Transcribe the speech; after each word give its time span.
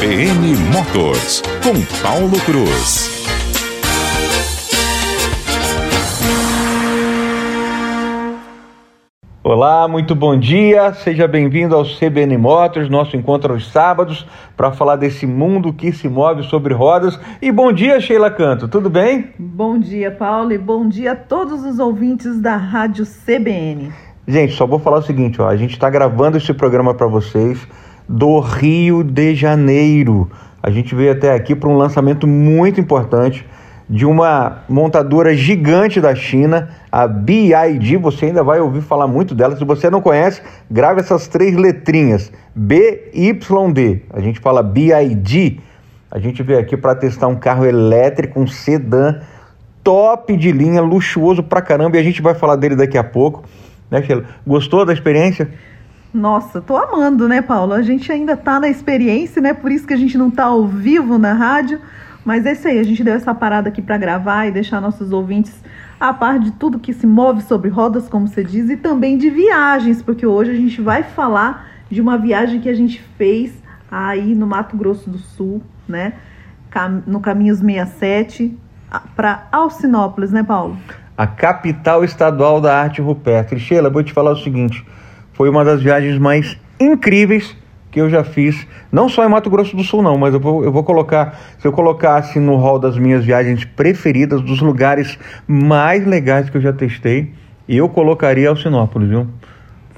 CBN 0.00 0.56
Motors, 0.72 1.42
com 1.62 1.74
Paulo 2.02 2.40
Cruz. 2.46 3.26
Olá, 9.44 9.86
muito 9.86 10.14
bom 10.14 10.38
dia. 10.38 10.94
Seja 10.94 11.28
bem-vindo 11.28 11.76
ao 11.76 11.84
CBN 11.84 12.38
Motors, 12.38 12.88
nosso 12.88 13.14
encontro 13.14 13.52
aos 13.52 13.70
sábados, 13.70 14.26
para 14.56 14.72
falar 14.72 14.96
desse 14.96 15.26
mundo 15.26 15.70
que 15.70 15.92
se 15.92 16.08
move 16.08 16.44
sobre 16.44 16.72
rodas. 16.72 17.20
E 17.42 17.52
bom 17.52 17.70
dia, 17.70 18.00
Sheila 18.00 18.30
Canto, 18.30 18.68
tudo 18.68 18.88
bem? 18.88 19.34
Bom 19.38 19.78
dia, 19.78 20.10
Paulo, 20.10 20.50
e 20.50 20.56
bom 20.56 20.88
dia 20.88 21.12
a 21.12 21.16
todos 21.16 21.62
os 21.62 21.78
ouvintes 21.78 22.40
da 22.40 22.56
Rádio 22.56 23.04
CBN. 23.04 23.92
Gente, 24.26 24.54
só 24.54 24.66
vou 24.66 24.78
falar 24.78 25.00
o 25.00 25.02
seguinte, 25.02 25.42
ó, 25.42 25.48
a 25.48 25.56
gente 25.56 25.72
está 25.72 25.90
gravando 25.90 26.38
esse 26.38 26.54
programa 26.54 26.94
para 26.94 27.06
vocês 27.06 27.68
do 28.10 28.40
Rio 28.40 29.04
de 29.04 29.36
Janeiro. 29.36 30.28
A 30.60 30.68
gente 30.68 30.96
veio 30.96 31.12
até 31.12 31.32
aqui 31.32 31.54
para 31.54 31.68
um 31.68 31.76
lançamento 31.76 32.26
muito 32.26 32.80
importante 32.80 33.46
de 33.88 34.04
uma 34.04 34.64
montadora 34.68 35.32
gigante 35.34 36.00
da 36.00 36.12
China, 36.12 36.70
a 36.90 37.06
BID. 37.06 37.96
Você 37.98 38.26
ainda 38.26 38.42
vai 38.42 38.58
ouvir 38.58 38.80
falar 38.80 39.06
muito 39.06 39.32
dela. 39.32 39.56
Se 39.56 39.64
você 39.64 39.88
não 39.88 40.00
conhece, 40.00 40.42
grave 40.68 41.00
essas 41.00 41.28
três 41.28 41.56
letrinhas: 41.56 42.32
BYD. 42.54 44.02
A 44.10 44.20
gente 44.20 44.40
fala 44.40 44.60
BID. 44.60 45.60
A 46.10 46.18
gente 46.18 46.42
veio 46.42 46.58
aqui 46.58 46.76
para 46.76 46.96
testar 46.96 47.28
um 47.28 47.36
carro 47.36 47.64
elétrico, 47.64 48.40
um 48.40 48.46
sedã 48.46 49.20
top 49.84 50.36
de 50.36 50.50
linha, 50.50 50.82
luxuoso 50.82 51.44
pra 51.44 51.62
caramba, 51.62 51.96
e 51.96 52.00
a 52.00 52.02
gente 52.02 52.20
vai 52.20 52.34
falar 52.34 52.56
dele 52.56 52.74
daqui 52.74 52.98
a 52.98 53.04
pouco. 53.04 53.44
Né, 53.88 54.02
Sheila? 54.02 54.24
Gostou 54.44 54.84
da 54.84 54.92
experiência? 54.92 55.48
Nossa, 56.12 56.60
tô 56.60 56.76
amando, 56.76 57.28
né, 57.28 57.40
Paulo? 57.40 57.72
A 57.72 57.82
gente 57.82 58.10
ainda 58.10 58.36
tá 58.36 58.58
na 58.58 58.68
experiência, 58.68 59.40
né? 59.40 59.54
Por 59.54 59.70
isso 59.70 59.86
que 59.86 59.94
a 59.94 59.96
gente 59.96 60.18
não 60.18 60.30
tá 60.30 60.44
ao 60.44 60.66
vivo 60.66 61.18
na 61.18 61.32
rádio. 61.32 61.80
Mas 62.24 62.44
é 62.44 62.52
isso 62.52 62.68
aí, 62.68 62.78
a 62.78 62.82
gente 62.82 63.02
deu 63.02 63.14
essa 63.14 63.34
parada 63.34 63.68
aqui 63.68 63.80
para 63.80 63.96
gravar 63.96 64.46
e 64.46 64.50
deixar 64.50 64.80
nossos 64.80 65.12
ouvintes 65.12 65.54
a 65.98 66.12
par 66.12 66.38
de 66.38 66.50
tudo 66.52 66.78
que 66.78 66.92
se 66.92 67.06
move 67.06 67.42
sobre 67.42 67.68
rodas, 67.68 68.08
como 68.08 68.26
você 68.26 68.42
diz, 68.42 68.68
e 68.70 68.76
também 68.76 69.18
de 69.18 69.30
viagens, 69.30 70.02
porque 70.02 70.26
hoje 70.26 70.50
a 70.50 70.54
gente 70.54 70.80
vai 70.80 71.02
falar 71.02 71.66
de 71.90 72.00
uma 72.00 72.16
viagem 72.16 72.60
que 72.60 72.68
a 72.68 72.74
gente 72.74 73.02
fez 73.16 73.52
aí 73.90 74.34
no 74.34 74.46
Mato 74.46 74.76
Grosso 74.76 75.10
do 75.10 75.18
Sul, 75.18 75.62
né? 75.88 76.14
No 77.06 77.20
Caminhos 77.20 77.58
67 77.58 78.56
para 79.14 79.46
Alcinópolis, 79.50 80.30
né, 80.30 80.42
Paulo? 80.42 80.76
A 81.16 81.26
capital 81.26 82.02
estadual 82.04 82.60
da 82.60 82.80
arte 82.80 83.00
rupestre. 83.00 83.58
Sheila, 83.58 83.90
vou 83.90 84.02
te 84.02 84.12
falar 84.12 84.32
o 84.32 84.36
seguinte: 84.36 84.86
foi 85.40 85.48
uma 85.48 85.64
das 85.64 85.82
viagens 85.82 86.18
mais 86.18 86.54
incríveis 86.78 87.56
que 87.90 87.98
eu 87.98 88.10
já 88.10 88.22
fiz, 88.22 88.66
não 88.92 89.08
só 89.08 89.24
em 89.24 89.28
Mato 89.30 89.48
Grosso 89.48 89.74
do 89.74 89.82
Sul, 89.82 90.02
não, 90.02 90.18
mas 90.18 90.34
eu 90.34 90.38
vou, 90.38 90.62
eu 90.62 90.70
vou 90.70 90.84
colocar, 90.84 91.34
se 91.58 91.66
eu 91.66 91.72
colocasse 91.72 92.38
no 92.38 92.56
hall 92.56 92.78
das 92.78 92.98
minhas 92.98 93.24
viagens 93.24 93.64
preferidas, 93.64 94.42
dos 94.42 94.60
lugares 94.60 95.18
mais 95.48 96.06
legais 96.06 96.50
que 96.50 96.58
eu 96.58 96.60
já 96.60 96.74
testei, 96.74 97.32
eu 97.66 97.88
colocaria 97.88 98.50
Alcinópolis, 98.50 99.08
viu? 99.08 99.28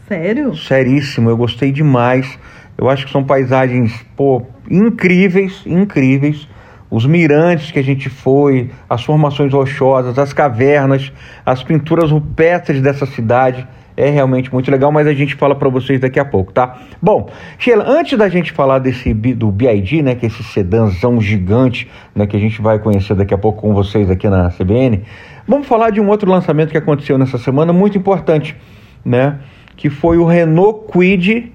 Sério? 0.06 0.54
Seríssimo, 0.54 1.28
eu 1.28 1.36
gostei 1.36 1.72
demais. 1.72 2.38
Eu 2.78 2.88
acho 2.88 3.06
que 3.06 3.10
são 3.10 3.24
paisagens, 3.24 3.92
pô, 4.14 4.46
incríveis, 4.70 5.64
incríveis. 5.66 6.48
Os 6.88 7.04
mirantes 7.04 7.72
que 7.72 7.80
a 7.80 7.84
gente 7.84 8.08
foi, 8.08 8.70
as 8.88 9.02
formações 9.02 9.52
rochosas, 9.52 10.16
as 10.20 10.32
cavernas, 10.32 11.12
as 11.44 11.64
pinturas 11.64 12.12
rupestres 12.12 12.80
dessa 12.80 13.06
cidade 13.06 13.66
é 13.96 14.10
realmente 14.10 14.52
muito 14.52 14.70
legal, 14.70 14.90
mas 14.90 15.06
a 15.06 15.12
gente 15.12 15.34
fala 15.34 15.54
para 15.54 15.68
vocês 15.68 16.00
daqui 16.00 16.18
a 16.18 16.24
pouco, 16.24 16.52
tá? 16.52 16.80
Bom, 17.00 17.28
Sheila, 17.58 17.84
antes 17.86 18.18
da 18.18 18.28
gente 18.28 18.52
falar 18.52 18.78
desse 18.78 19.12
do 19.12 19.50
BID, 19.50 20.02
né, 20.02 20.14
que 20.14 20.26
é 20.26 20.28
esse 20.28 20.42
sedãzão 20.42 21.20
gigante, 21.20 21.88
né, 22.14 22.26
que 22.26 22.36
a 22.36 22.40
gente 22.40 22.60
vai 22.60 22.78
conhecer 22.78 23.14
daqui 23.14 23.34
a 23.34 23.38
pouco 23.38 23.60
com 23.60 23.74
vocês 23.74 24.10
aqui 24.10 24.28
na 24.28 24.50
CBN, 24.50 25.02
vamos 25.46 25.66
falar 25.66 25.90
de 25.90 26.00
um 26.00 26.08
outro 26.08 26.30
lançamento 26.30 26.70
que 26.70 26.78
aconteceu 26.78 27.18
nessa 27.18 27.38
semana 27.38 27.72
muito 27.72 27.98
importante, 27.98 28.56
né, 29.04 29.38
que 29.76 29.90
foi 29.90 30.18
o 30.18 30.24
Renault 30.24 30.86
Kwid 30.86 31.52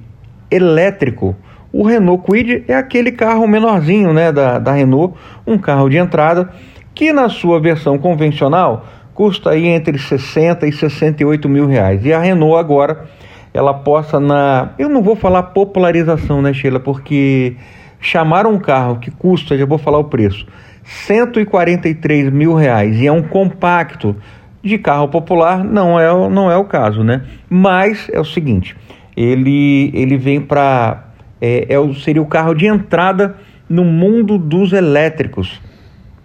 elétrico. 0.50 1.36
O 1.72 1.84
Renault 1.84 2.24
Kwid 2.24 2.64
é 2.68 2.76
aquele 2.76 3.12
carro 3.12 3.48
menorzinho, 3.48 4.14
né, 4.14 4.32
da, 4.32 4.60
da 4.60 4.72
Renault, 4.72 5.16
um 5.46 5.58
carro 5.58 5.90
de 5.90 5.98
entrada 5.98 6.50
que 6.98 7.14
na 7.14 7.30
sua 7.30 7.60
versão 7.60 8.00
convencional 8.00 8.84
custa 9.18 9.50
aí 9.50 9.66
entre 9.66 9.98
60 9.98 10.68
e 10.68 10.72
68 10.72 11.50
mil 11.50 11.66
reais. 11.66 12.06
E 12.06 12.14
a 12.14 12.20
Renault 12.20 12.60
agora, 12.60 13.06
ela 13.52 13.74
possa 13.74 14.20
na. 14.20 14.74
Eu 14.78 14.88
não 14.88 15.02
vou 15.02 15.16
falar 15.16 15.42
popularização, 15.42 16.40
né, 16.40 16.54
Sheila? 16.54 16.80
Porque 16.80 17.56
chamaram 18.00 18.54
um 18.54 18.60
carro 18.60 19.00
que 19.00 19.10
custa, 19.10 19.58
já 19.58 19.66
vou 19.66 19.80
falar 19.80 19.98
o 19.98 20.04
preço, 20.04 20.46
143 20.84 22.32
mil 22.32 22.54
reais 22.54 23.02
e 23.02 23.08
é 23.08 23.12
um 23.12 23.24
compacto 23.24 24.16
de 24.64 24.78
carro 24.78 25.08
popular, 25.08 25.64
não 25.64 26.00
é, 26.00 26.30
não 26.30 26.52
é 26.52 26.56
o 26.56 26.66
caso, 26.66 27.04
né? 27.04 27.24
Mas 27.50 28.08
é 28.14 28.20
o 28.20 28.26
seguinte, 28.26 28.78
ele, 29.16 29.90
ele 29.96 30.16
vem 30.16 30.40
para. 30.40 31.06
É, 31.42 31.74
é, 31.74 31.94
seria 31.96 32.22
o 32.22 32.28
carro 32.28 32.54
de 32.54 32.68
entrada 32.68 33.36
no 33.68 33.84
mundo 33.84 34.38
dos 34.38 34.74
elétricos. 34.74 35.60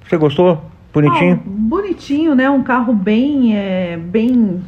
Você 0.06 0.18
gostou? 0.18 0.71
Bonitinho? 0.92 1.42
Ah, 1.44 1.48
bonitinho, 1.48 2.34
né? 2.34 2.50
Um 2.50 2.62
carro 2.62 2.92
bem, 2.92 3.56
é, 3.56 3.96
bem 3.96 4.62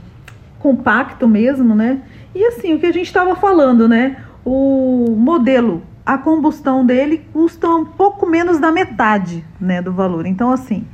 compacto 0.58 1.28
mesmo, 1.28 1.74
né? 1.74 2.00
E 2.34 2.44
assim, 2.46 2.74
o 2.74 2.80
que 2.80 2.86
a 2.86 2.92
gente 2.92 3.06
estava 3.06 3.36
falando, 3.36 3.86
né? 3.86 4.16
O 4.44 5.14
modelo, 5.16 5.82
a 6.04 6.16
combustão 6.18 6.84
dele 6.84 7.22
custa 7.32 7.68
um 7.68 7.84
pouco 7.84 8.26
menos 8.26 8.58
da 8.58 8.72
metade, 8.72 9.44
né, 9.60 9.80
do 9.80 9.92
valor. 9.92 10.26
Então, 10.26 10.50
assim, 10.50 10.86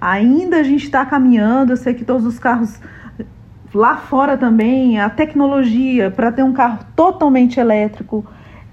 ainda 0.00 0.58
a 0.58 0.62
gente 0.62 0.84
está 0.84 1.04
caminhando. 1.04 1.72
Eu 1.72 1.76
sei 1.76 1.94
que 1.94 2.04
todos 2.04 2.24
os 2.24 2.38
carros 2.38 2.80
lá 3.74 3.96
fora 3.96 4.36
também, 4.36 5.00
a 5.00 5.10
tecnologia 5.10 6.10
para 6.10 6.32
ter 6.32 6.42
um 6.42 6.52
carro 6.52 6.78
totalmente 6.94 7.60
elétrico, 7.60 8.24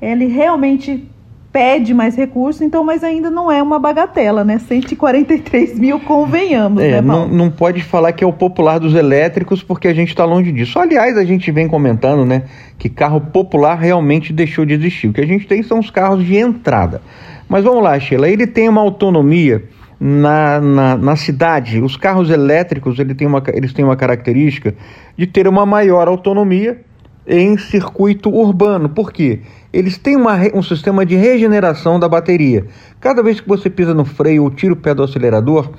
ele 0.01 0.27
realmente 0.27 1.09
pede 1.53 1.93
mais 1.93 2.15
recurso, 2.15 2.63
então, 2.63 2.83
mas 2.83 3.03
ainda 3.03 3.29
não 3.29 3.51
é 3.51 3.61
uma 3.61 3.77
bagatela, 3.77 4.43
né? 4.43 4.57
143 4.57 5.77
mil, 5.77 5.99
convenhamos, 5.99 6.81
é, 6.81 6.93
né, 6.93 7.01
não, 7.01 7.27
não 7.27 7.51
pode 7.51 7.83
falar 7.83 8.11
que 8.11 8.23
é 8.23 8.27
o 8.27 8.33
popular 8.33 8.79
dos 8.79 8.95
elétricos, 8.95 9.61
porque 9.61 9.87
a 9.87 9.93
gente 9.93 10.09
está 10.09 10.25
longe 10.25 10.51
disso. 10.51 10.79
Aliás, 10.79 11.15
a 11.15 11.23
gente 11.23 11.51
vem 11.51 11.67
comentando, 11.67 12.25
né, 12.25 12.45
que 12.79 12.89
carro 12.89 13.21
popular 13.21 13.75
realmente 13.75 14.33
deixou 14.33 14.65
de 14.65 14.73
existir. 14.73 15.09
O 15.09 15.13
que 15.13 15.21
a 15.21 15.27
gente 15.27 15.45
tem 15.45 15.61
são 15.61 15.77
os 15.77 15.91
carros 15.91 16.25
de 16.25 16.35
entrada. 16.35 17.03
Mas 17.47 17.63
vamos 17.63 17.83
lá, 17.83 17.99
Sheila, 17.99 18.27
ele 18.27 18.47
tem 18.47 18.67
uma 18.67 18.81
autonomia 18.81 19.63
na, 19.99 20.59
na, 20.59 20.97
na 20.97 21.15
cidade. 21.15 21.79
Os 21.79 21.95
carros 21.95 22.31
elétricos, 22.31 22.97
ele 22.97 23.13
tem 23.13 23.27
uma, 23.27 23.43
eles 23.53 23.73
têm 23.73 23.85
uma 23.85 23.95
característica 23.95 24.73
de 25.15 25.27
ter 25.27 25.47
uma 25.47 25.67
maior 25.67 26.07
autonomia 26.07 26.81
em 27.27 27.57
circuito 27.57 28.29
urbano. 28.29 28.89
Por 28.89 29.11
quê? 29.11 29.41
Eles 29.71 29.97
têm 29.97 30.15
uma, 30.15 30.37
um 30.53 30.61
sistema 30.61 31.05
de 31.05 31.15
regeneração 31.15 31.99
da 31.99 32.07
bateria. 32.07 32.65
Cada 32.99 33.23
vez 33.23 33.39
que 33.39 33.47
você 33.47 33.69
pisa 33.69 33.93
no 33.93 34.05
freio 34.05 34.43
ou 34.43 34.51
tira 34.51 34.73
o 34.73 34.77
pé 34.77 34.93
do 34.93 35.03
acelerador, 35.03 35.71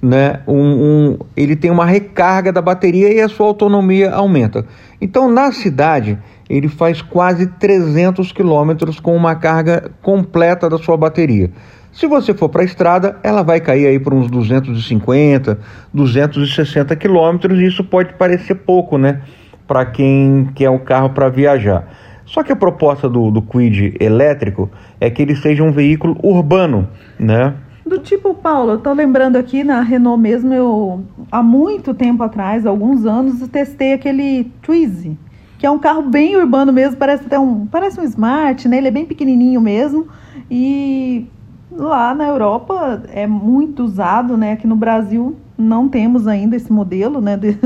né, 0.00 0.40
um, 0.48 0.56
um, 0.56 1.18
ele 1.36 1.54
tem 1.54 1.70
uma 1.70 1.86
recarga 1.86 2.52
da 2.52 2.60
bateria 2.60 3.12
e 3.12 3.20
a 3.20 3.28
sua 3.28 3.46
autonomia 3.46 4.12
aumenta. 4.12 4.66
Então, 5.00 5.30
na 5.30 5.52
cidade, 5.52 6.18
ele 6.48 6.68
faz 6.68 7.00
quase 7.00 7.46
300 7.46 8.32
quilômetros 8.32 8.98
com 8.98 9.14
uma 9.14 9.34
carga 9.34 9.90
completa 10.02 10.68
da 10.68 10.78
sua 10.78 10.96
bateria. 10.96 11.50
Se 11.92 12.06
você 12.06 12.32
for 12.32 12.48
para 12.48 12.62
a 12.62 12.64
estrada, 12.64 13.18
ela 13.22 13.42
vai 13.42 13.60
cair 13.60 13.86
aí 13.86 13.98
por 14.00 14.14
uns 14.14 14.30
250, 14.30 15.58
260 15.92 16.96
quilômetros, 16.96 17.60
e 17.60 17.66
isso 17.66 17.84
pode 17.84 18.14
parecer 18.14 18.54
pouco, 18.54 18.96
né? 18.96 19.20
Para 19.66 19.86
quem 19.86 20.50
quer 20.54 20.70
um 20.70 20.78
carro 20.78 21.10
para 21.10 21.28
viajar. 21.28 21.88
Só 22.24 22.42
que 22.42 22.52
a 22.52 22.56
proposta 22.56 23.08
do, 23.08 23.30
do 23.30 23.42
Quid 23.42 23.96
elétrico 24.00 24.70
é 25.00 25.10
que 25.10 25.22
ele 25.22 25.36
seja 25.36 25.62
um 25.62 25.72
veículo 25.72 26.16
urbano, 26.22 26.88
né? 27.18 27.54
Do 27.84 27.98
tipo, 27.98 28.32
Paulo, 28.32 28.72
eu 28.72 28.78
tô 28.78 28.92
lembrando 28.92 29.36
aqui 29.36 29.64
na 29.64 29.80
Renault 29.82 30.20
mesmo, 30.20 30.54
eu 30.54 31.04
há 31.30 31.42
muito 31.42 31.92
tempo 31.92 32.22
atrás, 32.22 32.64
alguns 32.64 33.04
anos, 33.04 33.46
testei 33.48 33.92
aquele 33.92 34.44
Twizy, 34.62 35.18
que 35.58 35.66
é 35.66 35.70
um 35.70 35.78
carro 35.78 36.02
bem 36.02 36.36
urbano 36.36 36.72
mesmo, 36.72 36.96
parece 36.96 37.26
até 37.26 37.38
um, 37.38 37.66
parece 37.66 38.00
um 38.00 38.04
Smart, 38.04 38.66
né? 38.68 38.78
Ele 38.78 38.88
é 38.88 38.90
bem 38.90 39.04
pequenininho 39.04 39.60
mesmo 39.60 40.06
e 40.50 41.26
lá 41.70 42.14
na 42.14 42.28
Europa 42.28 43.02
é 43.12 43.26
muito 43.26 43.82
usado, 43.82 44.36
né? 44.36 44.52
Aqui 44.52 44.66
no 44.66 44.76
Brasil 44.76 45.36
não 45.58 45.88
temos 45.88 46.26
ainda 46.26 46.56
esse 46.56 46.72
modelo, 46.72 47.20
né, 47.20 47.36
de, 47.38 47.58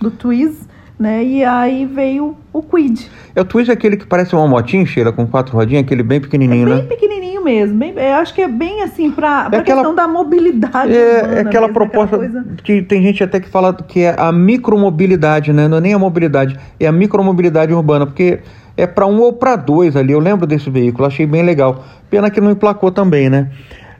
do 0.00 0.10
Twizy 0.10 0.68
né? 1.00 1.24
E 1.24 1.42
aí 1.42 1.86
veio 1.86 2.36
o 2.52 2.62
Quid. 2.62 3.10
É 3.34 3.40
o 3.40 3.44
Twist 3.44 3.70
é 3.70 3.72
aquele 3.72 3.96
que 3.96 4.06
parece 4.06 4.36
uma 4.36 4.46
motinha, 4.46 4.84
cheira 4.84 5.10
com 5.10 5.26
quatro 5.26 5.56
rodinhas, 5.56 5.82
aquele 5.82 6.02
bem 6.02 6.20
pequenininho, 6.20 6.62
é 6.62 6.66
bem 6.66 6.74
né? 6.74 6.80
Bem 6.82 6.88
pequenininho 6.88 7.42
mesmo. 7.42 7.78
Bem, 7.78 7.94
eu 7.96 8.14
acho 8.16 8.34
que 8.34 8.42
é 8.42 8.48
bem 8.48 8.82
assim 8.82 9.10
para 9.10 9.48
é 9.50 9.56
a 9.56 9.62
questão 9.62 9.94
da 9.94 10.06
mobilidade. 10.06 10.94
É, 10.94 11.36
é 11.36 11.40
aquela 11.40 11.68
mesmo, 11.68 11.72
proposta 11.72 12.18
coisa... 12.18 12.44
que 12.62 12.82
tem 12.82 13.02
gente 13.02 13.24
até 13.24 13.40
que 13.40 13.48
fala 13.48 13.72
que 13.72 14.00
é 14.00 14.14
a 14.18 14.30
micromobilidade, 14.30 15.54
né? 15.54 15.66
Não 15.66 15.78
é 15.78 15.80
nem 15.80 15.94
a 15.94 15.98
mobilidade, 15.98 16.58
é 16.78 16.86
a 16.86 16.92
micromobilidade 16.92 17.72
urbana, 17.72 18.04
porque 18.04 18.40
é 18.76 18.86
para 18.86 19.06
um 19.06 19.20
ou 19.20 19.32
para 19.32 19.56
dois 19.56 19.96
ali. 19.96 20.12
Eu 20.12 20.20
lembro 20.20 20.46
desse 20.46 20.68
veículo, 20.68 21.06
achei 21.06 21.24
bem 21.26 21.42
legal. 21.42 21.82
Pena 22.10 22.30
que 22.30 22.42
não 22.42 22.50
emplacou 22.50 22.90
também, 22.90 23.30
né? 23.30 23.50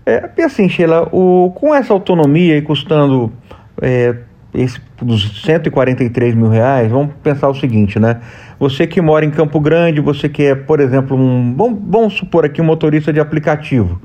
É, 0.05 0.29
e 0.37 0.43
assim, 0.43 0.69
Sheila, 0.69 1.09
o, 1.11 1.51
com 1.55 1.75
essa 1.75 1.95
autonomia 1.95 2.59
e 2.59 2.63
custando 2.63 3.33
é, 3.81 4.17
esse, 4.53 4.81
dos 5.01 5.43
143 5.43 6.35
mil 6.35 6.49
reais, 6.49 6.91
vamos 6.91 7.15
pensar 7.23 7.49
o 7.49 7.55
seguinte, 7.55 7.99
né? 7.99 8.21
Você 8.59 8.87
que 8.87 9.01
mora 9.01 9.25
em 9.25 9.31
Campo 9.31 9.61
Grande, 9.61 10.01
você 10.01 10.29
que 10.29 10.43
é, 10.43 10.55
por 10.55 10.81
exemplo, 10.81 11.17
um. 11.17 11.55
Vamos, 11.57 11.79
vamos 11.83 12.15
supor 12.15 12.45
aqui 12.45 12.61
um 12.61 12.65
motorista 12.65 13.13
de 13.13 13.21
aplicativo. 13.21 14.01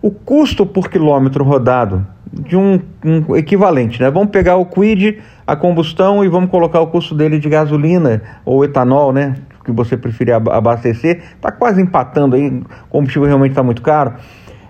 O 0.00 0.10
custo 0.10 0.64
por 0.64 0.88
quilômetro 0.88 1.42
rodado 1.42 2.06
de 2.32 2.56
um, 2.56 2.80
um, 3.04 3.36
equivalente, 3.36 4.00
né? 4.00 4.10
Vamos 4.10 4.30
pegar 4.30 4.56
o 4.56 4.66
Quid, 4.66 5.18
a 5.46 5.56
combustão 5.56 6.24
e 6.24 6.28
vamos 6.28 6.50
colocar 6.50 6.80
o 6.80 6.86
custo 6.88 7.14
dele 7.14 7.38
de 7.38 7.48
gasolina 7.48 8.22
ou 8.44 8.64
etanol, 8.64 9.12
né? 9.12 9.34
Que 9.64 9.72
você 9.72 9.96
preferir 9.96 10.34
abastecer, 10.34 11.22
está 11.34 11.50
quase 11.50 11.80
empatando 11.82 12.36
aí, 12.36 12.48
o 12.48 12.88
combustível 12.88 13.26
realmente 13.26 13.52
está 13.52 13.62
muito 13.62 13.82
caro. 13.82 14.14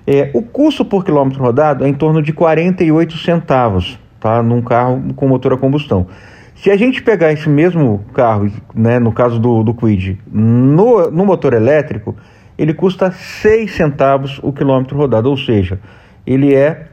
É, 0.07 0.31
o 0.33 0.41
custo 0.41 0.85
por 0.85 1.05
quilômetro 1.05 1.43
rodado 1.43 1.85
é 1.85 1.89
em 1.89 1.93
torno 1.93 2.23
de 2.23 2.33
48 2.33 3.19
centavos, 3.19 3.99
tá? 4.21 4.43
Num 4.43 4.63
carro 4.63 5.03
com 5.15 5.29
motor 5.29 5.53
a 5.53 5.57
combustão. 5.57 6.07
Se 6.55 6.71
a 6.71 6.77
gente 6.77 7.03
pegar 7.03 7.33
esse 7.33 7.49
mesmo 7.49 8.05
carro, 8.13 8.51
né, 8.75 8.99
no 8.99 9.13
caso 9.13 9.39
do, 9.39 9.63
do 9.63 9.73
Quid, 9.73 10.19
no, 10.31 11.11
no 11.11 11.25
motor 11.25 11.55
elétrico, 11.55 12.17
ele 12.57 12.75
custa 12.75 13.13
6 13.13 13.71
centavos 13.71 14.41
o 14.43 14.53
quilômetro 14.53 14.97
rodado, 14.97 15.31
ou 15.31 15.37
seja, 15.37 15.79
ele 16.27 16.55
é 16.55 16.89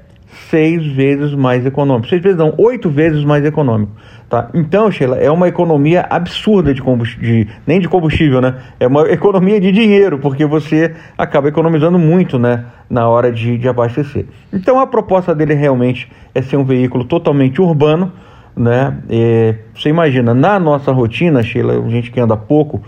seis 0.49 0.85
vezes 0.85 1.33
mais 1.33 1.65
econômico. 1.65 2.07
Seis 2.07 2.21
vezes 2.21 2.37
não, 2.37 2.53
oito 2.57 2.89
vezes 2.89 3.23
mais 3.23 3.43
econômico. 3.45 3.91
Tá? 4.29 4.49
Então, 4.55 4.91
Sheila, 4.91 5.17
é 5.17 5.29
uma 5.29 5.47
economia 5.47 6.05
absurda 6.09 6.73
de 6.73 6.81
combustível, 6.81 7.53
nem 7.65 7.79
de 7.79 7.87
combustível, 7.87 8.41
né? 8.41 8.55
É 8.79 8.87
uma 8.87 9.03
economia 9.11 9.59
de 9.59 9.71
dinheiro, 9.71 10.17
porque 10.17 10.45
você 10.45 10.95
acaba 11.15 11.47
economizando 11.47 11.99
muito, 11.99 12.39
né? 12.39 12.65
Na 12.89 13.07
hora 13.07 13.31
de, 13.31 13.57
de 13.57 13.67
abastecer. 13.67 14.25
Então, 14.51 14.79
a 14.79 14.87
proposta 14.87 15.35
dele 15.35 15.53
realmente 15.53 16.11
é 16.33 16.41
ser 16.41 16.57
um 16.57 16.63
veículo 16.63 17.03
totalmente 17.05 17.61
urbano, 17.61 18.11
né? 18.57 18.97
É, 19.09 19.55
você 19.75 19.89
imagina, 19.89 20.33
na 20.33 20.59
nossa 20.59 20.91
rotina, 20.91 21.43
Sheila, 21.43 21.85
a 21.85 21.89
gente 21.89 22.09
que 22.09 22.19
anda 22.19 22.35
pouco, 22.35 22.81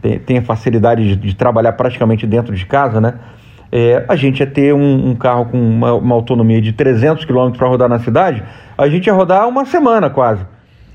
tem, 0.00 0.18
tem 0.20 0.38
a 0.38 0.42
facilidade 0.42 1.02
de, 1.02 1.16
de 1.16 1.34
trabalhar 1.34 1.72
praticamente 1.72 2.28
dentro 2.28 2.54
de 2.54 2.64
casa, 2.64 3.00
né? 3.00 3.14
é, 3.72 4.04
a 4.08 4.16
gente 4.16 4.40
ia 4.40 4.46
ter 4.46 4.74
um, 4.74 5.10
um 5.10 5.14
carro 5.14 5.46
com 5.46 5.58
uma, 5.58 5.94
uma, 5.94 6.14
autonomia 6.14 6.60
de 6.60 6.72
300 6.72 7.24
km 7.24 7.50
para 7.56 7.68
rodar 7.68 7.88
na 7.88 7.98
cidade, 8.00 8.42
a 8.76 8.88
gente 8.88 9.06
ia 9.06 9.12
rodar 9.12 9.48
uma 9.48 9.64
semana 9.64 10.10
quase 10.10 10.44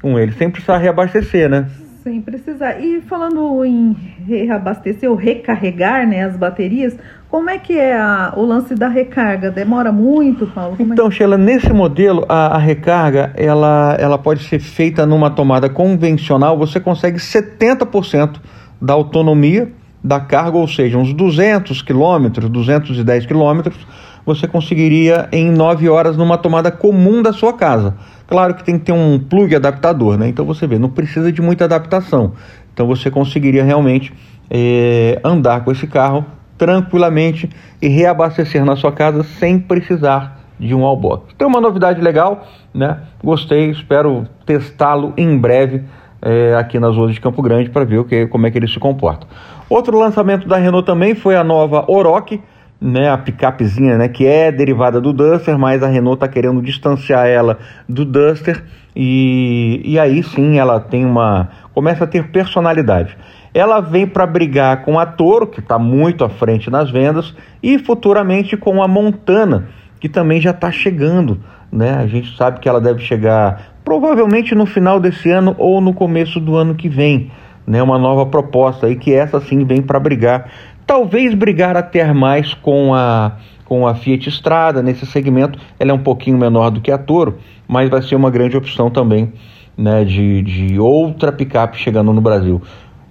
com 0.05 0.19
ele, 0.19 0.31
sem 0.33 0.51
precisar 0.51 0.77
reabastecer, 0.77 1.49
né? 1.49 1.67
Sem 2.03 2.21
precisar. 2.21 2.79
E 2.79 3.01
falando 3.01 3.65
em 3.65 3.97
reabastecer 4.27 5.09
ou 5.09 5.15
recarregar 5.15 6.07
né, 6.07 6.23
as 6.23 6.37
baterias, 6.37 6.95
como 7.27 7.49
é 7.49 7.57
que 7.57 7.75
é 7.75 7.99
a, 7.99 8.31
o 8.37 8.45
lance 8.45 8.75
da 8.75 8.87
recarga? 8.87 9.49
Demora 9.49 9.91
muito, 9.91 10.45
Paulo? 10.45 10.77
Como 10.77 10.93
então, 10.93 11.07
é? 11.07 11.11
Sheila, 11.11 11.39
nesse 11.39 11.73
modelo, 11.73 12.23
a, 12.29 12.55
a, 12.55 12.57
recarga 12.59 13.33
ela, 13.35 13.97
ela 13.99 14.19
pode 14.19 14.43
ser 14.43 14.59
feita 14.59 15.07
numa 15.07 15.31
tomada 15.31 15.67
convencional, 15.69 16.55
você 16.55 16.79
consegue 16.79 17.17
70% 17.17 18.39
da 18.79 18.93
autonomia 18.93 19.71
da 20.03 20.19
carga, 20.19 20.55
ou 20.55 20.67
seja, 20.67 20.99
uns 20.99 21.13
200 21.13 21.81
quilômetros, 21.81 22.47
210 22.47 23.25
quilômetros, 23.25 23.75
você 24.23 24.47
conseguiria 24.47 25.27
em 25.31 25.49
9 25.49 25.89
horas 25.89 26.15
numa 26.15 26.37
tomada 26.37 26.71
comum 26.71 27.23
da 27.23 27.33
sua 27.33 27.53
casa. 27.53 27.95
Claro 28.27 28.55
que 28.55 28.63
tem 28.63 28.79
que 28.79 28.85
ter 28.85 28.91
um 28.91 29.19
plug 29.19 29.55
adaptador, 29.55 30.17
né? 30.17 30.27
Então 30.27 30.45
você 30.45 30.65
vê, 30.65 30.79
não 30.79 30.89
precisa 30.89 31.31
de 31.31 31.41
muita 31.41 31.65
adaptação. 31.65 32.33
Então 32.73 32.87
você 32.87 33.11
conseguiria 33.11 33.63
realmente 33.63 34.13
é, 34.49 35.19
andar 35.23 35.63
com 35.63 35.71
esse 35.71 35.87
carro 35.87 36.25
tranquilamente 36.57 37.49
e 37.81 37.87
reabastecer 37.87 38.63
na 38.65 38.75
sua 38.75 38.91
casa 38.91 39.23
sem 39.23 39.59
precisar 39.59 40.39
de 40.59 40.73
um 40.73 40.81
wallbox. 40.81 41.33
Tem 41.37 41.47
uma 41.47 41.59
novidade 41.59 42.01
legal, 42.01 42.47
né? 42.73 42.99
Gostei, 43.23 43.69
espero 43.69 44.25
testá-lo 44.45 45.13
em 45.17 45.37
breve 45.37 45.83
é, 46.21 46.55
aqui 46.55 46.79
nas 46.79 46.95
ruas 46.95 47.13
de 47.13 47.21
Campo 47.21 47.41
Grande 47.41 47.69
para 47.69 47.83
ver 47.83 47.99
o 47.99 48.05
que, 48.05 48.27
como 48.27 48.47
é 48.47 48.51
que 48.51 48.57
ele 48.57 48.67
se 48.67 48.79
comporta. 48.79 49.27
Outro 49.69 49.97
lançamento 49.97 50.47
da 50.47 50.57
Renault 50.57 50.85
também 50.85 51.13
foi 51.13 51.35
a 51.35 51.43
nova 51.43 51.85
Oroch, 51.87 52.41
né, 52.85 53.09
a 53.09 53.17
picapezinha, 53.17 53.97
né, 53.97 54.07
que 54.07 54.27
é 54.27 54.51
derivada 54.51 55.01
do 55.01 55.11
Duster, 55.11 55.57
mas 55.57 55.81
a 55.81 55.87
Renault 55.87 56.17
está 56.17 56.27
querendo 56.27 56.61
distanciar 56.61 57.25
ela 57.25 57.57
do 57.89 58.05
Duster 58.05 58.63
e, 58.95 59.81
e 59.83 59.97
aí 59.97 60.21
sim 60.21 60.59
ela 60.59 60.79
tem 60.79 61.03
uma 61.03 61.49
começa 61.73 62.03
a 62.03 62.07
ter 62.07 62.27
personalidade. 62.27 63.17
Ela 63.55 63.81
vem 63.81 64.05
para 64.05 64.27
brigar 64.27 64.83
com 64.83 64.99
a 64.99 65.05
Toro, 65.05 65.47
que 65.47 65.61
está 65.61 65.79
muito 65.79 66.23
à 66.23 66.29
frente 66.29 66.69
nas 66.69 66.91
vendas, 66.91 67.33
e 67.63 67.79
futuramente 67.79 68.55
com 68.55 68.83
a 68.83 68.87
Montana, 68.87 69.69
que 69.99 70.07
também 70.07 70.39
já 70.39 70.51
está 70.51 70.71
chegando. 70.71 71.39
Né? 71.71 71.95
A 71.95 72.05
gente 72.05 72.37
sabe 72.37 72.59
que 72.59 72.69
ela 72.69 72.79
deve 72.79 72.99
chegar 72.99 73.75
provavelmente 73.83 74.53
no 74.53 74.65
final 74.65 74.99
desse 74.99 75.31
ano 75.31 75.55
ou 75.57 75.81
no 75.81 75.93
começo 75.93 76.39
do 76.39 76.55
ano 76.55 76.75
que 76.75 76.87
vem 76.87 77.31
né, 77.65 77.81
uma 77.81 77.97
nova 77.97 78.25
proposta 78.25 78.89
e 78.89 78.95
que 78.95 79.13
essa 79.13 79.39
sim 79.39 79.65
vem 79.65 79.81
para 79.81 79.99
brigar, 79.99 80.49
talvez 80.85 81.33
brigar 81.33 81.75
até 81.75 82.11
mais 82.13 82.53
com 82.53 82.93
a 82.93 83.33
com 83.65 83.87
a 83.87 83.95
Fiat 83.95 84.29
Strada 84.29 84.83
nesse 84.83 85.07
segmento, 85.07 85.59
ela 85.79 85.89
é 85.89 85.93
um 85.93 86.03
pouquinho 86.03 86.37
menor 86.37 86.69
do 86.69 86.79
que 86.79 86.91
a 86.91 86.99
Toro, 86.99 87.39
mas 87.67 87.89
vai 87.89 87.99
ser 88.03 88.15
uma 88.15 88.29
grande 88.29 88.55
opção 88.55 88.91
também, 88.91 89.33
né, 89.75 90.05
de, 90.05 90.43
de 90.43 90.79
outra 90.79 91.31
picape 91.31 91.77
chegando 91.79 92.13
no 92.13 92.21
Brasil. 92.21 92.61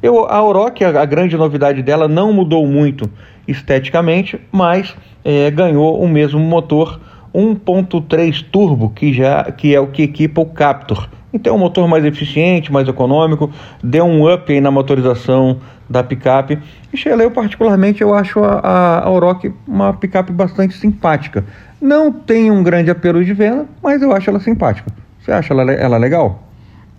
Eu, 0.01 0.27
a 0.29 0.41
Oroch, 0.43 0.85
a, 0.85 1.03
a 1.03 1.05
grande 1.05 1.37
novidade 1.37 1.83
dela 1.83 2.07
não 2.07 2.33
mudou 2.33 2.65
muito 2.69 3.11
esteticamente, 3.49 4.41
mas 4.53 4.95
é, 5.25 5.51
ganhou 5.51 6.01
o 6.01 6.09
mesmo 6.09 6.39
motor 6.39 7.01
1.3 7.35 8.45
turbo 8.49 8.91
que 8.91 9.13
já 9.13 9.51
que 9.51 9.75
é 9.75 9.81
o 9.81 9.89
que 9.89 10.05
equipa 10.05 10.41
o 10.41 10.47
Captur, 10.47 11.09
então, 11.35 11.55
é 11.55 11.57
um 11.57 11.59
motor 11.59 11.89
mais 11.89 12.05
eficiente, 12.05 12.73
mais 12.73 12.87
econômico, 12.87 13.51
deu 13.83 14.05
um 14.05 14.33
up 14.33 14.61
na 14.61 14.71
motorização 14.71 15.59
da 15.89 16.03
picape. 16.03 16.59
E 16.93 16.97
Sheila, 16.97 17.23
eu 17.23 17.31
particularmente 17.31 18.03
eu 18.03 18.15
acho 18.15 18.43
a, 18.43 19.05
a 19.05 19.11
Oroch 19.11 19.53
uma 19.67 19.93
picape 19.93 20.33
bastante 20.33 20.77
simpática. 20.77 21.45
Não 21.81 22.11
tem 22.11 22.51
um 22.51 22.63
grande 22.63 22.91
apelo 22.91 23.25
de 23.25 23.33
venda, 23.33 23.67
mas 23.83 24.03
eu 24.03 24.13
acho 24.13 24.31
ela 24.31 24.41
simpática. 24.41 24.91
Você 25.21 25.33
acha 25.33 25.53
ela, 25.53 25.71
ela 25.73 25.97
legal? 25.97 26.43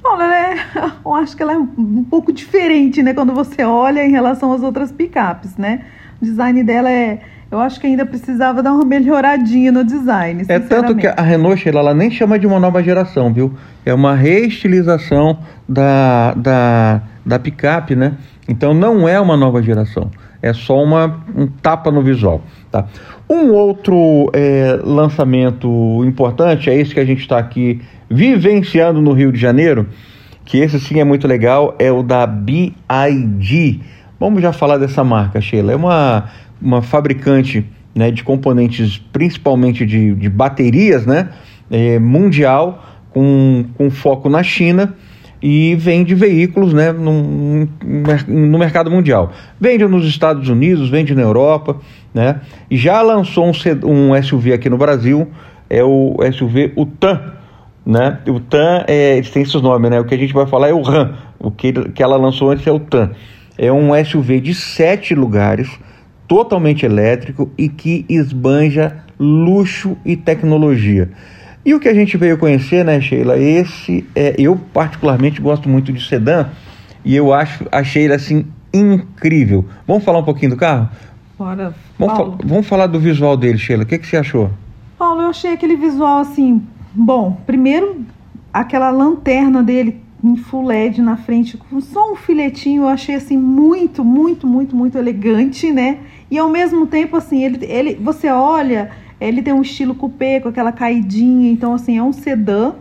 Olha, 0.03 0.23
é, 0.23 0.55
eu 1.05 1.13
acho 1.15 1.35
que 1.35 1.43
ela 1.43 1.53
é 1.53 1.57
um 1.57 2.05
pouco 2.09 2.31
diferente, 2.31 3.01
né? 3.01 3.13
Quando 3.13 3.33
você 3.33 3.63
olha 3.63 4.05
em 4.05 4.11
relação 4.11 4.53
às 4.53 4.61
outras 4.61 4.91
picapes, 4.91 5.57
né? 5.57 5.85
O 6.21 6.25
design 6.25 6.63
dela 6.63 6.89
é 6.89 7.19
eu 7.51 7.59
acho 7.59 7.79
que 7.79 7.87
ainda 7.87 8.05
precisava 8.05 8.61
dar 8.63 8.73
uma 8.73 8.83
melhoradinha 8.83 9.71
no 9.71 9.83
design. 9.83 10.43
É 10.47 10.59
tanto 10.59 10.95
que 10.95 11.07
a 11.07 11.21
Renault, 11.21 11.61
Sheila, 11.61 11.79
ela 11.79 11.93
nem 11.93 12.09
chama 12.09 12.39
de 12.39 12.47
uma 12.47 12.59
nova 12.59 12.81
geração, 12.83 13.31
viu? 13.31 13.53
É 13.85 13.93
uma 13.93 14.15
reestilização 14.15 15.39
da, 15.69 16.33
da, 16.33 17.01
da 17.25 17.39
picape, 17.39 17.95
né? 17.95 18.13
Então 18.47 18.73
não 18.73 19.07
é 19.07 19.19
uma 19.19 19.35
nova 19.35 19.61
geração. 19.61 20.09
É 20.41 20.53
só 20.53 20.81
uma, 20.81 21.23
um 21.35 21.47
tapa 21.47 21.91
no 21.91 22.01
visual. 22.01 22.41
Tá? 22.71 22.85
Um 23.29 23.51
outro 23.51 24.29
é, 24.33 24.79
lançamento 24.83 26.03
importante 26.05 26.69
é 26.69 26.75
esse 26.75 26.93
que 26.93 26.99
a 26.99 27.05
gente 27.05 27.21
está 27.21 27.39
aqui 27.39 27.81
vivenciando 28.09 29.01
no 29.01 29.13
Rio 29.13 29.31
de 29.31 29.39
Janeiro, 29.39 29.87
que 30.43 30.59
esse 30.59 30.79
sim 30.79 30.99
é 30.99 31.03
muito 31.03 31.27
legal, 31.27 31.75
é 31.79 31.91
o 31.91 32.03
da 32.03 32.27
BID. 32.27 33.81
Vamos 34.19 34.41
já 34.41 34.53
falar 34.53 34.77
dessa 34.77 35.03
marca, 35.03 35.41
Sheila. 35.41 35.71
É 35.71 35.75
uma 35.75 36.25
uma 36.61 36.81
fabricante 36.81 37.65
né, 37.93 38.11
de 38.11 38.23
componentes, 38.23 38.97
principalmente 38.97 39.85
de, 39.85 40.13
de 40.15 40.29
baterias, 40.29 41.05
né, 41.05 41.29
é, 41.69 41.99
mundial, 41.99 42.83
com, 43.11 43.65
com 43.75 43.89
foco 43.89 44.29
na 44.29 44.43
China 44.43 44.93
e 45.47 45.75
vende 45.75 46.15
veículos 46.15 46.73
né, 46.73 46.91
no, 46.91 47.69
no 48.27 48.57
mercado 48.57 48.89
mundial. 48.89 49.31
Vende 49.61 49.85
nos 49.85 50.07
Estados 50.07 50.49
Unidos, 50.49 50.89
vende 50.89 51.13
na 51.13 51.21
Europa, 51.21 51.77
né, 52.11 52.41
e 52.67 52.75
já 52.75 52.99
lançou 53.03 53.45
um, 53.45 53.51
um 54.11 54.23
SUV 54.23 54.53
aqui 54.53 54.71
no 54.71 54.77
Brasil, 54.77 55.27
é 55.69 55.83
o 55.83 56.17
SUV 56.33 56.73
Utan. 56.75 57.33
Né? 57.85 58.17
O 58.27 58.39
TAN 58.39 58.85
é, 58.87 59.21
tem 59.21 59.43
esses 59.43 59.61
nomes, 59.61 59.91
né? 59.91 59.99
O 59.99 60.05
que 60.05 60.15
a 60.15 60.17
gente 60.17 60.33
vai 60.33 60.47
falar 60.47 60.69
é 60.69 60.73
o 60.73 60.81
RAM. 60.81 61.13
O 61.37 61.51
que, 61.51 61.71
que 61.71 62.01
ela 62.01 62.17
lançou 62.17 62.49
antes 62.49 62.65
é 62.65 62.71
o 62.71 62.79
TAN. 62.79 63.11
É 63.55 63.71
um 63.71 63.91
SUV 64.03 64.41
de 64.41 64.55
sete 64.55 65.13
lugares, 65.13 65.69
totalmente 66.27 66.83
elétrico 66.83 67.51
e 67.55 67.69
que 67.69 68.03
esbanja 68.09 69.03
luxo 69.19 69.95
e 70.03 70.15
tecnologia. 70.15 71.11
E 71.65 71.73
o 71.73 71.79
que 71.79 71.89
a 71.89 71.93
gente 71.93 72.15
veio 72.15 72.37
conhecer, 72.37 72.85
né, 72.85 73.01
Sheila? 73.01 73.39
Esse 73.39 74.05
é, 74.15 74.35
eu 74.37 74.55
particularmente 74.71 75.41
gosto 75.41 75.67
muito 75.67 75.91
de 75.91 76.07
sedã 76.07 76.47
e 77.03 77.15
eu 77.15 77.33
acho 77.33 77.65
achei 77.71 78.03
ele 78.03 78.13
assim 78.13 78.45
incrível. 78.71 79.65
Vamos 79.87 80.03
falar 80.03 80.19
um 80.19 80.23
pouquinho 80.23 80.51
do 80.51 80.57
carro? 80.57 80.89
Bora. 81.37 81.73
Vamos, 81.97 82.17
fa 82.17 82.23
vamos 82.45 82.67
falar 82.67 82.87
do 82.87 82.99
visual 82.99 83.35
dele, 83.35 83.57
Sheila. 83.57 83.83
O 83.83 83.85
que, 83.85 83.97
que 83.97 84.05
você 84.05 84.17
achou? 84.17 84.51
Paulo, 84.97 85.23
eu 85.23 85.29
achei 85.29 85.53
aquele 85.53 85.75
visual 85.75 86.19
assim, 86.19 86.61
bom, 86.93 87.41
primeiro 87.45 88.05
aquela 88.53 88.89
lanterna 88.89 89.61
dele 89.61 90.01
em 90.23 90.37
full 90.37 90.65
LED 90.65 91.01
na 91.01 91.17
frente, 91.17 91.57
com 91.57 91.81
só 91.81 92.13
um 92.13 92.15
filetinho, 92.15 92.83
eu 92.83 92.87
achei 92.87 93.15
assim 93.15 93.37
muito, 93.37 94.03
muito, 94.03 94.47
muito, 94.47 94.75
muito 94.75 94.97
elegante, 94.97 95.71
né? 95.71 95.99
E 96.31 96.37
ao 96.37 96.49
mesmo 96.49 96.87
tempo, 96.87 97.15
assim, 97.15 97.43
ele, 97.43 97.63
ele 97.65 97.95
você 97.95 98.29
olha, 98.29 98.91
ele 99.27 99.41
tem 99.41 99.53
um 99.53 99.61
estilo 99.61 99.95
coupé 99.95 100.39
com 100.39 100.49
aquela 100.49 100.71
caidinha, 100.71 101.51
então 101.51 101.73
assim, 101.73 101.97
é 101.97 102.03
um 102.03 102.13
sedã 102.13 102.73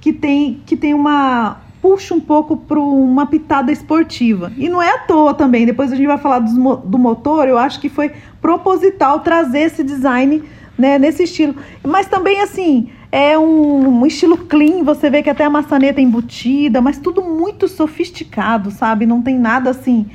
que 0.00 0.12
tem 0.12 0.60
que 0.64 0.76
tem 0.76 0.94
uma 0.94 1.58
puxa 1.80 2.14
um 2.14 2.20
pouco 2.20 2.56
para 2.56 2.78
uma 2.78 3.26
pitada 3.26 3.70
esportiva. 3.70 4.52
E 4.56 4.68
não 4.68 4.82
é 4.82 4.90
à 4.90 4.98
toa 4.98 5.34
também, 5.34 5.64
depois 5.64 5.92
a 5.92 5.96
gente 5.96 6.06
vai 6.06 6.18
falar 6.18 6.40
do, 6.40 6.76
do 6.76 6.98
motor, 6.98 7.48
eu 7.48 7.56
acho 7.56 7.80
que 7.80 7.88
foi 7.88 8.12
proposital 8.40 9.20
trazer 9.20 9.60
esse 9.60 9.82
design 9.82 10.42
né, 10.76 10.98
nesse 10.98 11.24
estilo. 11.24 11.54
Mas 11.82 12.06
também, 12.06 12.40
assim, 12.40 12.88
é 13.10 13.38
um, 13.38 14.00
um, 14.00 14.06
estilo 14.06 14.36
clean, 14.36 14.84
você 14.84 15.10
vê 15.10 15.22
que 15.22 15.30
até 15.30 15.44
a 15.44 15.50
maçaneta 15.50 16.00
é 16.00 16.04
embutida, 16.04 16.80
mas 16.80 16.98
tudo 16.98 17.22
muito 17.22 17.66
sofisticado, 17.66 18.70
sabe? 18.70 19.06
Não 19.06 19.20
tem 19.22 19.38
nada 19.38 19.70
assim. 19.70 20.06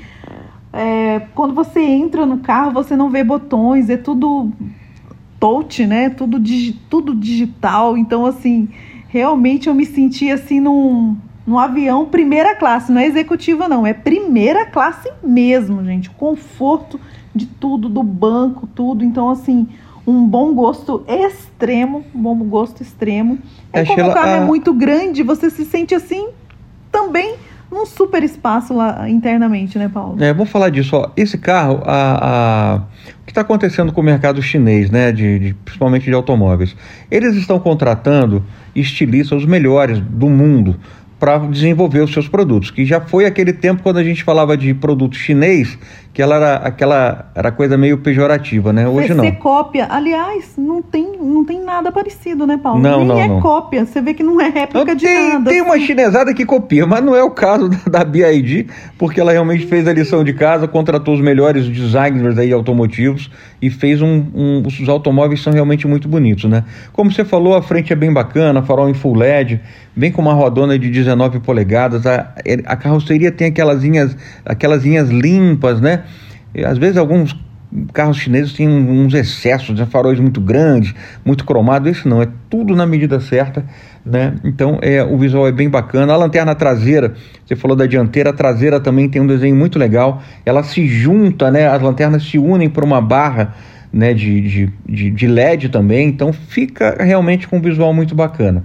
É, 0.71 1.21
quando 1.35 1.53
você 1.53 1.81
entra 1.81 2.25
no 2.25 2.39
carro, 2.39 2.71
você 2.71 2.95
não 2.95 3.09
vê 3.09 3.23
botões, 3.23 3.89
é 3.89 3.97
tudo 3.97 4.51
touch, 5.43 5.85
né? 5.85 6.09
Tudo, 6.09 6.39
digi 6.39 6.71
tudo 6.89 7.13
digital. 7.13 7.97
Então, 7.97 8.25
assim, 8.25 8.69
realmente 9.09 9.67
eu 9.67 9.73
me 9.73 9.85
senti 9.85 10.31
assim 10.31 10.61
num 10.61 11.17
no 11.45 11.59
avião 11.59 12.05
primeira 12.05 12.55
classe, 12.55 12.89
não 12.89 13.01
é 13.01 13.05
executiva 13.05 13.67
não, 13.67 13.85
é 13.85 13.93
primeira 13.93 14.65
classe 14.65 15.11
mesmo, 15.21 15.83
gente. 15.83 16.07
O 16.07 16.13
conforto 16.13 16.97
de 17.35 17.45
tudo, 17.45 17.89
do 17.89 18.01
banco, 18.01 18.65
tudo. 18.73 19.03
Então, 19.03 19.29
assim, 19.29 19.67
um 20.07 20.25
bom 20.25 20.53
gosto 20.53 21.03
extremo, 21.05 22.05
um 22.15 22.21
bom 22.21 22.37
gosto 22.37 22.81
extremo. 22.81 23.37
É, 23.73 23.81
é 23.81 23.85
como 23.85 24.01
o 24.01 24.13
carro 24.13 24.29
a... 24.31 24.35
é 24.37 24.39
muito 24.39 24.73
grande, 24.73 25.21
você 25.23 25.49
se 25.49 25.65
sente 25.65 25.93
assim 25.93 26.29
também 26.89 27.35
num 27.73 27.85
super 27.85 28.23
espaço 28.23 28.73
lá 28.73 29.09
internamente, 29.09 29.77
né, 29.77 29.89
Paulo? 29.89 30.23
É, 30.23 30.33
vamos 30.33 30.49
falar 30.49 30.69
disso. 30.69 30.95
Ó. 30.95 31.09
Esse 31.17 31.37
carro, 31.37 31.81
a, 31.85 32.19
a... 32.21 32.75
o 32.77 33.25
que 33.25 33.31
está 33.31 33.41
acontecendo 33.41 33.91
com 33.91 34.01
o 34.01 34.03
mercado 34.03 34.41
chinês, 34.41 34.89
né, 34.89 35.11
de, 35.11 35.39
de, 35.39 35.53
principalmente 35.65 36.05
de 36.05 36.13
automóveis? 36.13 36.75
Eles 37.09 37.35
estão 37.35 37.59
contratando 37.59 38.43
estilistas, 38.75 39.39
os 39.39 39.45
melhores 39.45 39.99
do 39.99 40.29
mundo, 40.29 40.79
para 41.19 41.37
desenvolver 41.37 42.01
os 42.01 42.11
seus 42.11 42.27
produtos, 42.27 42.69
que 42.69 42.83
já 42.83 42.99
foi 42.99 43.25
aquele 43.25 43.53
tempo 43.53 43.81
quando 43.81 43.97
a 43.97 44.03
gente 44.03 44.23
falava 44.25 44.57
de 44.57 44.73
produto 44.73 45.15
chinês, 45.15 45.79
que 46.13 46.21
ela 46.21 46.35
era 46.35 46.55
aquela 46.57 47.31
era 47.33 47.51
coisa 47.51 47.75
meio 47.75 47.97
pejorativa, 47.97 48.71
né? 48.71 48.87
Hoje 48.87 49.07
Ser 49.07 49.15
não. 49.15 49.31
cópia, 49.31 49.87
aliás, 49.89 50.53
não 50.55 50.79
tem, 50.79 51.17
não 51.19 51.43
tem 51.43 51.59
nada 51.59 51.91
parecido, 51.91 52.45
né, 52.45 52.59
Paulo? 52.61 52.79
Não, 52.79 52.99
Nem 52.99 53.07
não, 53.07 53.19
é 53.19 53.27
não. 53.27 53.41
cópia, 53.41 53.83
você 53.83 53.99
vê 53.99 54.13
que 54.13 54.21
não 54.21 54.39
é 54.39 54.47
réplica 54.47 54.85
não, 54.85 54.95
de 54.95 55.05
tem, 55.05 55.29
nada. 55.29 55.49
Tem 55.49 55.61
uma 55.61 55.73
assim. 55.75 55.87
chinesada 55.87 56.31
que 56.31 56.45
copia, 56.45 56.85
mas 56.85 57.03
não 57.03 57.15
é 57.15 57.23
o 57.23 57.31
caso 57.31 57.67
da, 57.89 58.03
BID, 58.03 58.67
porque 58.95 59.19
ela 59.19 59.31
realmente 59.31 59.65
fez 59.65 59.87
a 59.87 59.93
lição 59.93 60.23
de 60.23 60.33
casa, 60.33 60.67
contratou 60.67 61.15
os 61.15 61.21
melhores 61.21 61.67
designers 61.67 62.37
aí 62.37 62.53
automotivos 62.53 63.31
e 63.59 63.71
fez 63.71 63.99
um, 63.99 64.23
um 64.35 64.63
os 64.67 64.87
automóveis 64.87 65.41
são 65.41 65.51
realmente 65.51 65.87
muito 65.87 66.07
bonitos, 66.07 66.47
né? 66.47 66.63
Como 66.91 67.11
você 67.11 67.25
falou, 67.25 67.55
a 67.55 67.61
frente 67.63 67.91
é 67.91 67.95
bem 67.95 68.13
bacana, 68.13 68.61
farol 68.61 68.87
em 68.87 68.93
full 68.93 69.15
LED, 69.15 69.59
bem 69.95 70.11
com 70.11 70.21
uma 70.21 70.33
rodona 70.33 70.77
de 70.77 70.89
19 70.89 71.39
polegadas, 71.39 72.05
a, 72.05 72.33
a 72.65 72.75
carroceria 72.75 73.31
tem 73.31 73.47
aquelas 73.47 73.81
linhas, 73.81 74.15
aquelas 74.45 74.83
linhas 74.83 75.09
limpas, 75.09 75.81
né? 75.81 76.02
E, 76.53 76.63
às 76.63 76.77
vezes 76.77 76.97
alguns 76.97 77.35
carros 77.91 78.17
chineses 78.17 78.53
têm 78.53 78.67
uns 78.67 79.13
excessos, 79.13 79.77
né? 79.77 79.85
faróis 79.85 80.19
muito 80.19 80.39
grandes, 80.39 80.93
muito 81.25 81.43
cromados. 81.45 81.89
Esse 81.89 82.07
não, 82.07 82.21
é 82.21 82.27
tudo 82.49 82.75
na 82.75 82.85
medida 82.85 83.19
certa, 83.19 83.65
né? 84.05 84.35
Então 84.43 84.77
é, 84.81 85.03
o 85.03 85.17
visual 85.17 85.47
é 85.47 85.51
bem 85.51 85.69
bacana. 85.69 86.13
A 86.13 86.17
lanterna 86.17 86.53
traseira, 86.53 87.13
você 87.45 87.55
falou 87.55 87.75
da 87.75 87.85
dianteira, 87.85 88.29
a 88.29 88.33
traseira 88.33 88.79
também 88.79 89.09
tem 89.09 89.21
um 89.21 89.27
desenho 89.27 89.55
muito 89.55 89.79
legal. 89.79 90.21
Ela 90.45 90.63
se 90.63 90.87
junta, 90.87 91.49
né? 91.49 91.67
As 91.67 91.81
lanternas 91.81 92.23
se 92.23 92.37
unem 92.37 92.69
para 92.69 92.85
uma 92.85 93.01
barra. 93.01 93.53
Né, 93.95 94.11
de, 94.11 94.41
de, 94.41 94.73
de, 94.89 95.11
de 95.11 95.27
LED 95.27 95.69
também, 95.69 96.07
então 96.07 96.33
fica 96.33 96.97
realmente 96.99 97.47
com 97.47 97.57
um 97.57 97.61
visual 97.61 97.93
muito 97.93 98.15
bacana. 98.15 98.63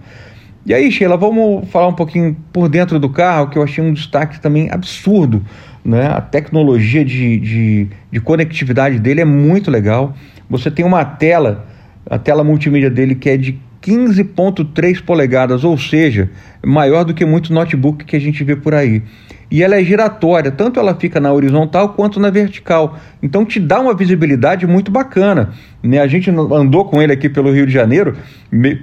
E 0.64 0.72
aí, 0.72 0.90
Sheila, 0.90 1.18
vamos 1.18 1.68
falar 1.68 1.88
um 1.88 1.92
pouquinho 1.92 2.34
por 2.50 2.66
dentro 2.66 2.98
do 2.98 3.10
carro, 3.10 3.50
que 3.50 3.58
eu 3.58 3.62
achei 3.62 3.84
um 3.84 3.92
destaque 3.92 4.40
também 4.40 4.70
absurdo 4.70 5.44
né? 5.84 6.06
A 6.06 6.20
tecnologia 6.20 7.04
de, 7.04 7.38
de, 7.38 7.88
de 8.10 8.20
conectividade 8.20 8.98
dele 8.98 9.20
é 9.20 9.24
muito 9.24 9.70
legal. 9.70 10.14
Você 10.48 10.70
tem 10.70 10.84
uma 10.84 11.04
tela, 11.04 11.66
a 12.08 12.18
tela 12.18 12.42
multimídia 12.44 12.90
dele 12.90 13.14
que 13.14 13.28
é 13.28 13.36
de 13.36 13.58
15.3 13.82 15.02
polegadas, 15.02 15.64
ou 15.64 15.78
seja, 15.78 16.30
maior 16.64 17.04
do 17.04 17.14
que 17.14 17.24
muito 17.24 17.52
notebook 17.52 18.04
que 18.04 18.16
a 18.16 18.20
gente 18.20 18.42
vê 18.42 18.56
por 18.56 18.74
aí. 18.74 19.02
E 19.50 19.62
ela 19.62 19.76
é 19.76 19.82
giratória, 19.82 20.50
tanto 20.50 20.78
ela 20.78 20.94
fica 20.94 21.18
na 21.18 21.32
horizontal 21.32 21.90
quanto 21.90 22.20
na 22.20 22.28
vertical. 22.28 22.98
Então 23.22 23.44
te 23.46 23.58
dá 23.58 23.80
uma 23.80 23.94
visibilidade 23.94 24.66
muito 24.66 24.90
bacana. 24.90 25.54
Né? 25.82 25.98
A 25.98 26.06
gente 26.06 26.30
andou 26.30 26.84
com 26.84 27.00
ele 27.00 27.12
aqui 27.12 27.28
pelo 27.30 27.50
Rio 27.50 27.66
de 27.66 27.72
Janeiro, 27.72 28.14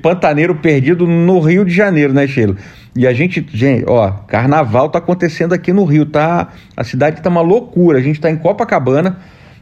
pantaneiro 0.01 0.55
perdido 0.55 1.05
no 1.05 1.39
Rio 1.39 1.63
de 1.63 1.73
Janeiro, 1.73 2.13
né, 2.13 2.25
Sheila? 2.25 2.55
E 2.95 3.05
a 3.05 3.13
gente, 3.13 3.45
gente, 3.53 3.83
ó, 3.87 4.09
carnaval 4.25 4.89
tá 4.89 4.99
acontecendo 4.99 5.53
aqui 5.53 5.73
no 5.73 5.83
Rio, 5.83 6.05
tá? 6.05 6.47
A 6.75 6.83
cidade 6.83 7.21
tá 7.21 7.29
uma 7.29 7.41
loucura. 7.41 7.99
A 7.99 8.01
gente 8.01 8.21
tá 8.21 8.31
em 8.31 8.37
Copacabana 8.37 9.17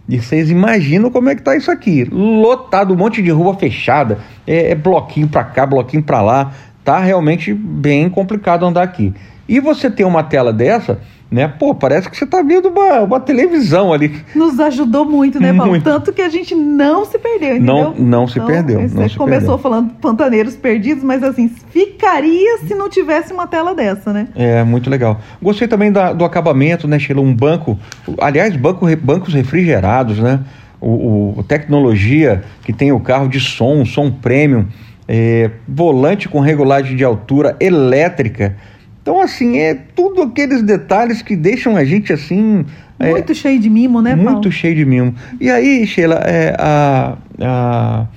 e 0.07 0.21
vocês 0.21 0.51
imaginam 0.51 1.09
como 1.09 1.29
é 1.29 1.35
que 1.35 1.41
tá 1.41 1.55
isso 1.55 1.71
aqui. 1.71 2.05
Lotado, 2.11 2.93
um 2.93 2.97
monte 2.97 3.21
de 3.21 3.31
rua 3.31 3.55
fechada, 3.55 4.19
é, 4.45 4.71
é 4.71 4.75
bloquinho 4.75 5.27
para 5.27 5.43
cá, 5.43 5.65
bloquinho 5.65 6.03
para 6.03 6.21
lá. 6.21 6.51
Tá 6.83 6.99
realmente 6.99 7.53
bem 7.53 8.07
complicado 8.09 8.65
andar 8.65 8.83
aqui. 8.83 9.13
E 9.47 9.59
você 9.59 9.89
tem 9.89 10.05
uma 10.05 10.23
tela 10.23 10.53
dessa, 10.53 10.99
né? 11.33 11.47
Pô, 11.47 11.73
parece 11.73 12.07
que 12.09 12.15
você 12.15 12.25
está 12.25 12.41
vendo 12.43 12.69
uma, 12.69 13.01
uma 13.01 13.19
televisão 13.19 13.91
ali. 13.91 14.23
Nos 14.35 14.59
ajudou 14.59 15.03
muito, 15.03 15.39
né, 15.39 15.51
Paulo? 15.51 15.71
Muito. 15.71 15.83
Tanto 15.83 16.13
que 16.13 16.21
a 16.21 16.29
gente 16.29 16.53
não 16.53 17.03
se 17.05 17.17
perdeu, 17.17 17.55
entendeu? 17.55 17.75
Não, 17.75 17.93
não 17.95 18.27
se 18.27 18.37
então, 18.37 18.47
perdeu. 18.47 18.81
Não 18.81 18.87
você 18.87 19.09
se 19.09 19.17
começou 19.17 19.57
perdeu. 19.57 19.57
falando 19.57 19.93
pantaneiros 19.95 20.55
perdidos, 20.55 21.03
mas 21.03 21.23
assim, 21.23 21.49
ficaria 21.49 22.59
se 22.59 22.75
não 22.75 22.87
tivesse 22.87 23.33
uma 23.33 23.47
tela 23.47 23.73
dessa, 23.73 24.13
né? 24.13 24.27
É, 24.35 24.63
muito 24.63 24.89
legal. 24.89 25.19
Gostei 25.41 25.67
também 25.67 25.91
da, 25.91 26.13
do 26.13 26.23
acabamento, 26.23 26.87
né, 26.87 26.99
Sheila? 26.99 27.21
Um 27.21 27.33
banco, 27.33 27.79
aliás, 28.19 28.55
banco, 28.55 28.85
bancos 28.97 29.33
refrigerados, 29.33 30.19
né? 30.19 30.39
O, 30.79 31.33
o 31.39 31.43
tecnologia 31.43 32.43
que 32.63 32.71
tem 32.71 32.91
o 32.91 32.99
carro 32.99 33.27
de 33.27 33.39
som, 33.39 33.83
som 33.85 34.11
premium, 34.11 34.67
é, 35.07 35.49
volante 35.67 36.29
com 36.29 36.39
regulagem 36.39 36.95
de 36.95 37.03
altura 37.03 37.55
elétrica 37.59 38.55
então, 39.03 39.19
assim, 39.19 39.57
é 39.57 39.75
tudo 39.75 40.21
aqueles 40.21 40.63
detalhes 40.63 41.21
que 41.21 41.35
deixam 41.35 41.75
a 41.75 41.83
gente 41.83 42.13
assim. 42.13 42.65
É, 42.97 43.11
muito 43.11 43.33
é, 43.33 43.35
cheio 43.35 43.59
de 43.59 43.69
mimo, 43.69 44.01
né, 44.01 44.15
Muito 44.15 44.31
Paulo? 44.31 44.51
cheio 44.51 44.73
de 44.73 44.85
mimo. 44.85 45.13
E 45.41 45.51
aí, 45.51 45.85
Sheila, 45.85 46.21
é, 46.23 46.55
a, 46.57 47.17
a, 47.41 48.07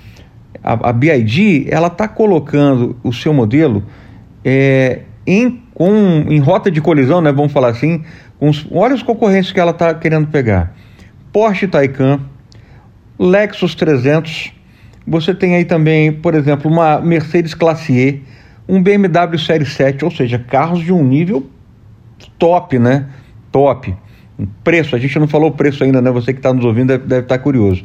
a, 0.62 0.90
a 0.90 0.92
BID, 0.92 1.66
ela 1.68 1.88
está 1.88 2.06
colocando 2.06 2.96
o 3.02 3.12
seu 3.12 3.34
modelo 3.34 3.82
é, 4.44 5.00
em, 5.26 5.60
com, 5.74 6.24
em 6.28 6.38
rota 6.38 6.70
de 6.70 6.80
colisão, 6.80 7.20
né, 7.20 7.32
vamos 7.32 7.50
falar 7.50 7.70
assim, 7.70 8.04
com 8.38 8.48
os, 8.48 8.64
olha 8.70 8.94
os 8.94 9.02
concorrentes 9.02 9.50
que 9.50 9.58
ela 9.58 9.72
está 9.72 9.92
querendo 9.92 10.28
pegar. 10.28 10.72
Porsche 11.32 11.66
Taycan, 11.66 12.20
Lexus 13.18 13.74
300, 13.74 14.52
você 15.04 15.34
tem 15.34 15.56
aí 15.56 15.64
também, 15.64 16.12
por 16.12 16.32
exemplo, 16.32 16.70
uma 16.70 17.00
Mercedes 17.00 17.54
Classe 17.54 17.92
E, 17.92 18.22
um 18.68 18.82
BMW 18.82 19.38
Série 19.38 19.64
7, 19.64 20.04
ou 20.04 20.10
seja, 20.10 20.38
carros 20.38 20.80
de 20.80 20.92
um 20.92 21.04
nível 21.04 21.46
top, 22.38 22.78
né? 22.78 23.06
Top. 23.50 23.94
Preço, 24.62 24.94
a 24.94 24.98
gente 24.98 25.18
não 25.18 25.26
falou 25.26 25.48
o 25.50 25.52
preço 25.52 25.82
ainda, 25.84 26.02
né? 26.02 26.10
Você 26.10 26.32
que 26.32 26.38
está 26.38 26.52
nos 26.52 26.64
ouvindo 26.64 26.88
deve, 26.88 27.06
deve 27.06 27.22
estar 27.22 27.38
tá 27.38 27.42
curioso. 27.42 27.82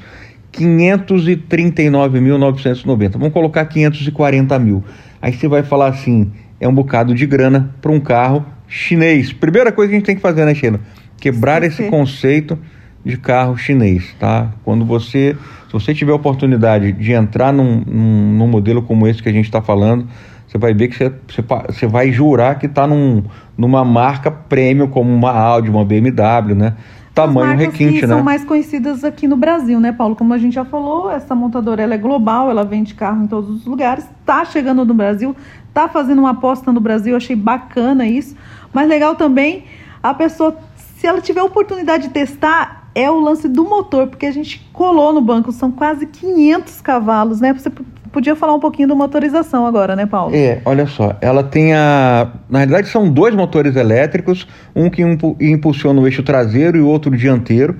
539.990. 0.52 3.12
Vamos 3.14 3.32
colocar 3.32 3.64
540 3.66 4.60
mil. 4.60 4.84
Aí 5.22 5.32
você 5.34 5.48
vai 5.48 5.64
falar 5.64 5.88
assim: 5.88 6.32
é 6.60 6.68
um 6.68 6.74
bocado 6.74 7.16
de 7.16 7.26
grana 7.26 7.74
para 7.82 7.92
um 7.92 8.00
carro 8.00 8.46
chinês. 8.68 9.32
Primeira 9.32 9.72
coisa 9.72 9.90
que 9.90 9.96
a 9.96 10.00
gente 10.00 10.06
tem 10.06 10.16
que 10.16 10.22
fazer, 10.22 10.46
né, 10.46 10.54
Sheila? 10.54 10.82
Quebrar 11.20 11.62
Sim, 11.62 11.68
esse 11.68 11.84
conceito 11.90 12.60
de 13.06 13.18
carro 13.18 13.58
chinês, 13.58 14.16
tá? 14.20 14.52
Quando 14.64 14.86
você, 14.86 15.36
se 15.68 15.74
você 15.74 15.94
tiver 15.94 16.12
a 16.12 16.16
oportunidade 16.16 16.92
de 16.92 17.14
entrar 17.14 17.52
num, 17.52 17.84
num, 17.86 18.34
num 18.34 18.48
modelo 18.48 18.82
como 18.82 19.08
esse 19.08 19.24
que 19.24 19.30
a 19.30 19.34
gente 19.34 19.46
está 19.46 19.62
falando, 19.62 20.08
você 20.51 20.58
vai 20.58 20.74
ver 20.74 20.89
que 20.89 20.98
você, 20.98 21.13
você, 21.29 21.41
você 21.41 21.88
vai 21.88 22.12
jurar 22.12 22.60
que 22.60 22.65
está 22.65 22.86
num, 22.86 23.24
numa 23.58 23.86
marca 23.86 24.29
premium 24.29 24.88
como 24.88 25.10
uma 25.10 25.31
Audi, 25.31 25.70
uma 25.70 25.86
BMW, 25.86 26.53
né? 26.53 26.75
Tamanho 27.15 27.58
requinte, 27.58 28.01
que 28.01 28.01
né? 28.01 28.15
são 28.15 28.22
mais 28.22 28.43
conhecidas 28.43 29.05
aqui 29.05 29.29
no 29.29 29.38
Brasil, 29.38 29.79
né, 29.79 29.93
Paulo? 29.93 30.13
Como 30.13 30.34
a 30.34 30.38
gente 30.38 30.53
já 30.53 30.65
falou, 30.65 31.10
essa 31.10 31.34
montadora 31.34 31.81
ela 31.81 31.93
é 31.93 31.98
global, 31.98 32.50
ela 32.50 32.65
vende 32.65 32.93
carro 32.93 33.24
em 33.24 33.27
todos 33.27 33.50
os 33.50 33.65
lugares, 33.65 34.05
está 34.20 34.43
chegando 34.43 34.84
no 34.84 34.93
Brasil, 34.93 35.34
está 35.70 35.88
fazendo 35.88 36.20
uma 36.20 36.31
aposta 36.31 36.70
no 36.72 36.81
Brasil, 36.81 37.15
achei 37.15 37.36
bacana 37.36 38.05
isso. 38.05 38.36
Mas 38.74 38.89
legal 38.89 39.15
também 39.15 39.63
a 40.03 40.13
pessoa, 40.13 40.58
se 40.75 41.08
ela 41.08 41.22
tiver 41.22 41.39
a 41.39 41.46
oportunidade 41.46 42.08
de 42.08 42.10
testar, 42.10 42.89
é 42.93 43.10
o 43.10 43.22
lance 43.22 43.48
do 43.48 43.63
motor, 43.63 44.08
porque 44.08 44.25
a 44.25 44.31
gente 44.31 44.70
colou 44.74 45.13
no 45.13 45.22
banco, 45.22 45.53
são 45.53 45.72
quase 45.72 46.05
500 46.05 46.81
cavalos, 46.81 47.39
né? 47.39 47.53
Você 47.53 47.72
Podia 48.12 48.36
falar 48.36 48.53
um 48.53 48.60
pouquinho 48.60 48.89
da 48.89 48.96
motorização 48.96 49.65
agora, 49.65 49.96
né, 49.96 50.06
Paulo? 50.06 50.36
É, 50.36 50.62
olha 50.65 50.86
só, 50.86 51.15
ela 51.22 51.44
tem 51.44 51.74
a. 51.74 52.30
Na 52.50 52.60
realidade, 52.60 52.89
são 52.89 53.10
dois 53.10 53.34
motores 53.34 53.75
elétricos, 53.75 54.48
um 54.75 54.89
que 54.89 55.01
impulsiona 55.39 56.01
o 56.01 56.06
eixo 56.06 56.22
traseiro 56.22 56.77
e 56.77 56.82
o 56.82 56.88
outro 56.88 57.15
dianteiro. 57.15 57.77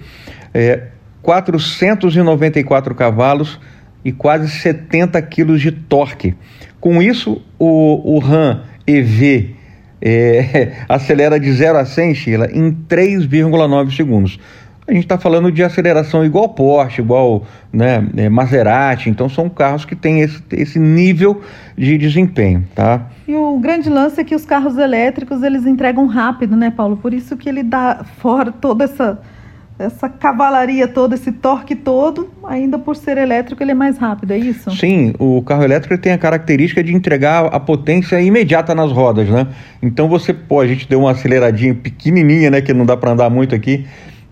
É, 0.54 0.88
494 1.22 2.96
cavalos 2.96 3.60
e 4.04 4.12
quase 4.12 4.50
70 4.50 5.22
quilos 5.24 5.62
de 5.62 5.72
torque. 5.72 6.36
Com 6.80 7.02
isso, 7.02 7.42
o, 7.60 8.16
o 8.16 8.20
RAM 8.20 8.64
EV 8.88 9.56
é, 10.02 10.72
acelera 10.90 11.40
de 11.40 11.52
0 11.52 11.78
a 11.78 11.86
100, 11.86 12.16
Sheila, 12.16 12.50
em 12.52 12.72
3,9 12.72 13.96
segundos. 13.96 14.40
A 14.92 14.94
gente 14.94 15.04
está 15.06 15.18
falando 15.18 15.50
de 15.50 15.64
aceleração 15.64 16.26
igual 16.26 16.50
Porsche, 16.50 17.00
igual 17.02 17.44
né, 17.72 18.06
é, 18.18 18.28
Maserati, 18.28 19.10
então 19.10 19.30
são 19.30 19.48
carros 19.48 19.86
que 19.86 19.96
têm 19.96 20.20
esse, 20.20 20.44
esse 20.52 20.78
nível 20.78 21.42
de 21.78 21.98
desempenho, 21.98 22.68
tá? 22.76 23.08
E 23.26 23.34
o 23.34 23.58
grande 23.58 23.90
lance 23.90 24.20
é 24.20 24.24
que 24.26 24.36
os 24.36 24.44
carros 24.44 24.78
elétricos 24.78 25.44
eles 25.44 25.66
entregam 25.66 26.08
rápido, 26.08 26.58
né, 26.58 26.70
Paulo? 26.70 26.98
Por 26.98 27.14
isso 27.14 27.38
que 27.38 27.48
ele 27.48 27.64
dá 27.64 28.04
fora 28.18 28.52
toda 28.52 28.84
essa 28.84 29.22
essa 29.80 30.08
cavalaria 30.08 30.88
toda, 30.88 31.16
esse 31.16 31.32
torque 31.32 31.76
todo, 31.76 32.30
ainda 32.44 32.78
por 32.78 32.96
ser 32.96 33.18
elétrico, 33.18 33.64
ele 33.64 33.72
é 33.72 33.74
mais 33.74 33.98
rápido, 33.98 34.32
é 34.32 34.38
isso? 34.38 34.70
Sim, 34.72 35.16
o 35.18 35.42
carro 35.42 35.64
elétrico 35.64 35.98
tem 35.98 36.12
a 36.12 36.20
característica 36.20 36.84
de 36.84 36.94
entregar 36.94 37.46
a 37.46 37.60
potência 37.60 38.22
imediata 38.22 38.76
nas 38.76 38.92
rodas, 38.92 39.28
né? 39.28 39.48
Então 39.82 40.08
você, 40.08 40.36
a 40.62 40.68
gente 40.68 40.88
deu 40.88 41.00
uma 41.00 41.12
aceleradinha 41.12 41.74
pequenininha, 41.74 42.52
né, 42.52 42.62
que 42.62 42.74
não 42.74 42.86
dá 42.86 42.96
para 42.96 43.12
andar 43.12 43.30
muito 43.32 43.56
aqui, 43.56 43.88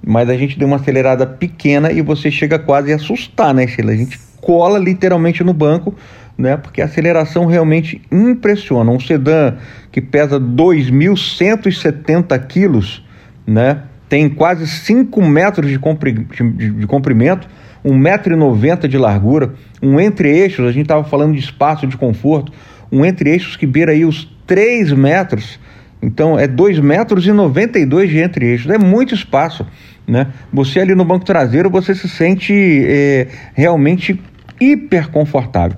mas 0.05 0.29
a 0.29 0.37
gente 0.37 0.57
deu 0.57 0.67
uma 0.67 0.77
acelerada 0.77 1.25
pequena 1.25 1.91
e 1.91 2.01
você 2.01 2.31
chega 2.31 2.57
quase 2.57 2.91
a 2.91 2.95
assustar, 2.95 3.53
né, 3.53 3.67
Sheila? 3.67 3.91
A 3.91 3.95
gente 3.95 4.19
cola 4.41 4.79
literalmente 4.79 5.43
no 5.43 5.53
banco, 5.53 5.93
né? 6.37 6.57
Porque 6.57 6.81
a 6.81 6.85
aceleração 6.85 7.45
realmente 7.45 8.01
impressiona. 8.11 8.91
Um 8.91 8.99
sedã 8.99 9.55
que 9.91 10.01
pesa 10.01 10.39
2.170 10.39 12.47
quilos, 12.47 13.05
né? 13.45 13.83
tem 14.09 14.27
quase 14.27 14.67
5 14.67 15.21
metros 15.21 15.69
de, 15.69 15.77
compri 15.77 16.13
de, 16.13 16.71
de 16.71 16.87
comprimento, 16.87 17.47
1,90m 17.85 18.87
de 18.87 18.97
largura, 18.97 19.53
um 19.81 19.99
entre-eixos, 19.99 20.65
a 20.65 20.71
gente 20.71 20.85
estava 20.85 21.03
falando 21.03 21.33
de 21.33 21.39
espaço 21.39 21.85
de 21.85 21.95
conforto, 21.95 22.51
um 22.91 23.05
entre-eixos 23.05 23.55
que 23.55 23.67
beira 23.67 23.91
aí 23.91 24.03
os 24.03 24.27
3 24.47 24.91
metros, 24.93 25.59
então 26.01 26.39
é 26.39 26.47
2 26.47 26.79
metros 26.79 27.25
e 27.25 27.31
92 27.31 28.09
de 28.09 28.19
entre-eixos, 28.19 28.71
é 28.71 28.77
muito 28.77 29.13
espaço, 29.13 29.65
né? 30.07 30.27
Você 30.51 30.79
ali 30.79 30.95
no 30.95 31.05
banco 31.05 31.25
traseiro, 31.25 31.69
você 31.69 31.93
se 31.93 32.07
sente 32.07 32.53
é, 32.53 33.27
realmente 33.53 34.19
hiper 34.59 35.09
confortável. 35.09 35.77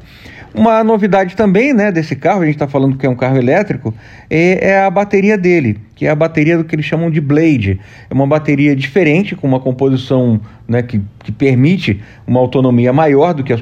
Uma 0.53 0.83
novidade 0.83 1.33
também 1.33 1.73
né, 1.73 1.93
desse 1.93 2.13
carro, 2.13 2.41
a 2.41 2.45
gente 2.45 2.55
está 2.55 2.67
falando 2.67 2.97
que 2.97 3.05
é 3.05 3.09
um 3.09 3.15
carro 3.15 3.37
elétrico, 3.37 3.93
é, 4.29 4.71
é, 4.71 4.79
a 4.81 4.89
bateria 4.89 5.37
dele, 5.37 5.79
que 5.95 6.05
é 6.05 6.09
a 6.09 6.15
bateria 6.15 6.57
do 6.57 6.65
que 6.65 6.75
eles 6.75 6.85
chamam 6.85 7.09
de 7.09 7.21
Blade. 7.21 7.79
É 8.09 8.13
uma 8.13 8.27
bateria 8.27 8.75
diferente, 8.75 9.33
com 9.33 9.47
uma 9.47 9.61
composição 9.61 10.41
né, 10.67 10.81
que, 10.81 10.99
que 11.23 11.31
permite 11.31 12.01
uma 12.27 12.41
autonomia 12.41 12.91
maior 12.91 13.33
do 13.33 13.45
que 13.45 13.53
as 13.53 13.61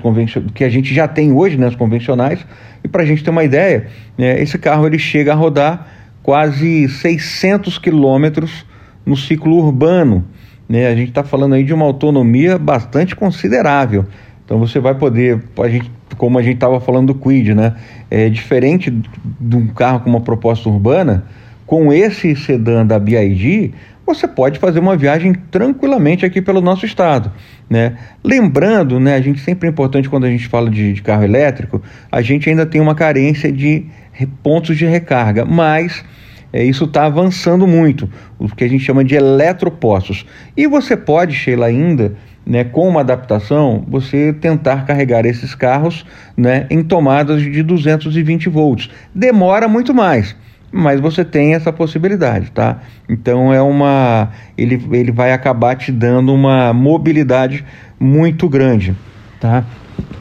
que 0.55 0.63
a 0.63 0.69
gente 0.69 0.91
já 0.91 1.07
tem 1.07 1.31
hoje 1.31 1.57
nas 1.57 1.73
né, 1.73 1.77
convencionais. 1.77 2.43
E 2.83 2.87
para 2.87 3.03
a 3.03 3.05
gente 3.05 3.23
ter 3.23 3.29
uma 3.29 3.43
ideia, 3.43 3.85
né, 4.17 4.41
esse 4.41 4.57
carro 4.57 4.87
ele 4.87 4.97
chega 4.97 5.31
a 5.31 5.35
rodar 5.35 5.98
quase 6.23 6.87
600 6.87 7.77
quilômetros 7.77 8.65
no 9.05 9.15
ciclo 9.17 9.55
urbano. 9.55 10.25
Né? 10.67 10.87
A 10.87 10.95
gente 10.95 11.09
está 11.09 11.23
falando 11.23 11.55
aí 11.55 11.63
de 11.63 11.73
uma 11.73 11.85
autonomia 11.85 12.57
bastante 12.57 13.15
considerável. 13.15 14.05
Então 14.45 14.57
você 14.59 14.79
vai 14.79 14.95
poder, 14.95 15.43
a 15.59 15.69
gente, 15.69 15.91
como 16.17 16.39
a 16.39 16.41
gente 16.41 16.55
estava 16.55 16.79
falando 16.79 17.13
do 17.13 17.15
Quid, 17.15 17.53
né? 17.53 17.75
É 18.09 18.29
diferente 18.29 18.89
de 18.89 19.55
um 19.55 19.67
carro 19.67 19.99
com 19.99 20.09
uma 20.09 20.21
proposta 20.21 20.67
urbana, 20.67 21.25
com 21.67 21.93
esse 21.93 22.35
sedã 22.35 22.83
da 22.83 22.97
BID, 22.97 23.71
você 24.07 24.27
pode 24.27 24.57
fazer 24.57 24.79
uma 24.79 24.97
viagem 24.97 25.33
tranquilamente 25.51 26.25
aqui 26.25 26.41
pelo 26.41 26.61
nosso 26.61 26.83
estado, 26.83 27.31
né? 27.69 27.95
Lembrando, 28.23 28.99
né, 28.99 29.13
a 29.13 29.21
gente 29.21 29.39
sempre 29.39 29.67
é 29.67 29.71
importante 29.71 30.09
quando 30.09 30.25
a 30.25 30.31
gente 30.31 30.47
fala 30.47 30.67
de, 30.67 30.93
de 30.93 31.01
carro 31.03 31.23
elétrico, 31.23 31.79
a 32.11 32.19
gente 32.23 32.49
ainda 32.49 32.65
tem 32.65 32.81
uma 32.81 32.95
carência 32.95 33.51
de 33.51 33.85
pontos 34.27 34.77
de 34.77 34.85
recarga, 34.85 35.45
mas 35.45 36.03
é, 36.51 36.63
isso 36.63 36.85
está 36.85 37.05
avançando 37.05 37.67
muito, 37.67 38.09
o 38.37 38.47
que 38.47 38.63
a 38.63 38.67
gente 38.67 38.83
chama 38.83 39.03
de 39.03 39.15
eletropostos. 39.15 40.25
E 40.57 40.67
você 40.67 40.97
pode, 40.97 41.35
Sheila, 41.35 41.67
ainda 41.67 42.15
né, 42.45 42.63
com 42.63 42.87
uma 42.87 43.01
adaptação, 43.01 43.85
você 43.87 44.33
tentar 44.33 44.85
carregar 44.85 45.25
esses 45.25 45.53
carros 45.53 46.03
né, 46.35 46.65
em 46.71 46.81
tomadas 46.81 47.41
de 47.41 47.61
220 47.61 48.49
volts. 48.49 48.89
Demora 49.13 49.67
muito 49.67 49.93
mais, 49.93 50.35
mas 50.71 50.99
você 50.99 51.23
tem 51.23 51.53
essa 51.53 51.71
possibilidade, 51.71 52.51
tá? 52.51 52.79
Então 53.07 53.53
é 53.53 53.61
uma, 53.61 54.29
ele, 54.57 54.81
ele 54.91 55.11
vai 55.11 55.31
acabar 55.31 55.75
te 55.75 55.91
dando 55.91 56.33
uma 56.33 56.73
mobilidade 56.73 57.63
muito 57.99 58.49
grande, 58.49 58.95
tá? 59.39 59.63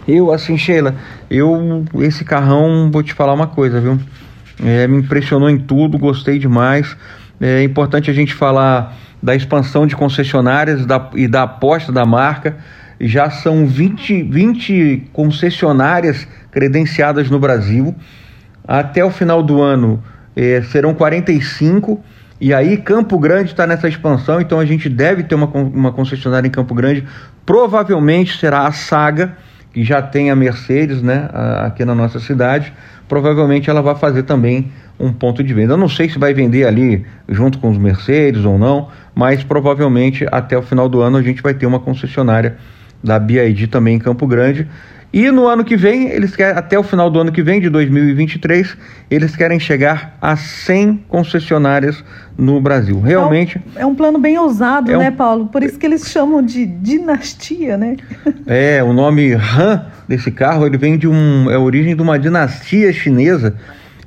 Eu 0.06 0.32
assim, 0.32 0.56
Sheila, 0.56 0.94
eu 1.30 1.84
esse 2.00 2.24
carrão 2.24 2.90
vou 2.90 3.02
te 3.02 3.12
falar 3.12 3.32
uma 3.32 3.46
coisa, 3.46 3.80
viu? 3.80 3.98
É, 4.64 4.86
me 4.86 4.98
impressionou 4.98 5.48
em 5.48 5.58
tudo, 5.58 5.98
gostei 5.98 6.38
demais. 6.38 6.96
É 7.40 7.62
importante 7.62 8.10
a 8.10 8.14
gente 8.14 8.34
falar 8.34 8.96
da 9.22 9.34
expansão 9.34 9.86
de 9.86 9.94
concessionárias 9.94 10.84
da, 10.84 11.10
e 11.14 11.28
da 11.28 11.44
aposta 11.44 11.92
da 11.92 12.04
marca. 12.04 12.56
Já 13.00 13.30
são 13.30 13.66
20, 13.66 14.24
20 14.24 15.08
concessionárias 15.12 16.26
credenciadas 16.50 17.30
no 17.30 17.38
Brasil. 17.38 17.94
Até 18.66 19.04
o 19.04 19.10
final 19.10 19.42
do 19.42 19.62
ano 19.62 20.02
eh, 20.36 20.62
serão 20.62 20.94
45. 20.94 22.02
E 22.40 22.54
aí 22.54 22.76
Campo 22.76 23.18
Grande 23.18 23.50
está 23.50 23.66
nessa 23.66 23.88
expansão, 23.88 24.40
então 24.40 24.60
a 24.60 24.64
gente 24.64 24.88
deve 24.88 25.24
ter 25.24 25.34
uma, 25.34 25.46
uma 25.46 25.92
concessionária 25.92 26.46
em 26.46 26.50
Campo 26.50 26.74
Grande. 26.74 27.04
Provavelmente 27.44 28.38
será 28.38 28.66
a 28.66 28.72
Saga, 28.72 29.36
que 29.78 29.84
já 29.84 30.02
tem 30.02 30.28
a 30.28 30.34
Mercedes 30.34 31.00
né, 31.00 31.28
aqui 31.64 31.84
na 31.84 31.94
nossa 31.94 32.18
cidade. 32.18 32.72
Provavelmente 33.06 33.70
ela 33.70 33.80
vai 33.80 33.94
fazer 33.94 34.24
também 34.24 34.72
um 34.98 35.12
ponto 35.12 35.40
de 35.40 35.54
venda. 35.54 35.74
Eu 35.74 35.76
não 35.76 35.88
sei 35.88 36.08
se 36.08 36.18
vai 36.18 36.34
vender 36.34 36.66
ali 36.66 37.06
junto 37.28 37.60
com 37.60 37.70
os 37.70 37.78
Mercedes 37.78 38.44
ou 38.44 38.58
não, 38.58 38.88
mas 39.14 39.44
provavelmente 39.44 40.26
até 40.32 40.58
o 40.58 40.62
final 40.62 40.88
do 40.88 41.00
ano 41.00 41.16
a 41.16 41.22
gente 41.22 41.40
vai 41.40 41.54
ter 41.54 41.64
uma 41.64 41.78
concessionária 41.78 42.56
da 43.04 43.20
BID 43.20 43.68
também 43.68 43.94
em 43.94 43.98
Campo 44.00 44.26
Grande. 44.26 44.66
E 45.10 45.30
no 45.30 45.46
ano 45.46 45.64
que 45.64 45.74
vem, 45.76 46.08
eles 46.08 46.36
querem, 46.36 46.56
até 46.56 46.78
o 46.78 46.82
final 46.82 47.10
do 47.10 47.18
ano 47.18 47.32
que 47.32 47.42
vem, 47.42 47.60
de 47.60 47.70
2023, 47.70 48.76
eles 49.10 49.34
querem 49.34 49.58
chegar 49.58 50.18
a 50.20 50.36
100 50.36 51.04
concessionárias 51.08 52.04
no 52.36 52.60
Brasil. 52.60 53.00
Realmente. 53.00 53.60
É 53.74 53.80
um, 53.80 53.82
é 53.82 53.86
um 53.86 53.94
plano 53.94 54.18
bem 54.18 54.38
ousado, 54.38 54.92
é 54.92 54.98
né, 54.98 55.08
um, 55.08 55.14
Paulo? 55.14 55.46
Por 55.46 55.62
isso 55.62 55.78
que 55.78 55.86
eles 55.86 56.08
chamam 56.08 56.42
de 56.42 56.66
dinastia, 56.66 57.76
né? 57.76 57.96
É, 58.46 58.82
o 58.82 58.92
nome 58.94 59.34
Han 59.34 59.86
desse 60.06 60.30
carro, 60.30 60.66
ele 60.66 60.78
vem 60.78 60.96
de 60.96 61.06
um. 61.06 61.50
É 61.50 61.54
a 61.54 61.60
origem 61.60 61.94
de 61.94 62.00
uma 62.00 62.18
dinastia 62.18 62.92
chinesa 62.92 63.54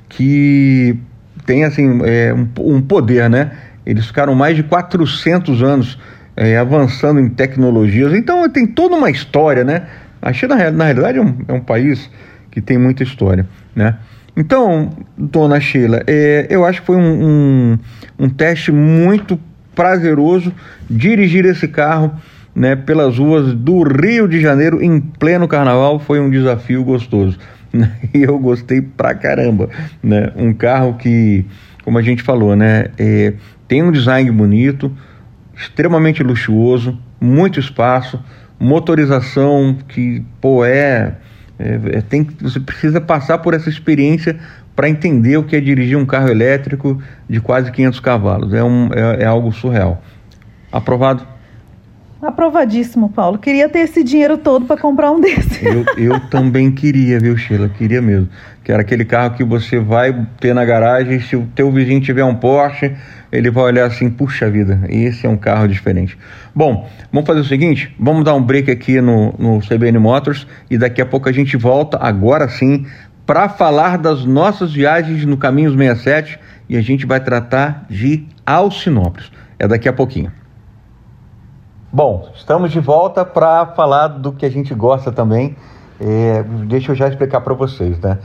que 0.09 0.97
tem 1.45 1.63
assim 1.63 2.01
é, 2.03 2.33
um, 2.33 2.47
um, 2.75 2.81
poder, 2.81 3.29
né? 3.29 3.51
Eles 3.85 4.07
ficaram 4.07 4.33
mais 4.33 4.55
de 4.55 4.63
400 4.63 5.61
anos 5.61 5.99
é, 6.35 6.57
avançando 6.57 7.19
em 7.19 7.29
tecnologias, 7.29 8.13
então 8.13 8.47
tem 8.49 8.65
toda 8.65 8.95
uma 8.95 9.09
história, 9.09 9.63
né? 9.63 9.83
A 10.21 10.31
China, 10.31 10.55
na 10.71 10.86
realidade, 10.86 11.17
é 11.17 11.21
um, 11.21 11.38
é 11.47 11.53
um 11.53 11.60
país 11.60 12.10
que 12.51 12.62
tem 12.62 12.77
muita 12.77 13.03
história, 13.03 13.47
né? 13.75 13.97
Então, 14.36 14.89
dona 15.17 15.60
Sheila, 15.60 16.03
é, 16.07 16.47
eu 16.49 16.65
acho 16.65 16.81
que 16.81 16.88
foi 16.88 16.95
um, 16.95 17.25
um, 17.25 17.79
um, 18.19 18.29
teste 18.29 18.71
muito 18.71 19.39
prazeroso 19.75 20.53
dirigir 20.89 21.45
esse 21.45 21.67
carro 21.67 22.13
né, 22.55 22.75
pelas 22.75 23.17
ruas 23.17 23.53
do 23.53 23.84
Rio 23.84 24.27
de 24.27 24.39
Janeiro 24.39 24.81
em 24.81 24.99
pleno 24.99 25.47
carnaval. 25.47 25.99
Foi 25.99 26.19
um 26.19 26.29
desafio 26.29 26.84
gostoso. 26.84 27.38
E 28.13 28.23
eu 28.23 28.38
gostei 28.38 28.81
pra 28.81 29.15
caramba. 29.15 29.69
Né? 30.03 30.31
Um 30.36 30.53
carro 30.53 30.95
que, 30.95 31.45
como 31.86 31.97
a 31.97 32.01
gente 32.01 32.21
falou, 32.21 32.53
né, 32.53 32.88
é, 32.97 33.34
tem 33.67 33.81
um 33.81 33.91
design 33.91 34.29
bonito, 34.31 34.91
extremamente 35.55 36.21
luxuoso, 36.21 36.99
muito 37.19 37.60
espaço, 37.60 38.21
motorização 38.62 39.76
que, 39.88 40.24
pô, 40.39 40.63
é, 40.63 41.15
é, 41.58 41.80
é 41.97 42.02
tem, 42.02 42.28
você 42.39 42.60
precisa 42.60 43.02
passar 43.02 43.39
por 43.39 43.54
essa 43.54 43.69
experiência 43.69 44.39
para 44.76 44.88
entender 44.88 45.38
o 45.38 45.43
que 45.43 45.56
é 45.56 45.60
dirigir 45.60 45.97
um 45.97 46.06
carro 46.06 46.30
elétrico 46.30 47.02
de 47.28 47.41
quase 47.41 47.71
500 47.71 48.00
cavalos. 48.00 48.54
É, 48.54 48.63
um, 48.63 48.89
é, 48.93 49.24
é 49.24 49.26
algo 49.26 49.52
surreal. 49.52 50.02
Aprovado? 50.71 51.28
Aprovadíssimo, 52.21 53.10
Paulo. 53.10 53.39
Queria 53.39 53.67
ter 53.67 53.80
esse 53.80 54.04
dinheiro 54.04 54.38
todo 54.38 54.65
para 54.65 54.80
comprar 54.80 55.12
um 55.12 55.19
desse. 55.19 55.65
Eu, 55.65 55.84
eu 55.97 56.19
também 56.30 56.71
queria, 56.71 57.19
viu, 57.19 57.36
Sheila? 57.36 57.67
Queria 57.67 58.02
mesmo. 58.02 58.30
Que 58.71 58.73
era 58.73 58.84
aquele 58.84 59.03
carro 59.03 59.36
que 59.36 59.43
você 59.43 59.81
vai 59.81 60.25
ter 60.39 60.55
na 60.55 60.63
garagem, 60.63 61.19
se 61.19 61.36
o 61.36 61.45
teu 61.53 61.69
vizinho 61.69 61.99
tiver 61.99 62.23
um 62.23 62.34
Porsche, 62.34 62.95
ele 63.29 63.51
vai 63.51 63.65
olhar 63.65 63.86
assim, 63.86 64.10
puxa 64.10 64.49
vida, 64.49 64.79
esse 64.88 65.27
é 65.27 65.29
um 65.29 65.36
carro 65.36 65.67
diferente. 65.67 66.17
Bom, 66.55 66.89
vamos 67.12 67.27
fazer 67.27 67.41
o 67.41 67.43
seguinte, 67.43 67.93
vamos 67.99 68.23
dar 68.23 68.34
um 68.34 68.41
break 68.41 68.71
aqui 68.71 69.01
no, 69.01 69.36
no 69.38 69.60
CBN 69.60 69.99
Motors 69.99 70.47
e 70.69 70.77
daqui 70.77 71.01
a 71.01 71.05
pouco 71.05 71.27
a 71.27 71.34
gente 71.34 71.57
volta, 71.57 71.97
agora 72.01 72.47
sim, 72.47 72.86
para 73.25 73.49
falar 73.49 73.97
das 73.97 74.23
nossas 74.23 74.71
viagens 74.71 75.25
no 75.25 75.36
Caminhos 75.36 75.73
67 75.73 76.39
e 76.69 76.77
a 76.77 76.81
gente 76.81 77.05
vai 77.05 77.19
tratar 77.19 77.86
de 77.89 78.25
Alcinópolis. 78.45 79.34
É 79.60 79.67
daqui 79.67 79.89
a 79.89 79.93
pouquinho. 79.93 80.31
Bom, 81.91 82.31
estamos 82.34 82.71
de 82.71 82.79
volta 82.79 83.25
para 83.25 83.65
falar 83.65 84.07
do 84.07 84.31
que 84.31 84.45
a 84.45 84.49
gente 84.49 84.73
gosta 84.73 85.12
também. 85.12 85.57
É, 85.99 86.41
deixa 86.67 86.93
eu 86.93 86.95
já 86.95 87.10
explicar 87.10 87.41
para 87.41 87.53
vocês, 87.53 87.99
né? 87.99 88.17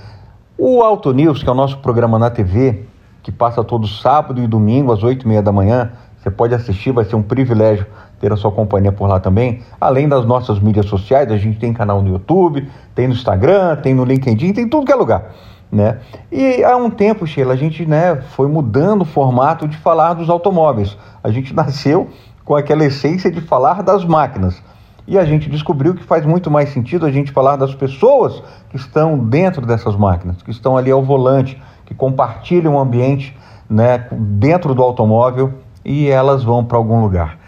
O 0.59 0.81
Auto 0.81 1.13
News, 1.13 1.43
que 1.43 1.49
é 1.51 1.53
o 1.53 1.55
nosso 1.55 1.77
programa 1.79 2.19
na 2.19 2.31
TV, 2.31 2.87
que 3.23 3.31
passa 3.31 3.63
todo 3.63 3.87
sábado 3.87 4.43
e 4.43 4.47
domingo 4.47 4.91
às 4.91 5.03
oito 5.03 5.27
e 5.27 5.29
meia 5.29 5.43
da 5.43 5.53
manhã, 5.53 5.93
você 6.17 6.31
pode 6.31 6.55
assistir, 6.55 6.93
vai 6.93 7.05
ser 7.05 7.15
um 7.15 7.23
privilégio 7.23 7.87
ter 8.19 8.33
a 8.33 8.37
sua 8.39 8.51
companhia 8.51 8.91
por 8.91 9.07
lá 9.07 9.21
também. 9.21 9.61
Além 9.79 10.09
das 10.09 10.25
nossas 10.25 10.59
mídias 10.59 10.87
sociais, 10.87 11.31
a 11.31 11.37
gente 11.37 11.59
tem 11.59 11.75
canal 11.75 12.01
no 12.01 12.09
YouTube, 12.09 12.67
tem 12.95 13.07
no 13.07 13.13
Instagram, 13.13 13.77
tem 13.77 13.95
no 13.95 14.03
LinkedIn, 14.03 14.55
tem 14.55 14.67
tudo 14.67 14.87
que 14.87 14.93
é 14.93 14.95
lugar. 14.95 15.31
Né? 15.71 15.99
E 16.33 16.65
há 16.65 16.75
um 16.75 16.89
tempo, 16.89 17.27
Sheila, 17.27 17.53
a 17.53 17.57
gente 17.57 17.85
né, 17.85 18.17
foi 18.17 18.49
mudando 18.49 19.03
o 19.03 19.05
formato 19.05 19.69
de 19.69 19.77
falar 19.77 20.15
dos 20.15 20.31
automóveis. 20.31 20.97
A 21.23 21.31
gente 21.31 21.53
nasceu 21.55 22.09
com 22.47 22.57
aquela 22.57 22.83
essência 22.83 23.31
de 23.31 23.43
falar 23.43 23.83
das 23.83 24.07
máquinas. 24.07 24.63
E 25.07 25.17
a 25.17 25.25
gente 25.25 25.49
descobriu 25.49 25.95
que 25.95 26.03
faz 26.03 26.27
muito 26.27 26.51
mais 26.51 26.71
sentido 26.71 27.07
a 27.07 27.13
gente 27.13 27.31
falar 27.31 27.57
das 27.57 27.75
pessoas 27.75 28.43
que 28.71 28.77
estão 28.77 29.17
dentro 29.19 29.65
dessas 29.65 29.95
máquinas, 29.95 30.43
que 30.43 30.51
estão 30.51 30.77
ali 30.77 30.91
ao 30.91 31.03
volante, 31.03 31.61
que 31.85 31.95
compartilham 31.95 32.75
o 32.75 32.79
ambiente 32.79 33.37
né, 33.71 34.07
dentro 34.11 34.75
do 34.75 34.83
automóvel 34.83 35.55
e 35.85 36.09
elas 36.09 36.43
vão 36.43 36.65
para 36.65 36.77
algum 36.77 37.01
lugar. 37.01 37.39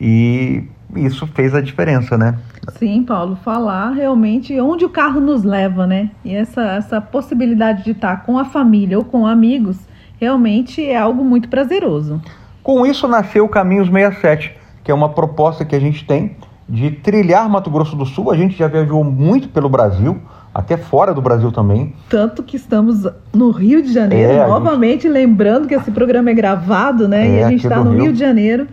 E 0.00 0.64
isso 0.96 1.26
fez 1.28 1.54
a 1.54 1.60
diferença, 1.60 2.18
né? 2.18 2.36
Sim, 2.76 3.04
Paulo, 3.04 3.36
falar 3.36 3.90
realmente 3.90 4.58
onde 4.60 4.84
o 4.84 4.88
carro 4.88 5.20
nos 5.20 5.44
leva, 5.44 5.86
né? 5.86 6.10
E 6.24 6.34
essa, 6.34 6.62
essa 6.62 7.00
possibilidade 7.00 7.84
de 7.84 7.92
estar 7.92 8.24
com 8.24 8.38
a 8.38 8.44
família 8.44 8.98
ou 8.98 9.04
com 9.04 9.26
amigos 9.26 9.78
realmente 10.18 10.84
é 10.84 10.96
algo 10.96 11.24
muito 11.24 11.48
prazeroso. 11.48 12.20
Com 12.62 12.86
isso 12.86 13.06
nasceu 13.06 13.44
o 13.44 13.48
Caminhos 13.48 13.88
67, 13.88 14.56
que 14.82 14.90
é 14.90 14.94
uma 14.94 15.10
proposta 15.10 15.64
que 15.64 15.76
a 15.76 15.80
gente 15.80 16.04
tem 16.04 16.36
de 16.68 16.90
trilhar 16.90 17.48
Mato 17.48 17.70
Grosso 17.70 17.96
do 17.96 18.06
Sul. 18.06 18.30
A 18.30 18.36
gente 18.36 18.56
já 18.56 18.68
viajou 18.68 19.02
muito 19.04 19.48
pelo 19.48 19.68
Brasil, 19.68 20.18
até 20.54 20.76
fora 20.76 21.12
do 21.12 21.20
Brasil 21.20 21.52
também. 21.52 21.94
Tanto 22.08 22.42
que 22.42 22.56
estamos 22.56 23.06
no 23.32 23.50
Rio 23.50 23.82
de 23.82 23.92
Janeiro, 23.92 24.32
é, 24.32 24.46
novamente 24.46 25.02
gente... 25.02 25.12
lembrando 25.12 25.68
que 25.68 25.74
esse 25.74 25.90
programa 25.90 26.30
é 26.30 26.34
gravado, 26.34 27.08
né? 27.08 27.26
É, 27.26 27.40
e 27.40 27.42
a 27.42 27.48
gente 27.50 27.64
está 27.64 27.82
no 27.82 27.90
Rio. 27.90 28.04
Rio 28.04 28.12
de 28.12 28.18
Janeiro. 28.18 28.66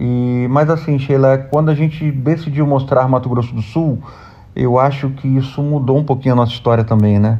E, 0.00 0.46
mas 0.50 0.68
assim, 0.68 0.98
Sheila, 0.98 1.38
quando 1.38 1.70
a 1.70 1.74
gente 1.74 2.10
decidiu 2.10 2.66
mostrar 2.66 3.08
Mato 3.08 3.28
Grosso 3.28 3.54
do 3.54 3.62
Sul, 3.62 3.98
eu 4.54 4.78
acho 4.78 5.10
que 5.10 5.28
isso 5.28 5.62
mudou 5.62 5.98
um 5.98 6.04
pouquinho 6.04 6.34
a 6.34 6.36
nossa 6.36 6.52
história 6.52 6.84
também, 6.84 7.18
né? 7.18 7.38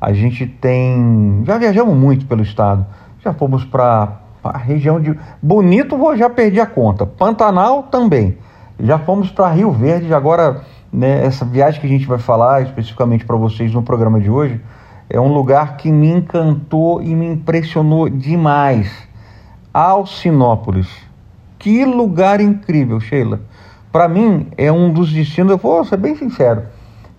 A 0.00 0.12
gente 0.12 0.46
tem. 0.46 1.42
Já 1.44 1.58
viajamos 1.58 1.96
muito 1.96 2.24
pelo 2.26 2.42
estado. 2.42 2.86
Já 3.22 3.32
fomos 3.32 3.64
para 3.64 4.20
a 4.42 4.56
região 4.56 5.00
de 5.00 5.18
Bonito, 5.42 5.96
vou 5.96 6.16
já 6.16 6.30
perdi 6.30 6.60
a 6.60 6.66
conta. 6.66 7.04
Pantanal 7.04 7.84
também. 7.84 8.38
Já 8.80 8.98
fomos 8.98 9.30
para 9.30 9.50
Rio 9.50 9.72
Verde, 9.72 10.14
agora 10.14 10.62
né, 10.92 11.24
essa 11.24 11.44
viagem 11.44 11.80
que 11.80 11.86
a 11.86 11.90
gente 11.90 12.06
vai 12.06 12.18
falar 12.18 12.62
especificamente 12.62 13.24
para 13.24 13.36
vocês 13.36 13.72
no 13.72 13.82
programa 13.82 14.20
de 14.20 14.30
hoje 14.30 14.60
é 15.10 15.18
um 15.18 15.32
lugar 15.32 15.76
que 15.76 15.90
me 15.90 16.10
encantou 16.10 17.02
e 17.02 17.14
me 17.14 17.26
impressionou 17.26 18.08
demais. 18.08 18.90
Alcinópolis. 19.72 20.88
Que 21.58 21.84
lugar 21.84 22.40
incrível, 22.40 23.00
Sheila. 23.00 23.40
Para 23.90 24.06
mim 24.06 24.48
é 24.56 24.70
um 24.70 24.92
dos 24.92 25.12
destinos, 25.12 25.52
eu 25.52 25.58
vou 25.58 25.84
ser 25.84 25.96
bem 25.96 26.14
sincero, 26.14 26.64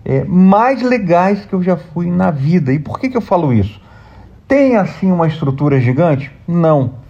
é, 0.04 0.24
mais 0.24 0.82
legais 0.82 1.44
que 1.44 1.52
eu 1.52 1.62
já 1.62 1.76
fui 1.76 2.10
na 2.10 2.30
vida. 2.30 2.72
E 2.72 2.78
por 2.78 2.98
que, 2.98 3.08
que 3.08 3.16
eu 3.16 3.20
falo 3.20 3.52
isso? 3.52 3.80
Tem 4.46 4.76
assim 4.76 5.10
uma 5.10 5.26
estrutura 5.26 5.80
gigante? 5.80 6.30
Não 6.46 7.00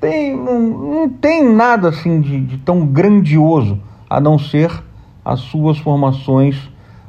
tem, 0.00 0.36
não, 0.36 0.60
não 0.60 1.08
tem 1.08 1.44
nada 1.44 1.88
assim 1.88 2.20
de, 2.20 2.40
de 2.40 2.58
tão 2.58 2.86
grandioso 2.86 3.80
a 4.08 4.20
não 4.20 4.38
ser 4.38 4.70
as 5.24 5.40
suas 5.40 5.78
formações 5.78 6.56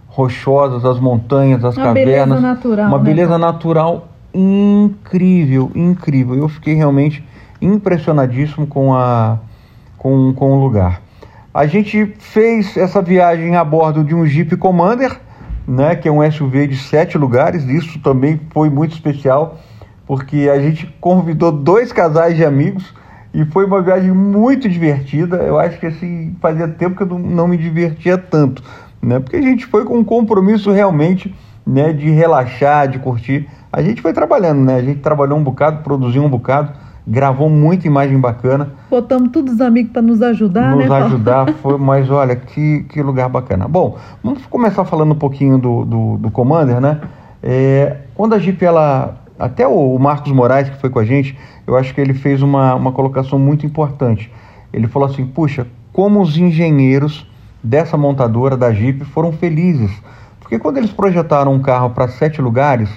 rochosas, 0.07 0.83
as 0.83 0.99
montanhas, 0.99 1.63
as 1.63 1.77
uma 1.77 1.85
cavernas. 1.85 2.27
Beleza 2.27 2.41
natural, 2.41 2.88
uma 2.88 2.97
né? 2.97 3.03
beleza 3.03 3.38
natural 3.38 4.07
incrível, 4.33 5.71
incrível. 5.73 6.35
Eu 6.35 6.49
fiquei 6.49 6.73
realmente 6.73 7.23
impressionadíssimo 7.62 8.67
com, 8.67 8.93
a, 8.93 9.39
com, 9.97 10.33
com 10.33 10.51
o 10.53 10.62
lugar. 10.62 11.01
A 11.53 11.65
gente 11.65 12.13
fez 12.19 12.77
essa 12.77 13.01
viagem 13.01 13.55
a 13.55 13.63
bordo 13.63 14.03
de 14.03 14.13
um 14.13 14.25
Jeep 14.25 14.55
Commander, 14.57 15.19
né, 15.67 15.95
que 15.95 16.07
é 16.07 16.12
um 16.12 16.29
SUV 16.29 16.67
de 16.67 16.77
sete 16.77 17.17
lugares. 17.17 17.63
Isso 17.65 17.99
também 17.99 18.39
foi 18.51 18.69
muito 18.69 18.93
especial 18.93 19.57
porque 20.05 20.49
a 20.51 20.59
gente 20.59 20.88
convidou 20.99 21.51
dois 21.51 21.93
casais 21.93 22.35
de 22.35 22.43
amigos 22.43 22.93
e 23.33 23.45
foi 23.45 23.65
uma 23.65 23.81
viagem 23.81 24.11
muito 24.11 24.67
divertida. 24.67 25.37
Eu 25.37 25.59
acho 25.59 25.79
que 25.79 25.85
assim, 25.85 26.35
fazia 26.41 26.67
tempo 26.67 26.95
que 26.95 27.03
eu 27.03 27.19
não 27.19 27.47
me 27.47 27.57
divertia 27.57 28.17
tanto, 28.17 28.63
né? 29.01 29.19
Porque 29.19 29.35
a 29.35 29.41
gente 29.41 29.65
foi 29.65 29.85
com 29.85 29.97
um 29.97 30.03
compromisso 30.03 30.71
realmente, 30.71 31.33
né, 31.65 31.93
de 31.93 32.09
relaxar, 32.09 32.87
de 32.87 32.99
curtir. 32.99 33.47
A 33.71 33.81
gente 33.81 34.01
foi 34.01 34.13
trabalhando, 34.13 34.61
né? 34.61 34.75
A 34.75 34.81
gente 34.81 34.99
trabalhou 34.99 35.37
um 35.37 35.43
bocado, 35.43 35.83
produziu 35.83 36.23
um 36.23 36.29
bocado, 36.29 36.73
gravou 37.05 37.49
muita 37.49 37.85
imagem 37.85 38.19
bacana. 38.19 38.71
Botamos 38.89 39.29
todos 39.29 39.53
os 39.53 39.61
amigos 39.61 39.91
para 39.91 40.01
nos 40.01 40.21
ajudar, 40.21 40.75
nos 40.75 40.79
né? 40.79 40.99
Nos 40.99 41.05
ajudar, 41.05 41.53
foi, 41.61 41.77
mas 41.77 42.09
olha, 42.09 42.35
que, 42.35 42.83
que 42.89 43.01
lugar 43.01 43.29
bacana. 43.29 43.67
Bom, 43.67 43.97
vamos 44.23 44.45
começar 44.47 44.83
falando 44.85 45.11
um 45.11 45.17
pouquinho 45.17 45.57
do, 45.59 45.85
do, 45.85 46.17
do 46.17 46.31
Commander, 46.31 46.81
né? 46.81 46.99
É, 47.43 47.97
quando 48.15 48.33
a 48.33 48.39
Jeep 48.39 48.63
ela 48.65 49.15
até 49.39 49.65
o 49.65 49.97
Marcos 49.97 50.32
Moraes, 50.32 50.69
que 50.69 50.80
foi 50.82 50.89
com 50.89 50.99
a 50.99 51.06
gente, 51.06 51.38
eu 51.65 51.78
acho 51.78 51.93
que 51.95 52.02
ele 52.02 52.13
fez 52.13 52.41
uma, 52.41 52.75
uma 52.75 52.91
colocação 52.91 53.39
muito 53.39 53.65
importante. 53.65 54.30
Ele 54.73 54.88
falou 54.88 55.08
assim: 55.08 55.25
puxa, 55.25 55.65
como 55.93 56.21
os 56.21 56.38
engenheiros 56.38 57.25
dessa 57.63 57.97
montadora 57.97 58.58
da 58.58 58.71
Jeep 58.71 59.04
foram 59.06 59.32
felizes. 59.32 59.91
Porque 60.39 60.60
quando 60.60 60.78
eles 60.78 60.91
projetaram 60.91 61.54
um 61.54 61.62
carro 61.62 61.91
para 61.91 62.08
sete 62.08 62.41
lugares, 62.41 62.89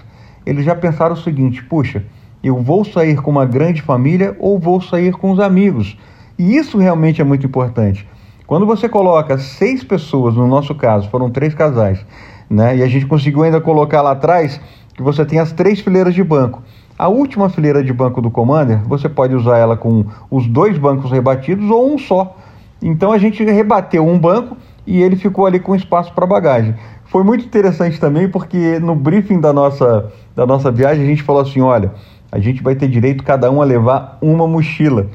eles 0.45 0.65
já 0.65 0.75
pensaram 0.75 1.15
o 1.15 1.19
seguinte: 1.19 1.63
puxa, 1.63 2.05
eu 2.43 2.61
vou 2.61 2.85
sair 2.85 3.17
com 3.21 3.31
uma 3.31 3.47
grande 3.47 3.81
família 3.81 4.37
ou 4.39 4.59
vou 4.59 4.81
sair 4.81 5.13
com 5.13 5.31
os 5.31 5.39
amigos. 5.39 5.97
E 6.39 6.57
isso 6.57 6.79
realmente 6.79 7.21
é 7.21 7.25
muito 7.25 7.47
importante. 7.47 8.09
Quando 8.47 8.67
você 8.67 8.89
coloca 8.89 9.39
seis 9.39 9.85
pessoas, 9.85 10.35
no 10.35 10.47
nosso 10.47 10.75
caso, 10.75 11.09
foram 11.09 11.31
três 11.31 11.55
casais, 11.55 12.05
né? 12.51 12.77
E 12.77 12.83
a 12.83 12.89
gente 12.89 13.07
conseguiu 13.07 13.45
ainda 13.45 13.61
colocar 13.61 14.03
lá 14.03 14.13
atrás 14.13 14.61
que 14.95 15.03
você 15.03 15.25
tem 15.25 15.39
as 15.39 15.53
três 15.53 15.81
fileiras 15.81 16.15
de 16.15 16.23
banco. 16.23 16.63
A 16.99 17.09
última 17.09 17.49
fileira 17.49 17.83
de 17.83 17.93
banco 17.93 18.21
do 18.21 18.31
Commander, 18.31 18.83
você 18.85 19.09
pode 19.09 19.35
usar 19.35 19.59
ela 19.59 19.77
com 19.77 20.05
os 20.31 20.47
dois 20.47 20.79
bancos 20.79 21.11
rebatidos 21.11 21.69
ou 21.71 21.95
um 21.95 21.99
só. 21.99 22.37
Então 22.81 23.13
a 23.13 23.19
gente 23.19 23.43
rebateu 23.45 24.07
um 24.07 24.19
banco 24.19 24.57
e 24.87 25.01
ele 25.01 25.17
ficou 25.17 25.47
ali 25.47 25.59
com 25.59 25.75
espaço 25.75 26.13
para 26.13 26.27
bagagem. 26.27 26.75
Foi 27.07 27.25
muito 27.25 27.45
interessante 27.45 27.99
também 27.99 28.29
porque 28.29 28.79
no 28.79 28.95
briefing 28.95 29.41
da 29.41 29.53
nossa, 29.53 30.13
da 30.35 30.47
nossa 30.47 30.71
viagem 30.71 31.05
a 31.05 31.07
gente 31.07 31.23
falou 31.23 31.43
assim: 31.43 31.61
olha, 31.61 31.93
a 32.31 32.39
gente 32.39 32.63
vai 32.63 32.75
ter 32.75 32.89
direito 32.89 33.23
cada 33.23 33.51
um 33.51 33.61
a 33.61 33.65
levar 33.65 34.19
uma 34.21 34.47
mochila. 34.47 35.07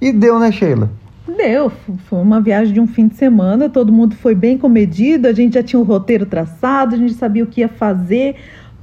E 0.00 0.12
deu, 0.12 0.38
né, 0.38 0.50
Sheila? 0.52 0.90
Deu, 1.36 1.70
foi 2.08 2.18
uma 2.20 2.40
viagem 2.40 2.72
de 2.72 2.80
um 2.80 2.86
fim 2.86 3.08
de 3.08 3.16
semana, 3.16 3.68
todo 3.68 3.92
mundo 3.92 4.14
foi 4.14 4.34
bem 4.34 4.56
comedido, 4.56 5.26
a 5.26 5.32
gente 5.32 5.54
já 5.54 5.62
tinha 5.62 5.80
o 5.80 5.82
um 5.82 5.86
roteiro 5.86 6.24
traçado, 6.24 6.94
a 6.94 6.98
gente 6.98 7.14
sabia 7.14 7.42
o 7.42 7.46
que 7.46 7.62
ia 7.62 7.68
fazer, 7.68 8.36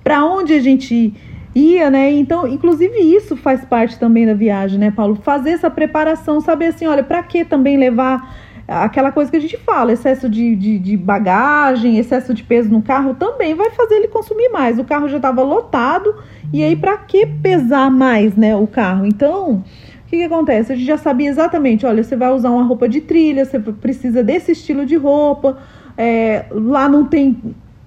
para 0.03 0.25
onde 0.25 0.53
a 0.53 0.59
gente 0.59 1.13
ia, 1.55 1.89
né? 1.89 2.11
Então, 2.11 2.47
inclusive 2.47 2.97
isso 2.99 3.35
faz 3.35 3.63
parte 3.63 3.99
também 3.99 4.25
da 4.25 4.33
viagem, 4.33 4.79
né, 4.79 4.91
Paulo? 4.91 5.15
Fazer 5.15 5.51
essa 5.51 5.69
preparação, 5.69 6.41
saber 6.41 6.67
assim, 6.67 6.85
olha, 6.87 7.03
para 7.03 7.21
que 7.23 7.45
também 7.45 7.77
levar 7.77 8.35
aquela 8.67 9.11
coisa 9.11 9.29
que 9.29 9.37
a 9.37 9.41
gente 9.41 9.57
fala, 9.57 9.91
excesso 9.91 10.29
de, 10.29 10.55
de, 10.55 10.79
de, 10.79 10.97
bagagem, 10.97 11.97
excesso 11.97 12.33
de 12.33 12.43
peso 12.43 12.69
no 12.69 12.81
carro 12.81 13.13
também 13.13 13.53
vai 13.53 13.69
fazer 13.71 13.95
ele 13.95 14.07
consumir 14.07 14.49
mais. 14.49 14.79
O 14.79 14.83
carro 14.83 15.07
já 15.07 15.17
estava 15.17 15.43
lotado 15.43 16.15
e 16.51 16.63
aí 16.63 16.75
para 16.75 16.97
que 16.97 17.25
pesar 17.25 17.91
mais, 17.91 18.35
né, 18.35 18.55
o 18.55 18.65
carro? 18.65 19.05
Então, 19.05 19.55
o 19.55 19.63
que, 20.07 20.17
que 20.17 20.23
acontece? 20.23 20.71
A 20.71 20.75
gente 20.75 20.87
já 20.87 20.97
sabia 20.97 21.29
exatamente, 21.29 21.85
olha, 21.85 22.03
você 22.03 22.15
vai 22.15 22.31
usar 22.31 22.49
uma 22.49 22.63
roupa 22.63 22.87
de 22.87 23.01
trilha, 23.01 23.45
você 23.45 23.59
precisa 23.59 24.23
desse 24.23 24.53
estilo 24.53 24.85
de 24.85 24.95
roupa. 24.95 25.57
É, 25.95 26.45
lá 26.49 26.89
não 26.89 27.05
tem 27.05 27.37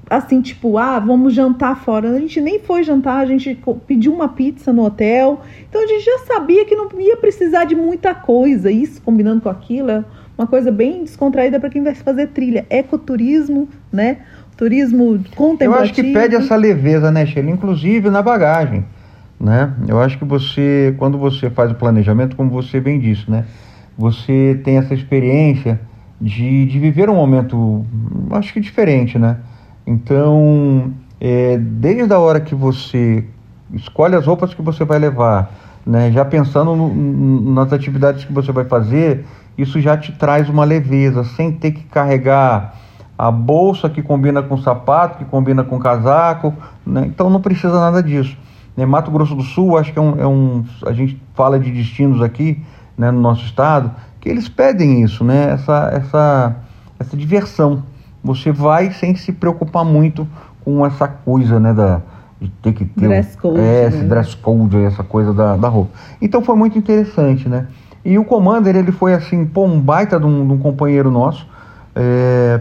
assim, 0.09 0.41
tipo, 0.41 0.79
ah, 0.79 0.99
vamos 0.99 1.35
jantar 1.35 1.77
fora. 1.77 2.11
A 2.11 2.19
gente 2.19 2.41
nem 2.41 2.61
foi 2.61 2.85
jantar, 2.85 3.19
a 3.19 3.27
gente 3.27 3.59
pediu 3.87 4.13
uma 4.13 4.29
pizza 4.29 4.73
no 4.73 4.85
hotel. 4.85 5.41
Então 5.69 5.83
a 5.83 5.87
gente 5.87 6.05
já 6.05 6.19
sabia 6.27 6.65
que 6.65 6.77
não 6.77 6.89
ia 7.01 7.17
precisar 7.17 7.65
de 7.65 7.75
muita 7.75 8.15
coisa. 8.15 8.71
Isso 8.71 9.03
combinando 9.03 9.41
com 9.41 9.49
aquilo, 9.49 9.91
é 9.91 10.05
uma 10.39 10.47
coisa 10.47 10.71
bem 10.71 11.03
descontraída 11.03 11.59
para 11.59 11.71
quem 11.71 11.83
vai 11.83 11.95
fazer 11.95 12.29
trilha. 12.29 12.65
Ecoturismo, 12.71 13.69
né? 13.93 14.19
Turismo 14.57 15.23
contemplativo. 15.35 15.75
Eu 15.75 15.83
acho 15.83 15.93
que 15.93 16.13
pede 16.13 16.37
essa 16.37 16.57
leveza, 16.57 17.11
né, 17.11 17.27
Sheila? 17.27 17.51
Inclusive 17.51 18.09
na 18.09 18.23
bagagem, 18.23 18.85
né? 19.41 19.75
Eu 19.87 20.01
acho 20.01 20.19
que 20.19 20.25
você, 20.25 20.95
quando 20.99 21.19
você 21.19 21.51
faz 21.51 21.73
o 21.73 21.75
planejamento, 21.75 22.37
como 22.37 22.51
você 22.51 22.81
bem 22.81 22.99
disse, 22.99 23.31
né? 23.31 23.45
Você 23.99 24.61
tem 24.63 24.79
essa 24.79 24.95
experiência 24.95 25.81
de, 26.21 26.67
de 26.67 26.79
viver 26.79 27.11
um 27.11 27.15
momento, 27.15 27.85
acho 28.31 28.53
que 28.53 28.61
diferente, 28.61 29.19
né? 29.19 29.39
Então, 29.87 30.93
é, 31.21 31.57
desde 31.57 32.13
a 32.13 32.19
hora 32.19 32.41
que 32.41 32.55
você 32.55 33.25
escolhe 33.73 34.17
as 34.17 34.27
roupas 34.27 34.53
que 34.53 34.63
você 34.63 34.85
vai 34.85 34.99
levar, 34.99 35.51
né? 35.87 36.11
Já 36.11 36.25
pensando 36.25 36.75
no, 36.75 37.53
nas 37.53 37.73
atividades 37.73 38.25
que 38.25 38.33
você 38.33 38.51
vai 38.51 38.65
fazer, 38.65 39.25
isso 39.57 39.81
já 39.81 39.97
te 39.97 40.13
traz 40.13 40.49
uma 40.49 40.65
leveza, 40.65 41.23
sem 41.23 41.53
ter 41.53 41.71
que 41.73 41.85
carregar 41.85 42.75
a 43.17 43.31
bolsa 43.31 43.89
que 43.89 44.03
combina 44.03 44.43
com 44.43 44.57
o 44.57 44.63
sapato, 44.63 45.19
que 45.19 45.25
combina 45.25 45.65
com 45.65 45.77
o 45.77 45.81
casaco, 45.81 46.53
né? 46.85 47.05
então 47.07 47.31
não 47.31 47.41
precisa 47.41 47.81
nada 47.81 48.03
disso. 48.03 48.37
Né? 48.77 48.85
Mato 48.85 49.11
Grosso 49.11 49.35
do 49.35 49.43
Sul, 49.43 49.79
acho 49.79 49.93
que 49.93 49.99
é 49.99 50.03
um, 50.03 50.21
é 50.21 50.27
um, 50.27 50.65
a 50.85 50.93
gente 50.93 51.21
fala 51.35 51.59
de 51.59 51.71
destinos 51.71 52.21
aqui 52.21 52.63
né, 52.99 53.11
no 53.11 53.21
nosso 53.21 53.45
estado, 53.45 53.91
que 54.21 54.29
eles 54.29 54.49
pedem 54.49 55.03
isso, 55.03 55.25
né? 55.25 55.53
essa, 55.53 55.91
essa, 55.95 56.57
essa 56.99 57.17
diversão. 57.17 57.83
Você 58.23 58.53
vai 58.53 58.93
sem 58.93 59.15
se 59.15 59.33
preocupar 59.33 59.85
muito 59.85 60.27
com 60.65 60.85
essa 60.85 61.07
coisa 61.07 61.61
né, 61.61 61.73
da, 61.73 62.01
de 62.41 62.49
ter 62.63 62.73
que 62.73 62.85
ter 62.85 63.09
dress 63.09 63.37
code, 63.37 63.59
é, 63.59 63.61
né? 63.61 63.87
esse 63.89 64.05
dress 64.05 64.37
code, 64.37 64.77
essa 64.79 65.05
coisa 65.05 65.33
da, 65.33 65.57
da 65.57 65.69
roupa. 65.69 65.93
Então 66.21 66.43
foi 66.43 66.57
muito 66.57 66.77
interessante, 66.77 67.49
né? 67.49 67.67
E 68.05 68.19
o 68.19 68.25
Commander, 68.25 68.77
ele 68.77 68.93
foi 68.93 69.15
assim, 69.15 69.45
pô, 69.45 69.65
um 69.65 69.81
baita 69.81 70.19
de 70.21 70.27
um, 70.27 70.47
de 70.47 70.53
um 70.53 70.59
companheiro 70.59 71.11
nosso. 71.11 71.47
É, 71.95 72.61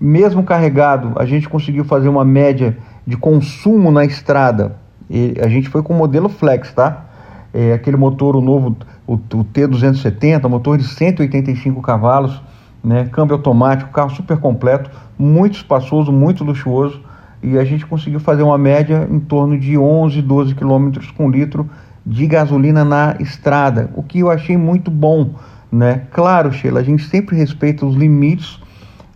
mesmo 0.00 0.42
carregado, 0.44 1.12
a 1.16 1.26
gente 1.26 1.48
conseguiu 1.48 1.84
fazer 1.84 2.08
uma 2.08 2.24
média 2.24 2.76
de 3.06 3.16
consumo 3.16 3.90
na 3.90 4.04
estrada. 4.04 4.76
E 5.10 5.34
a 5.42 5.48
gente 5.48 5.68
foi 5.68 5.82
com 5.82 5.92
o 5.92 5.96
modelo 5.96 6.28
Flex, 6.28 6.72
tá? 6.72 7.04
É, 7.52 7.72
aquele 7.72 7.96
motor 7.96 8.36
o 8.36 8.40
novo, 8.40 8.76
o, 9.06 9.14
o 9.14 9.44
T270, 9.44 10.48
motor 10.48 10.78
de 10.78 10.84
185 10.84 11.82
cavalos, 11.82 12.40
né? 12.82 13.08
Câmbio 13.12 13.36
automático, 13.36 13.90
carro 13.90 14.10
super 14.10 14.38
completo, 14.38 14.90
muito 15.18 15.56
espaçoso, 15.56 16.12
muito 16.12 16.44
luxuoso. 16.44 17.00
E 17.42 17.58
a 17.58 17.64
gente 17.64 17.86
conseguiu 17.86 18.20
fazer 18.20 18.42
uma 18.42 18.58
média 18.58 19.06
em 19.10 19.20
torno 19.20 19.58
de 19.58 19.78
11, 19.78 20.20
12 20.22 20.54
quilômetros 20.54 21.10
com 21.10 21.30
litro 21.30 21.68
de 22.04 22.26
gasolina 22.26 22.84
na 22.84 23.16
estrada, 23.20 23.90
o 23.94 24.02
que 24.02 24.20
eu 24.20 24.30
achei 24.30 24.56
muito 24.56 24.90
bom, 24.90 25.34
né? 25.70 26.02
Claro, 26.10 26.50
Sheila, 26.50 26.80
a 26.80 26.82
gente 26.82 27.04
sempre 27.04 27.36
respeita 27.36 27.84
os 27.84 27.94
limites 27.94 28.58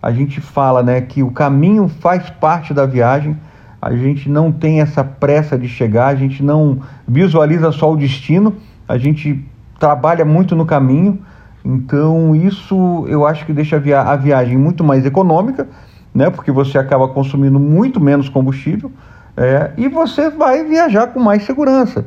a 0.03 0.11
gente 0.11 0.41
fala 0.41 0.83
né, 0.83 1.01
que 1.01 1.23
o 1.23 1.31
caminho 1.31 1.87
faz 1.87 2.29
parte 2.29 2.75
da 2.75 2.85
viagem, 2.85 3.37
a 3.81 3.95
gente 3.95 4.29
não 4.29 4.51
tem 4.51 4.81
essa 4.81 5.05
pressa 5.05 5.57
de 5.57 5.69
chegar, 5.69 6.09
a 6.09 6.17
gente 6.17 6.43
não 6.43 6.81
visualiza 7.07 7.71
só 7.71 7.93
o 7.93 7.97
destino, 7.97 8.57
a 8.89 8.99
gente 8.99 9.45
trabalha 9.79 10.25
muito 10.25 10.57
no 10.57 10.67
caminho, 10.67 11.21
então 11.65 12.35
isso 12.35 13.05
eu 13.09 13.27
acho 13.27 13.47
que 13.47 13.53
deixa 13.53 13.77
a, 13.77 13.79
via 13.79 14.01
a 14.01 14.17
viagem 14.17 14.57
muito 14.57 14.83
mais 14.83 15.07
econômica, 15.07 15.69
né, 16.15 16.31
porque 16.31 16.51
você 16.51 16.79
acaba 16.79 17.09
consumindo 17.09 17.59
muito 17.59 18.01
menos 18.01 18.29
combustível 18.29 18.91
é, 19.37 19.73
e 19.77 19.89
você 19.89 20.29
vai 20.29 20.65
viajar 20.65 21.09
com 21.09 21.21
mais 21.21 21.45
segurança. 21.45 22.05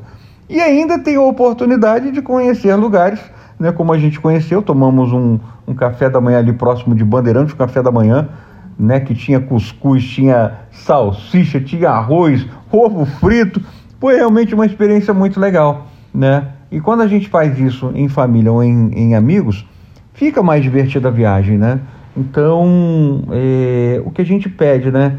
E 0.47 0.61
ainda 0.61 0.99
tem 0.99 1.15
a 1.15 1.21
oportunidade 1.21 2.11
de 2.11 2.21
conhecer 2.21 2.75
lugares 2.75 3.19
né, 3.59 3.71
como 3.71 3.93
a 3.93 3.97
gente 3.97 4.19
conheceu, 4.19 4.61
tomamos 4.61 5.11
um, 5.11 5.39
um 5.67 5.73
café 5.73 6.09
da 6.09 6.19
manhã 6.19 6.39
ali 6.39 6.53
próximo 6.53 6.93
de 6.93 7.03
Bandeirantes, 7.03 7.53
um 7.53 7.57
café 7.57 7.81
da 7.81 7.91
manhã, 7.91 8.29
né, 8.77 8.99
que 8.99 9.15
tinha 9.15 9.39
cuscuz, 9.39 10.03
tinha 10.03 10.51
salsicha, 10.71 11.59
tinha 11.59 11.89
arroz, 11.89 12.45
ovo 12.71 13.05
frito. 13.05 13.61
Foi 13.99 14.15
realmente 14.15 14.53
uma 14.53 14.65
experiência 14.65 15.13
muito 15.13 15.39
legal, 15.39 15.87
né? 16.13 16.49
E 16.75 16.81
quando 16.81 16.99
a 16.99 17.07
gente 17.07 17.29
faz 17.29 17.57
isso 17.57 17.89
em 17.95 18.09
família 18.09 18.51
ou 18.51 18.61
em, 18.61 18.91
em 18.93 19.15
amigos, 19.15 19.65
fica 20.13 20.43
mais 20.43 20.61
divertida 20.61 21.07
a 21.07 21.11
viagem, 21.11 21.57
né? 21.57 21.79
Então, 22.17 23.23
é, 23.31 24.01
o 24.03 24.11
que 24.11 24.21
a 24.21 24.25
gente 24.25 24.49
pede, 24.49 24.91
né? 24.91 25.17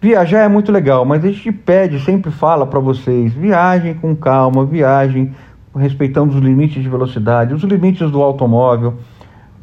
Viajar 0.00 0.44
é 0.44 0.48
muito 0.48 0.70
legal, 0.70 1.04
mas 1.04 1.24
a 1.24 1.32
gente 1.32 1.50
pede, 1.50 1.98
sempre 2.04 2.30
fala 2.30 2.64
para 2.64 2.78
vocês, 2.78 3.32
viagem 3.32 3.94
com 3.94 4.14
calma, 4.14 4.64
viagem 4.64 5.34
respeitando 5.76 6.32
os 6.32 6.40
limites 6.40 6.80
de 6.80 6.88
velocidade, 6.88 7.54
os 7.54 7.64
limites 7.64 8.08
do 8.08 8.22
automóvel. 8.22 8.94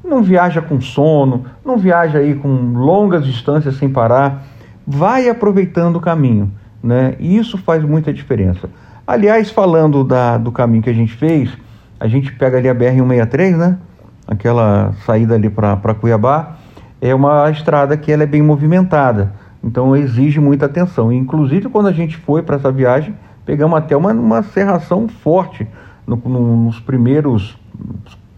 Não 0.04 0.22
viaja 0.22 0.62
com 0.62 0.82
sono, 0.82 1.46
não 1.64 1.78
viaja 1.78 2.20
aí 2.20 2.36
com 2.36 2.74
longas 2.74 3.26
distâncias 3.26 3.78
sem 3.78 3.88
parar. 3.88 4.44
Vai 4.86 5.30
aproveitando 5.30 5.96
o 5.96 6.02
caminho, 6.02 6.52
né? 6.84 7.16
E 7.22 7.38
isso 7.38 7.58
faz 7.58 7.86
muita 7.86 8.12
diferença. 8.12 8.70
Aliás, 9.10 9.50
falando 9.50 10.04
da, 10.04 10.38
do 10.38 10.52
caminho 10.52 10.84
que 10.84 10.90
a 10.92 10.94
gente 10.94 11.14
fez, 11.16 11.50
a 12.00 12.08
gente 12.08 12.32
pega 12.34 12.60
ali 12.60 12.70
a 12.70 12.76
BR-163, 12.76 13.58
né? 13.58 13.80
Aquela 14.28 14.94
saída 15.04 15.34
ali 15.34 15.50
para 15.50 15.96
Cuiabá. 15.96 16.58
É 17.02 17.16
uma 17.16 17.50
estrada 17.50 17.98
que 17.98 18.12
ela 18.12 18.22
é 18.22 18.28
bem 18.28 18.44
movimentada, 18.44 19.34
então 19.64 19.96
exige 19.96 20.40
muita 20.40 20.68
atenção. 20.68 21.12
inclusive, 21.12 21.70
quando 21.70 21.88
a 21.88 21.92
gente 21.92 22.18
foi 22.18 22.44
para 22.44 22.58
essa 22.58 22.72
viagem, 22.72 23.16
pegamos 23.44 23.80
até 23.80 23.98
uma, 23.98 24.12
uma 24.14 24.44
serração 24.44 25.08
forte 25.08 25.68
no, 26.06 26.16
no, 26.16 26.66
nos 26.66 26.80
primeiros 26.80 27.58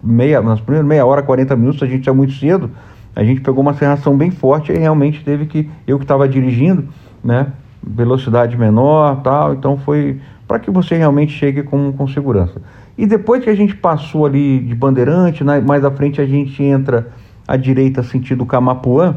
meia, 0.02 0.42
nas 0.42 0.62
primeiras 0.62 0.88
meia 0.88 1.06
hora, 1.06 1.22
40 1.22 1.54
minutos, 1.58 1.84
a 1.84 1.86
gente 1.86 2.06
já 2.06 2.14
muito 2.14 2.32
cedo, 2.36 2.72
a 3.14 3.26
gente 3.26 3.42
pegou 3.42 3.62
uma 3.62 3.74
serração 3.74 4.16
bem 4.16 4.32
forte 4.32 4.72
e 4.72 4.78
realmente 4.78 5.22
teve 5.22 5.48
que, 5.48 5.70
eu 5.86 5.98
que 5.98 6.06
estava 6.06 6.30
dirigindo, 6.30 6.88
né, 7.22 7.48
velocidade 7.86 8.56
menor 8.56 9.22
tal, 9.22 9.54
então 9.54 9.76
foi 9.76 10.22
para 10.52 10.60
que 10.60 10.70
você 10.70 10.98
realmente 10.98 11.32
chegue 11.32 11.64
com, 11.64 11.94
com 11.94 12.06
segurança. 12.10 12.62
E 12.98 13.08
depois 13.08 13.42
que 13.42 13.50
a 13.50 13.56
gente 13.56 13.74
passou 13.74 14.26
ali 14.26 14.60
de 14.60 14.76
Bandeirante, 14.76 15.46
né, 15.46 15.62
mais 15.62 15.86
à 15.86 15.90
frente 15.90 16.20
a 16.20 16.26
gente 16.26 16.62
entra 16.62 17.08
à 17.48 17.56
direita 17.56 18.04
sentido 18.04 18.46
Camapuã, 18.46 19.16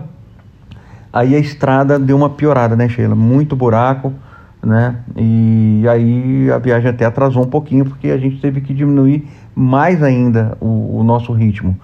aí 1.12 1.34
a 1.34 1.38
estrada 1.40 1.98
deu 1.98 2.16
uma 2.16 2.30
piorada, 2.30 2.76
né, 2.76 2.88
Sheila? 2.88 3.16
Muito 3.16 3.56
buraco, 3.56 4.12
né? 4.62 4.98
E 5.16 5.84
aí 5.90 6.52
a 6.52 6.58
viagem 6.58 6.90
até 6.90 7.04
atrasou 7.04 7.42
um 7.42 7.50
pouquinho 7.50 7.84
porque 7.84 8.10
a 8.10 8.16
gente 8.16 8.40
teve 8.40 8.60
que 8.60 8.72
diminuir 8.72 9.26
mais 9.56 10.04
ainda 10.04 10.56
o, 10.60 11.00
o 11.00 11.02
nosso 11.02 11.32
ritmo. 11.32 11.76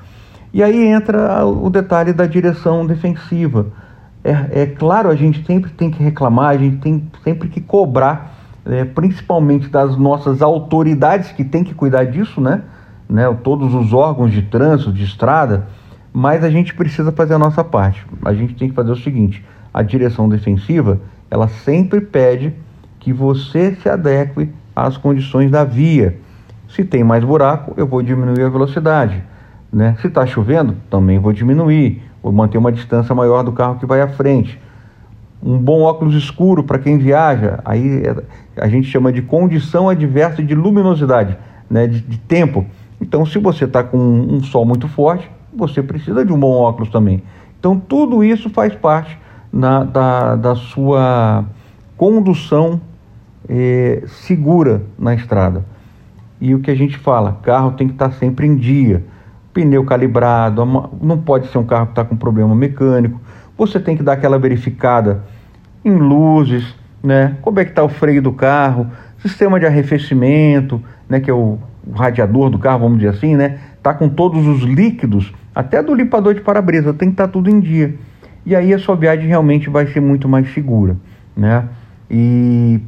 E 0.54 0.62
aí 0.62 0.86
entra 0.86 1.44
o 1.44 1.68
detalhe 1.68 2.12
da 2.12 2.24
direção 2.24 2.86
defensiva. 2.86 3.66
É, 4.22 4.62
é, 4.62 4.66
claro, 4.66 5.08
a 5.08 5.16
gente 5.16 5.44
sempre 5.44 5.72
tem 5.72 5.90
que 5.90 6.00
reclamar, 6.00 6.50
a 6.50 6.56
gente 6.56 6.76
tem 6.76 7.02
sempre 7.24 7.48
que 7.48 7.60
cobrar, 7.60 8.38
é, 8.66 8.84
principalmente 8.84 9.68
das 9.68 9.96
nossas 9.96 10.42
autoridades 10.42 11.32
que 11.32 11.44
têm 11.44 11.64
que 11.64 11.74
cuidar 11.74 12.04
disso, 12.04 12.40
né? 12.40 12.62
né? 13.08 13.24
Todos 13.42 13.74
os 13.74 13.92
órgãos 13.92 14.32
de 14.32 14.42
trânsito, 14.42 14.92
de 14.92 15.04
estrada, 15.04 15.66
mas 16.12 16.44
a 16.44 16.50
gente 16.50 16.74
precisa 16.74 17.12
fazer 17.12 17.34
a 17.34 17.38
nossa 17.38 17.64
parte. 17.64 18.06
A 18.24 18.32
gente 18.34 18.54
tem 18.54 18.68
que 18.68 18.74
fazer 18.74 18.92
o 18.92 18.96
seguinte: 18.96 19.44
a 19.72 19.82
direção 19.82 20.28
defensiva, 20.28 21.00
ela 21.30 21.48
sempre 21.48 22.00
pede 22.00 22.54
que 22.98 23.12
você 23.12 23.74
se 23.76 23.88
adeque 23.88 24.50
às 24.74 24.96
condições 24.96 25.50
da 25.50 25.64
via. 25.64 26.18
Se 26.68 26.84
tem 26.84 27.02
mais 27.02 27.24
buraco, 27.24 27.74
eu 27.76 27.86
vou 27.86 28.02
diminuir 28.02 28.44
a 28.44 28.48
velocidade. 28.48 29.22
Né? 29.72 29.96
Se 30.00 30.06
está 30.06 30.26
chovendo, 30.26 30.76
também 30.88 31.18
vou 31.18 31.32
diminuir. 31.32 32.02
Vou 32.22 32.32
manter 32.32 32.58
uma 32.58 32.70
distância 32.70 33.14
maior 33.14 33.42
do 33.42 33.52
carro 33.52 33.78
que 33.78 33.86
vai 33.86 34.00
à 34.00 34.08
frente. 34.08 34.60
Um 35.42 35.56
bom 35.56 35.80
óculos 35.80 36.14
escuro 36.14 36.62
para 36.62 36.78
quem 36.78 36.98
viaja, 36.98 37.60
aí 37.64 38.02
é, 38.04 38.22
a 38.60 38.68
gente 38.68 38.88
chama 38.88 39.12
de 39.12 39.22
condição 39.22 39.88
adversa 39.88 40.42
de 40.42 40.54
luminosidade, 40.54 41.36
né? 41.68 41.86
de, 41.86 42.00
de 42.00 42.18
tempo. 42.18 42.66
Então, 43.00 43.24
se 43.24 43.38
você 43.38 43.64
está 43.64 43.82
com 43.82 43.98
um 43.98 44.42
sol 44.42 44.64
muito 44.64 44.86
forte, 44.86 45.30
você 45.52 45.82
precisa 45.82 46.24
de 46.24 46.32
um 46.32 46.38
bom 46.38 46.52
óculos 46.52 46.90
também. 46.90 47.22
Então, 47.58 47.78
tudo 47.78 48.22
isso 48.22 48.50
faz 48.50 48.74
parte 48.74 49.18
na, 49.52 49.82
da, 49.84 50.36
da 50.36 50.54
sua 50.54 51.44
condução 51.96 52.80
é, 53.48 54.02
segura 54.06 54.82
na 54.98 55.14
estrada. 55.14 55.64
E 56.40 56.54
o 56.54 56.60
que 56.60 56.70
a 56.70 56.74
gente 56.74 56.96
fala, 56.96 57.38
carro 57.42 57.72
tem 57.72 57.86
que 57.86 57.94
estar 57.94 58.12
sempre 58.12 58.46
em 58.46 58.56
dia, 58.56 59.04
pneu 59.52 59.84
calibrado, 59.84 60.64
não 60.64 61.18
pode 61.18 61.48
ser 61.48 61.58
um 61.58 61.64
carro 61.64 61.86
que 61.86 61.92
está 61.92 62.04
com 62.04 62.16
problema 62.16 62.54
mecânico. 62.54 63.20
Você 63.58 63.78
tem 63.78 63.96
que 63.96 64.02
dar 64.02 64.14
aquela 64.14 64.38
verificada 64.38 65.24
em 65.84 65.94
luzes, 65.94 66.74
né? 67.02 67.36
Como 67.42 67.58
é 67.60 67.64
que 67.64 67.70
está 67.70 67.82
o 67.82 67.88
freio 67.88 68.22
do 68.22 68.32
carro, 68.32 68.90
sistema 69.18 69.58
de 69.58 69.66
arrefecimento, 69.66 70.82
né? 71.08 71.20
Que 71.20 71.30
é 71.30 71.34
o, 71.34 71.58
radiador 71.94 72.50
do 72.50 72.58
carro, 72.58 72.80
vamos 72.80 72.98
dizer 72.98 73.10
assim, 73.10 73.36
né? 73.36 73.58
Tá 73.82 73.94
com 73.94 74.08
todos 74.08 74.46
os 74.46 74.62
líquidos, 74.62 75.32
até 75.54 75.82
do 75.82 75.94
limpador 75.94 76.34
de 76.34 76.40
para-brisa, 76.40 76.92
tem 76.92 77.08
que 77.08 77.14
estar 77.14 77.26
tá 77.26 77.32
tudo 77.32 77.50
em 77.50 77.60
dia. 77.60 77.94
E 78.44 78.54
aí 78.54 78.72
a 78.72 78.78
sua 78.78 78.96
viagem 78.96 79.26
realmente 79.26 79.68
vai 79.68 79.86
ser 79.86 80.00
muito 80.00 80.28
mais 80.28 80.52
segura, 80.52 80.96
né? 81.36 81.64
E 82.10 82.80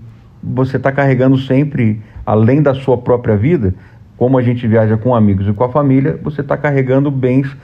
você 0.42 0.76
está 0.76 0.90
carregando 0.90 1.38
sempre, 1.38 2.00
além 2.24 2.62
da 2.62 2.74
sua 2.74 2.98
própria 2.98 3.36
vida, 3.36 3.74
como 4.16 4.38
a 4.38 4.42
gente 4.42 4.66
viaja 4.66 4.96
com 4.96 5.14
amigos 5.14 5.48
e 5.48 5.52
com 5.52 5.64
a 5.64 5.68
família, 5.68 6.18
você 6.22 6.40
está 6.40 6.56
carregando 6.56 7.10
bens 7.10 7.56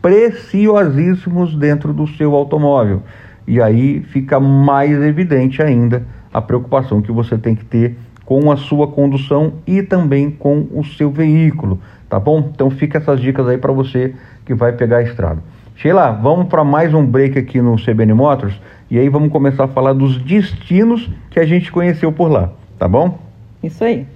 preciosíssimos 0.00 1.56
dentro 1.56 1.92
do 1.92 2.06
seu 2.06 2.34
automóvel. 2.34 3.02
E 3.46 3.60
aí 3.60 4.00
fica 4.00 4.40
mais 4.40 5.00
evidente 5.02 5.62
ainda 5.62 6.06
a 6.32 6.42
preocupação 6.42 7.00
que 7.00 7.12
você 7.12 7.38
tem 7.38 7.54
que 7.54 7.64
ter 7.64 7.96
com 8.24 8.50
a 8.50 8.56
sua 8.56 8.88
condução 8.88 9.54
e 9.66 9.82
também 9.82 10.30
com 10.30 10.66
o 10.72 10.84
seu 10.84 11.10
veículo, 11.10 11.80
tá 12.08 12.18
bom? 12.18 12.50
Então 12.52 12.68
fica 12.70 12.98
essas 12.98 13.20
dicas 13.20 13.46
aí 13.46 13.56
para 13.56 13.72
você 13.72 14.14
que 14.44 14.52
vai 14.52 14.72
pegar 14.72 14.98
a 14.98 15.02
estrada. 15.02 15.42
Sheila, 15.76 16.10
vamos 16.10 16.48
para 16.48 16.64
mais 16.64 16.92
um 16.92 17.06
break 17.06 17.38
aqui 17.38 17.60
no 17.60 17.76
CBN 17.76 18.14
Motors 18.14 18.60
e 18.90 18.98
aí 18.98 19.08
vamos 19.08 19.30
começar 19.30 19.64
a 19.64 19.68
falar 19.68 19.92
dos 19.92 20.18
destinos 20.18 21.08
que 21.30 21.38
a 21.38 21.46
gente 21.46 21.70
conheceu 21.70 22.10
por 22.10 22.28
lá, 22.28 22.50
tá 22.78 22.88
bom? 22.88 23.18
Isso 23.62 23.84
aí. 23.84 24.06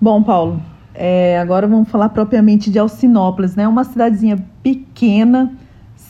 Bom, 0.00 0.22
Paulo, 0.22 0.60
é, 0.94 1.38
agora 1.38 1.66
vamos 1.66 1.88
falar 1.90 2.08
propriamente 2.10 2.70
de 2.70 2.78
Alcinópolis, 2.78 3.56
né? 3.56 3.68
Uma 3.68 3.84
cidadezinha 3.84 4.38
pequena, 4.62 5.52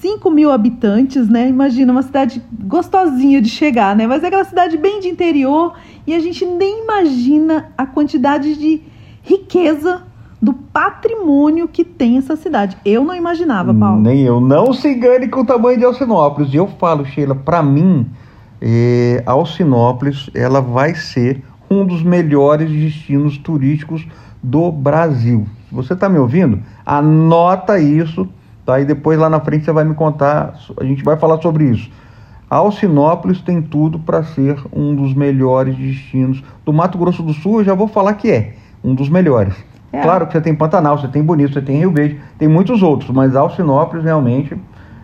5 0.01 0.31
mil 0.31 0.51
habitantes, 0.51 1.29
né? 1.29 1.47
Imagina, 1.49 1.93
uma 1.93 2.03
cidade 2.03 2.43
gostosinha 2.65 3.41
de 3.41 3.51
chegar, 3.51 3.95
né? 3.95 4.07
Mas 4.07 4.25
é 4.25 4.29
aquela 4.29 4.45
cidade 4.45 4.79
bem 4.79 4.99
de 4.99 5.09
interior 5.09 5.75
e 6.07 6.15
a 6.15 6.19
gente 6.19 6.45
nem 6.45 6.85
imagina 6.85 7.71
a 7.77 7.85
quantidade 7.85 8.57
de 8.57 8.81
riqueza 9.23 10.03
do 10.41 10.55
patrimônio 10.55 11.69
que 11.69 11.85
tem 11.85 12.17
essa 12.17 12.35
cidade. 12.35 12.79
Eu 12.83 13.05
não 13.05 13.15
imaginava, 13.15 13.75
Paulo. 13.75 14.01
Nem 14.01 14.23
eu. 14.23 14.41
Não 14.41 14.73
se 14.73 14.89
engane 14.89 15.29
com 15.29 15.41
o 15.41 15.45
tamanho 15.45 15.79
de 15.79 15.85
Alcinópolis. 15.85 16.55
E 16.55 16.57
eu 16.57 16.67
falo, 16.67 17.05
Sheila, 17.05 17.35
para 17.35 17.63
mim, 17.63 18.07
é, 18.59 19.23
Alcinópolis 19.27 20.31
ela 20.35 20.63
vai 20.63 20.95
ser 20.95 21.43
um 21.71 21.85
dos 21.85 22.03
melhores 22.03 22.71
destinos 22.71 23.37
turísticos 23.37 24.07
do 24.43 24.73
Brasil. 24.73 25.47
Você 25.71 25.93
está 25.93 26.09
me 26.09 26.19
ouvindo, 26.19 26.61
anota 26.87 27.79
isso, 27.79 28.27
tá? 28.71 28.81
E 28.81 28.85
depois 28.85 29.19
lá 29.19 29.29
na 29.29 29.41
frente 29.41 29.65
você 29.65 29.73
vai 29.73 29.85
me 29.85 29.95
contar, 29.95 30.55
a 30.79 30.85
gente 30.85 31.03
vai 31.03 31.17
falar 31.17 31.41
sobre 31.43 31.65
isso. 31.65 31.91
Alcinópolis 32.49 33.41
tem 33.41 33.61
tudo 33.61 33.99
para 33.99 34.23
ser 34.23 34.57
um 34.73 34.95
dos 34.95 35.15
melhores 35.15 35.77
destinos 35.77 36.43
do 36.65 36.73
Mato 36.73 36.99
Grosso 36.99 37.23
do 37.23 37.33
Sul. 37.33 37.61
Eu 37.61 37.65
já 37.65 37.75
vou 37.75 37.89
falar 37.89 38.15
que 38.15 38.31
é 38.31 38.55
um 38.83 38.95
dos 38.95 39.09
melhores. 39.09 39.55
É. 39.93 40.01
Claro 40.01 40.27
que 40.27 40.33
você 40.33 40.41
tem 40.41 40.55
Pantanal, 40.55 40.99
você 40.99 41.09
tem 41.09 41.23
Bonito, 41.23 41.53
você 41.53 41.63
tem 41.63 41.79
Rio 41.79 41.91
Verde, 41.91 42.21
tem 42.39 42.49
muitos 42.49 42.83
outros, 42.83 43.11
mas 43.11 43.35
Alcinópolis 43.35 44.05
realmente 44.05 44.57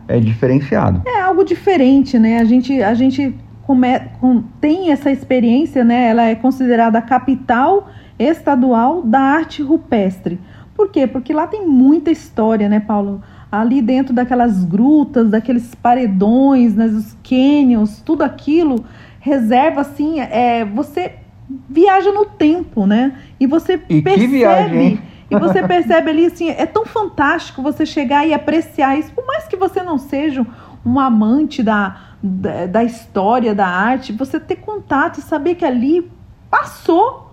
é 0.07 0.19
diferenciado. 0.21 1.03
É 1.05 1.21
algo 1.21 1.45
diferente, 1.45 2.19
né? 2.19 2.39
A 2.39 2.45
gente, 2.45 2.81
a 2.83 2.95
gente 2.95 3.35
come, 3.65 3.99
com, 4.21 4.43
tem 4.61 4.93
essa 4.93 5.11
experiência, 5.11 5.85
né? 5.85 6.09
Ela 6.09 6.27
é 6.27 6.35
considerada 6.37 6.99
a 6.99 7.03
capital 7.03 7.89
estadual 8.19 9.03
da 9.03 9.21
arte 9.21 9.63
rupestre. 9.63 10.39
Por 10.75 10.91
quê? 10.91 11.07
Porque 11.07 11.33
lá 11.33 11.47
tem 11.47 11.67
muita 11.67 12.11
história, 12.11 12.69
né, 12.69 12.81
Paulo? 12.81 13.23
Ali 13.61 13.83
dentro 13.83 14.15
daquelas 14.15 14.65
grutas, 14.65 15.31
daqueles 15.31 15.75
paredões, 15.75 16.75
né, 16.75 16.87
os 16.87 17.17
canyons, 17.23 18.01
tudo 18.05 18.23
aquilo 18.23 18.85
reserva 19.27 19.81
assim, 19.81 20.21
é, 20.21 20.65
você 20.65 21.17
viaja 21.69 22.13
no 22.13 22.25
tempo, 22.25 22.87
né? 22.87 23.19
E 23.41 23.47
você 23.47 23.81
e 23.89 24.01
percebe. 24.01 24.27
Viagem, 24.29 25.03
e 25.29 25.37
você 25.37 25.67
percebe 25.67 26.11
ali 26.11 26.27
assim, 26.27 26.49
é 26.49 26.65
tão 26.65 26.87
fantástico 26.87 27.61
você 27.61 27.85
chegar 27.85 28.25
e 28.25 28.33
apreciar 28.33 28.97
isso, 28.97 29.13
por 29.13 29.27
mais 29.27 29.49
que 29.49 29.57
você 29.57 29.83
não 29.83 29.99
seja 29.99 30.47
um 30.85 31.01
amante 31.01 31.61
da, 31.61 31.97
da, 32.23 32.67
da 32.67 32.85
história, 32.85 33.53
da 33.53 33.67
arte, 33.67 34.13
você 34.13 34.39
ter 34.39 34.57
contato 34.57 35.19
e 35.19 35.23
saber 35.23 35.57
que 35.57 35.65
ali 35.65 36.09
passou 36.49 37.26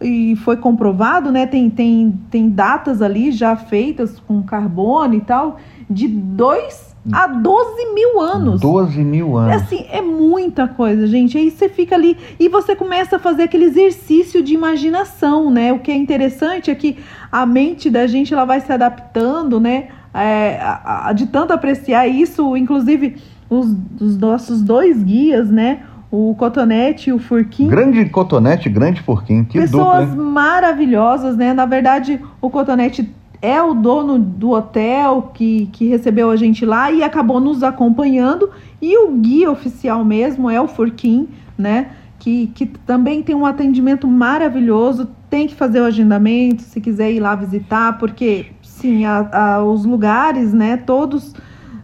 e 0.00 0.36
foi 0.36 0.56
comprovado, 0.56 1.32
né? 1.32 1.46
Tem, 1.46 1.70
tem, 1.70 2.18
tem 2.30 2.48
datas 2.48 3.00
ali 3.00 3.32
já 3.32 3.56
feitas 3.56 4.20
com 4.20 4.42
carbono 4.42 5.14
e 5.14 5.20
tal, 5.20 5.56
de 5.88 6.06
dois 6.06 6.94
há 7.12 7.26
12 7.26 7.94
mil 7.94 8.20
anos. 8.20 8.60
12 8.60 9.02
mil 9.02 9.36
anos. 9.36 9.52
É 9.52 9.54
assim, 9.56 9.86
é 9.90 10.00
muita 10.00 10.66
coisa, 10.68 11.06
gente. 11.06 11.38
Aí 11.38 11.50
você 11.50 11.68
fica 11.68 11.94
ali 11.94 12.16
e 12.38 12.48
você 12.48 12.74
começa 12.74 13.16
a 13.16 13.18
fazer 13.18 13.44
aquele 13.44 13.64
exercício 13.64 14.42
de 14.42 14.54
imaginação, 14.54 15.50
né? 15.50 15.72
O 15.72 15.78
que 15.78 15.90
é 15.90 15.96
interessante 15.96 16.70
é 16.70 16.74
que 16.74 16.98
a 17.30 17.46
mente 17.46 17.90
da 17.90 18.06
gente 18.06 18.32
ela 18.32 18.44
vai 18.44 18.60
se 18.60 18.72
adaptando, 18.72 19.60
né? 19.60 19.88
É, 20.12 20.58
a, 20.60 21.08
a, 21.08 21.12
de 21.12 21.26
tanto 21.26 21.52
apreciar 21.52 22.08
isso, 22.08 22.56
inclusive 22.56 23.16
os, 23.50 23.74
os 24.00 24.16
nossos 24.16 24.62
dois 24.62 25.02
guias, 25.02 25.50
né? 25.50 25.82
O 26.10 26.34
Cotonete 26.36 27.10
e 27.10 27.12
o 27.12 27.18
Furquim. 27.18 27.66
Grande 27.66 28.04
Cotonete, 28.06 28.68
grande 28.68 29.02
Furquim. 29.02 29.44
Que 29.44 29.58
Pessoas 29.58 30.08
dupla, 30.08 30.24
maravilhosas, 30.24 31.36
né? 31.36 31.52
Na 31.52 31.66
verdade, 31.66 32.20
o 32.40 32.48
Cotonete 32.48 33.12
é 33.42 33.60
o 33.60 33.74
dono 33.74 34.18
do 34.18 34.50
hotel 34.50 35.30
que, 35.34 35.68
que 35.72 35.86
recebeu 35.86 36.30
a 36.30 36.36
gente 36.36 36.64
lá 36.64 36.90
e 36.90 37.02
acabou 37.02 37.40
nos 37.40 37.62
acompanhando. 37.62 38.50
E 38.80 38.96
o 38.98 39.12
guia 39.12 39.50
oficial 39.50 40.04
mesmo 40.04 40.48
é 40.48 40.60
o 40.60 40.68
Furquim, 40.68 41.28
né? 41.58 41.90
Que, 42.18 42.46
que 42.48 42.66
também 42.66 43.22
tem 43.22 43.34
um 43.34 43.44
atendimento 43.44 44.06
maravilhoso. 44.06 45.08
Tem 45.28 45.46
que 45.46 45.54
fazer 45.54 45.80
o 45.80 45.84
agendamento 45.84 46.62
se 46.62 46.80
quiser 46.80 47.12
ir 47.12 47.20
lá 47.20 47.34
visitar, 47.34 47.98
porque 47.98 48.46
sim, 48.62 49.04
a, 49.04 49.28
a, 49.32 49.64
os 49.64 49.84
lugares, 49.84 50.52
né? 50.52 50.76
Todos 50.76 51.34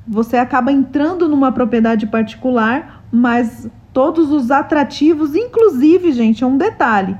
você 0.06 0.36
acaba 0.36 0.72
entrando 0.72 1.28
numa 1.28 1.52
propriedade 1.52 2.06
particular, 2.06 3.04
mas 3.10 3.68
todos 3.92 4.30
os 4.30 4.50
atrativos, 4.50 5.34
inclusive, 5.34 6.12
gente, 6.12 6.44
é 6.44 6.46
um 6.46 6.56
detalhe: 6.56 7.16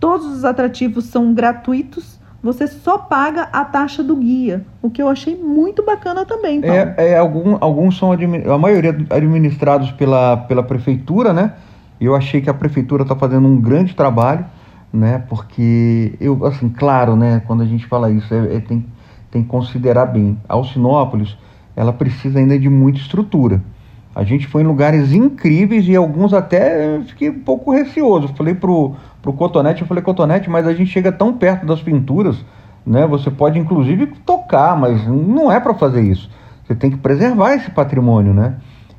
todos 0.00 0.26
os 0.26 0.44
atrativos 0.44 1.06
são 1.06 1.34
gratuitos 1.34 2.16
você 2.46 2.68
só 2.68 2.96
paga 2.96 3.48
a 3.52 3.64
taxa 3.64 4.04
do 4.04 4.14
guia, 4.14 4.64
o 4.80 4.88
que 4.88 5.02
eu 5.02 5.08
achei 5.08 5.36
muito 5.36 5.84
bacana 5.84 6.24
também. 6.24 6.60
Paulo. 6.60 6.76
É, 6.76 6.94
é 6.96 7.18
algum, 7.18 7.56
alguns 7.60 7.98
são, 7.98 8.12
a 8.12 8.58
maioria 8.58 8.96
administrados 9.10 9.90
pela, 9.90 10.36
pela 10.36 10.62
prefeitura, 10.62 11.32
né? 11.32 11.54
Eu 12.00 12.14
achei 12.14 12.40
que 12.40 12.48
a 12.48 12.54
prefeitura 12.54 13.02
está 13.02 13.16
fazendo 13.16 13.48
um 13.48 13.60
grande 13.60 13.96
trabalho, 13.96 14.46
né? 14.92 15.24
Porque 15.28 16.14
eu, 16.20 16.46
assim, 16.46 16.68
claro, 16.68 17.16
né? 17.16 17.42
Quando 17.48 17.64
a 17.64 17.66
gente 17.66 17.84
fala 17.86 18.12
isso, 18.12 18.32
é, 18.32 18.54
é, 18.54 18.60
tem, 18.60 18.86
tem 19.28 19.42
que 19.42 19.48
considerar 19.48 20.06
bem. 20.06 20.38
A 20.48 20.54
Alcinópolis, 20.54 21.36
ela 21.74 21.92
precisa 21.92 22.38
ainda 22.38 22.56
de 22.56 22.68
muita 22.68 23.00
estrutura. 23.00 23.60
A 24.16 24.24
gente 24.24 24.46
foi 24.46 24.62
em 24.62 24.66
lugares 24.66 25.12
incríveis 25.12 25.86
e 25.86 25.94
alguns 25.94 26.32
até 26.32 26.98
fiquei 27.00 27.28
um 27.28 27.40
pouco 27.40 27.70
receoso. 27.70 28.28
Falei 28.28 28.54
pro 28.54 28.94
pro 29.20 29.30
cotonete, 29.34 29.82
eu 29.82 29.86
falei 29.86 30.02
cotonete, 30.02 30.48
mas 30.48 30.66
a 30.66 30.72
gente 30.72 30.90
chega 30.90 31.12
tão 31.12 31.34
perto 31.34 31.66
das 31.66 31.82
pinturas, 31.82 32.42
né? 32.86 33.06
Você 33.08 33.30
pode 33.30 33.58
inclusive 33.58 34.06
tocar, 34.24 34.74
mas 34.74 35.06
não 35.06 35.52
é 35.52 35.60
para 35.60 35.74
fazer 35.74 36.00
isso. 36.00 36.30
Você 36.64 36.74
tem 36.74 36.90
que 36.90 36.96
preservar 36.96 37.56
esse 37.56 37.70
patrimônio, 37.70 38.32
né? 38.32 38.54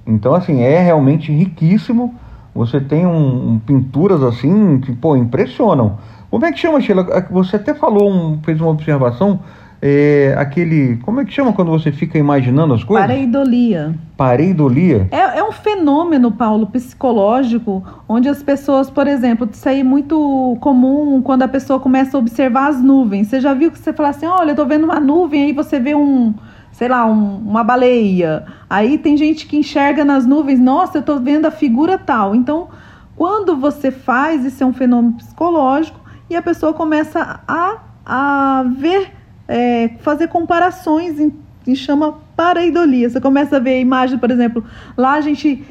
Então 0.06 0.36
assim 0.36 0.62
é 0.62 0.80
realmente 0.80 1.32
riquíssimo. 1.32 2.14
Você 2.54 2.80
tem 2.80 3.08
um, 3.08 3.54
um 3.54 3.60
pinturas 3.60 4.22
assim 4.22 4.80
que 4.82 4.92
pô 4.92 5.16
impressionam. 5.16 5.98
Como 6.30 6.46
é 6.46 6.52
que 6.52 6.60
chama, 6.60 6.80
Sheila? 6.80 7.26
Você 7.32 7.56
até 7.56 7.74
falou, 7.74 8.08
um, 8.08 8.40
fez 8.44 8.62
uma 8.62 8.70
observação 8.70 9.40
é, 9.82 10.34
aquele. 10.38 10.98
Como 10.98 11.22
é 11.22 11.26
que 11.26 11.32
chama 11.32 11.54
quando 11.54 11.70
você 11.70 11.92
fica 11.92 12.18
imaginando 12.18 12.74
as 12.74 12.84
coisas? 12.84 13.08
Pareidolia. 13.08 13.96
Pareidolia? 14.16 15.08
É, 15.12 15.40
é 15.40 15.44
um 15.44 15.52
fenômeno, 15.52 16.32
Paulo, 16.32 16.68
psicológico, 16.68 17.84
onde 18.10 18.28
as 18.28 18.42
pessoas, 18.42 18.90
por 18.90 19.06
exemplo, 19.08 19.48
isso 19.52 19.68
aí 19.70 19.82
é 19.82 19.84
muito 19.84 20.58
comum 20.60 21.22
quando 21.22 21.44
a 21.44 21.48
pessoa 21.48 21.80
começa 21.80 22.18
a 22.18 22.20
observar 22.20 22.70
as 22.70 22.82
nuvens. 22.82 23.28
Você 23.28 23.40
já 23.40 23.54
viu 23.54 23.72
que 23.72 23.78
você 23.78 23.94
fala 23.94 24.10
assim: 24.10 24.26
olha, 24.26 24.52
eu 24.52 24.56
tô 24.56 24.66
vendo 24.66 24.86
uma 24.86 25.00
nuvem, 25.00 25.44
aí 25.44 25.54
você 25.54 25.80
vê 25.80 25.94
um. 25.94 26.34
Sei 26.72 26.88
lá, 26.88 27.08
um, 27.08 27.38
uma 27.38 27.64
baleia. 27.64 28.46
Aí 28.70 29.00
tem 29.00 29.18
gente 29.18 29.48
que 29.48 29.58
enxerga 29.58 30.06
nas 30.06 30.28
nuvens, 30.28 30.60
nossa, 30.60 31.00
eu 31.00 31.02
tô 31.02 31.18
vendo 31.18 31.48
a 31.48 31.52
figura 31.52 31.98
tal. 31.98 32.36
Então, 32.36 32.68
quando 33.16 33.56
você 33.56 33.90
faz, 33.90 34.46
isso 34.46 34.64
é 34.64 34.66
um 34.66 34.74
fenômeno 34.74 35.14
psicológico, 35.14 36.00
e 36.30 36.36
a 36.36 36.42
pessoa 36.42 36.74
começa 36.74 37.40
a, 37.48 37.78
a 38.06 38.64
ver 38.78 39.17
é, 39.48 39.92
fazer 40.00 40.28
comparações 40.28 41.20
em, 41.20 41.34
em 41.66 41.76
chama 41.76 42.20
pareidolia. 42.36 43.10
Você 43.10 43.22
começa 43.22 43.58
a 43.58 43.60
ver 43.60 43.76
a 43.76 43.80
imagem, 43.80 44.18
por 44.18 44.30
exemplo, 44.30 44.64
lá 44.96 45.14
a 45.14 45.22
gente 45.22 45.64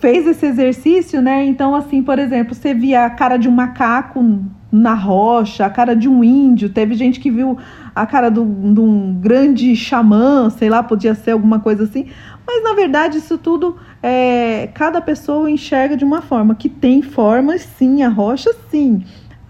fez 0.00 0.26
esse 0.26 0.44
exercício, 0.44 1.22
né? 1.22 1.44
Então, 1.44 1.74
assim, 1.74 2.02
por 2.02 2.18
exemplo, 2.18 2.54
você 2.54 2.74
via 2.74 3.06
a 3.06 3.10
cara 3.10 3.36
de 3.36 3.48
um 3.48 3.52
macaco 3.52 4.22
na 4.70 4.92
rocha, 4.92 5.64
a 5.64 5.70
cara 5.70 5.94
de 5.94 6.08
um 6.08 6.24
índio, 6.24 6.68
teve 6.68 6.94
gente 6.94 7.20
que 7.20 7.30
viu 7.30 7.56
a 7.94 8.04
cara 8.04 8.28
de 8.28 8.40
um 8.40 9.14
grande 9.20 9.74
xamã, 9.76 10.50
sei 10.50 10.68
lá, 10.68 10.82
podia 10.82 11.14
ser 11.14 11.30
alguma 11.30 11.60
coisa 11.60 11.84
assim. 11.84 12.06
Mas 12.46 12.62
na 12.62 12.74
verdade, 12.74 13.18
isso 13.18 13.38
tudo 13.38 13.76
é, 14.02 14.68
cada 14.74 15.00
pessoa 15.00 15.50
enxerga 15.50 15.96
de 15.96 16.04
uma 16.04 16.20
forma. 16.20 16.54
Que 16.54 16.68
tem 16.68 17.00
formas, 17.00 17.62
sim, 17.62 18.02
a 18.02 18.08
rocha, 18.08 18.50
sim 18.70 19.04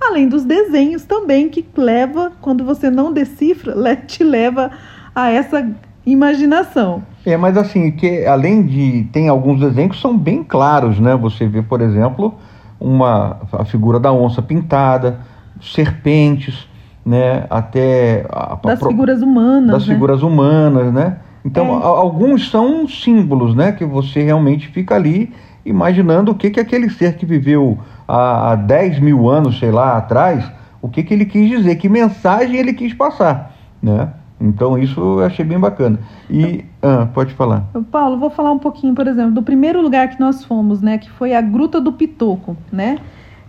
além 0.09 0.29
dos 0.29 0.45
desenhos 0.45 1.05
também 1.05 1.49
que 1.49 1.65
leva, 1.77 2.33
quando 2.41 2.65
você 2.65 2.91
não 2.91 3.13
decifra, 3.13 3.75
te 4.07 4.23
leva 4.25 4.71
a 5.15 5.31
essa 5.31 5.67
imaginação. 6.07 7.03
É, 7.25 7.37
mas 7.37 7.57
assim, 7.57 7.91
que 7.93 8.25
além 8.27 8.63
de 8.63 9.09
tem 9.13 9.29
alguns 9.29 9.61
desenhos 9.61 9.97
que 9.97 10.03
são 10.03 10.17
bem 10.17 10.43
claros, 10.45 11.01
né? 11.01 11.17
Você 11.17 11.47
vê, 11.47 11.63
por 11.63 11.81
exemplo, 11.81 12.35
uma 12.79 13.39
a 13.53 13.65
figura 13.65 13.99
da 13.99 14.13
onça 14.13 14.43
pintada, 14.43 15.21
serpentes, 15.61 16.69
né? 17.05 17.47
Até 17.49 18.27
a, 18.31 18.57
das 18.63 18.83
a, 18.83 18.89
figuras 18.89 19.23
humanas, 19.23 19.71
das 19.73 19.87
né? 19.87 19.95
figuras 19.95 20.23
humanas, 20.23 20.93
né? 20.93 21.17
Então, 21.45 21.67
É. 21.67 21.83
a- 21.83 21.87
alguns 21.87 22.51
são 22.51 22.87
símbolos, 22.89 23.55
né? 23.55 23.73
Que 23.73 23.85
você 23.85 24.23
realmente 24.23 24.69
fica 24.69 24.95
ali 24.95 25.33
imaginando 25.65 26.33
o 26.33 26.35
que, 26.35 26.51
que 26.51 26.61
aquele 26.61 26.91
ser 26.91 27.17
que 27.17 27.25
viveu 27.25 27.79
há, 28.07 28.53
há 28.53 28.57
10 28.57 29.01
mil 29.01 29.29
anos, 29.29 29.59
sei 29.59 29.71
lá, 29.71 29.97
atrás, 29.97 30.51
o 30.83 30.89
que, 30.89 31.03
que 31.03 31.15
ele 31.15 31.25
quis 31.25 31.49
dizer, 31.49 31.77
que 31.77 31.89
mensagem 31.89 32.57
ele 32.57 32.73
quis 32.73 32.93
passar, 32.93 33.55
né? 33.83 34.11
Então, 34.41 34.77
isso 34.77 35.01
eu 35.01 35.25
achei 35.25 35.45
bem 35.45 35.59
bacana. 35.59 35.99
E, 36.29 36.65
ah, 36.83 37.09
pode 37.15 37.33
falar. 37.35 37.65
Paulo, 37.91 38.19
vou 38.19 38.29
falar 38.29 38.53
um 38.53 38.59
pouquinho, 38.59 38.95
por 38.95 39.07
exemplo, 39.07 39.33
do 39.33 39.43
primeiro 39.43 39.81
lugar 39.81 40.09
que 40.09 40.21
nós 40.21 40.45
fomos, 40.45 40.83
né, 40.83 40.99
que 40.99 41.11
foi 41.11 41.35
a 41.35 41.41
Gruta 41.41 41.81
do 41.81 41.93
Pitoco, 41.93 42.57
né? 42.71 42.99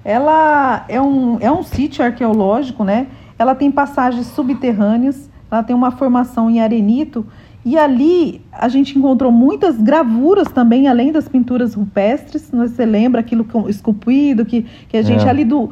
Ela 0.03 0.86
é 0.88 1.01
um, 1.01 1.38
é 1.41 1.51
um 1.51 1.63
sítio 1.63 2.05
arqueológico, 2.05 2.84
né? 2.84 3.07
Ela 3.38 3.55
tem 3.55 3.72
passagens 3.72 4.28
subterrâneas, 4.28 5.30
ela 5.51 5.63
tem 5.63 5.76
uma 5.76 5.91
formação 5.91 6.49
em 6.49 6.61
arenito 6.61 7.26
e 7.66 7.78
ali 7.78 8.41
a 8.51 8.70
gente 8.70 8.97
encontrou 8.97 9.32
muitas 9.32 9.76
gravuras 9.82 10.47
também, 10.51 10.88
além 10.88 11.11
das 11.11 11.28
pinturas 11.28 11.74
rupestres. 11.74 12.47
Você 12.53 12.86
lembra 12.86 13.22
aquilo 13.22 13.45
esculpido 13.68 14.45
que, 14.45 14.66
que 14.88 14.95
a 14.95 15.01
gente 15.01 15.26
É. 15.26 15.30
ali 15.30 15.43
do 15.43 15.70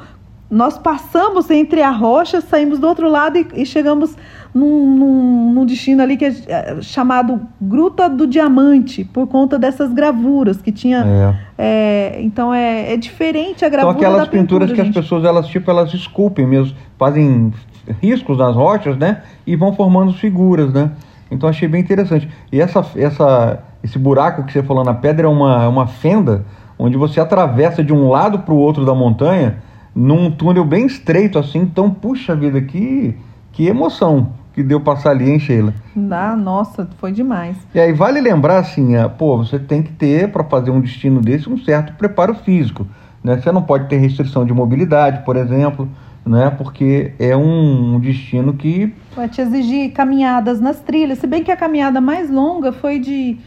nós 0.50 0.78
passamos 0.78 1.50
entre 1.50 1.82
a 1.82 1.90
rocha, 1.90 2.40
saímos 2.40 2.78
do 2.78 2.88
outro 2.88 3.10
lado 3.10 3.38
e, 3.40 3.48
e 3.56 3.66
chegamos 3.66 4.16
num, 4.54 4.96
num- 4.96 5.52
num 5.52 5.66
destino 5.66 6.04
ali 6.04 6.16
que 6.16 6.26
é 6.26 6.34
é, 6.48 6.78
chamado 6.82 7.42
Gruta 7.60 8.08
do 8.08 8.28
Diamante, 8.28 9.04
por 9.04 9.26
conta 9.28 9.58
dessas 9.58 9.92
gravuras 9.92 10.62
que 10.62 10.72
tinha. 10.72 11.36
É. 11.58 12.16
é, 12.18 12.22
então 12.22 12.54
é, 12.54 12.94
é 12.94 12.98
diferente 12.98 13.58
a 13.66 13.68
São 13.68 13.72
gravura 13.72 13.96
aquelas 13.98 14.20
da 14.20 14.26
pintura, 14.28 14.66
pinturas 14.66 14.72
que 14.74 14.82
as 14.82 14.88
gente. 14.88 14.96
pessoas, 14.96 15.24
elas, 15.26 15.48
tipo, 15.48 15.72
elas 15.72 15.92
esculpem 15.94 16.46
mesmo, 16.46 16.76
fazem 17.00 17.52
riscos 18.00 18.38
nas 18.38 18.56
rochas, 18.56 18.96
né? 18.96 19.24
E 19.48 19.56
vão 19.56 19.74
formando 19.74 20.14
figuras, 20.14 20.72
né? 20.72 20.92
Então 21.34 21.50
achei 21.50 21.68
bem 21.68 21.82
interessante. 21.82 22.30
E 22.52 22.62
essa, 22.62 22.86
essa, 22.96 23.60
esse 23.84 23.98
buraco 23.98 24.44
que 24.44 24.54
você 24.54 24.64
falou 24.64 24.84
na 24.84 24.94
pedra 24.94 25.28
é 25.28 25.30
uma, 25.30 25.64
é 25.64 25.68
uma 25.68 25.88
fenda 25.88 26.46
onde 26.78 26.98
você 26.98 27.20
atravessa 27.20 27.84
de 27.84 27.94
um 27.94 28.10
lado 28.10 28.40
para 28.40 28.54
o 28.54 28.58
outro 28.58 28.86
da 28.86 28.94
montanha 28.94 29.58
num 29.96 30.32
túnel 30.32 30.66
bem 30.66 30.86
estreito 30.86 31.38
assim. 31.38 31.60
Então, 31.60 31.90
puxa 31.90 32.36
vida, 32.36 32.62
que, 32.62 33.16
que 33.52 33.68
emoção 33.68 34.32
que 34.54 34.62
deu 34.62 34.80
passar 34.80 35.12
ali, 35.12 35.30
hein, 35.30 35.40
Sheila? 35.40 35.74
Ah, 36.12 36.36
nossa, 36.36 36.88
foi 37.00 37.12
demais. 37.12 37.58
E 37.74 37.80
aí 37.80 37.92
vale 37.92 38.22
lembrar 38.22 38.60
assim, 38.60 38.96
ah, 38.96 39.10
pô, 39.10 39.38
você 39.38 39.58
tem 39.58 39.82
que 39.82 39.92
ter 39.92 40.32
para 40.32 40.44
fazer 40.44 40.70
um 40.70 40.80
destino 40.80 41.20
desse 41.22 41.50
um 41.50 41.58
certo 41.58 41.94
preparo 41.94 42.36
físico, 42.36 42.86
né? 43.24 43.38
Você 43.38 43.52
não 43.52 43.64
pode 43.64 43.90
ter 43.90 43.98
restrição 43.98 44.46
de 44.46 44.54
mobilidade, 44.54 45.24
por 45.26 45.36
exemplo, 45.36 45.90
né? 46.26 46.50
Porque 46.52 47.14
é 47.20 47.36
um, 47.36 48.00
destino 48.00 48.54
que 48.54 48.94
Vai 49.16 49.30
te 49.30 49.42
exigir 49.42 49.92
caminhadas 49.92 50.60
nas 50.60 50.80
trilhas, 50.80 51.20
se 51.20 51.28
bem 51.28 51.44
que 51.44 51.52
a 51.52 51.58
caminhada 51.58 52.00
mais 52.00 52.30
longa 52.30 52.72
foi 52.72 53.00
de 53.00 53.38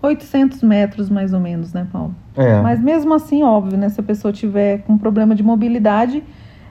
800 0.00 0.62
metros, 0.62 1.08
mais 1.08 1.32
ou 1.32 1.40
menos, 1.40 1.72
né, 1.72 1.86
Paulo? 1.92 2.14
é, 2.36 2.60
Mas 2.60 2.80
mesmo 2.80 3.14
assim, 3.14 3.42
óbvio, 3.42 3.78
né? 3.78 3.88
Se 3.88 4.00
a 4.00 4.02
pessoa 4.02 4.32
tiver 4.32 4.78
com 4.78 4.98
problema 4.98 5.34
de 5.34 5.42
mobilidade, 5.42 6.22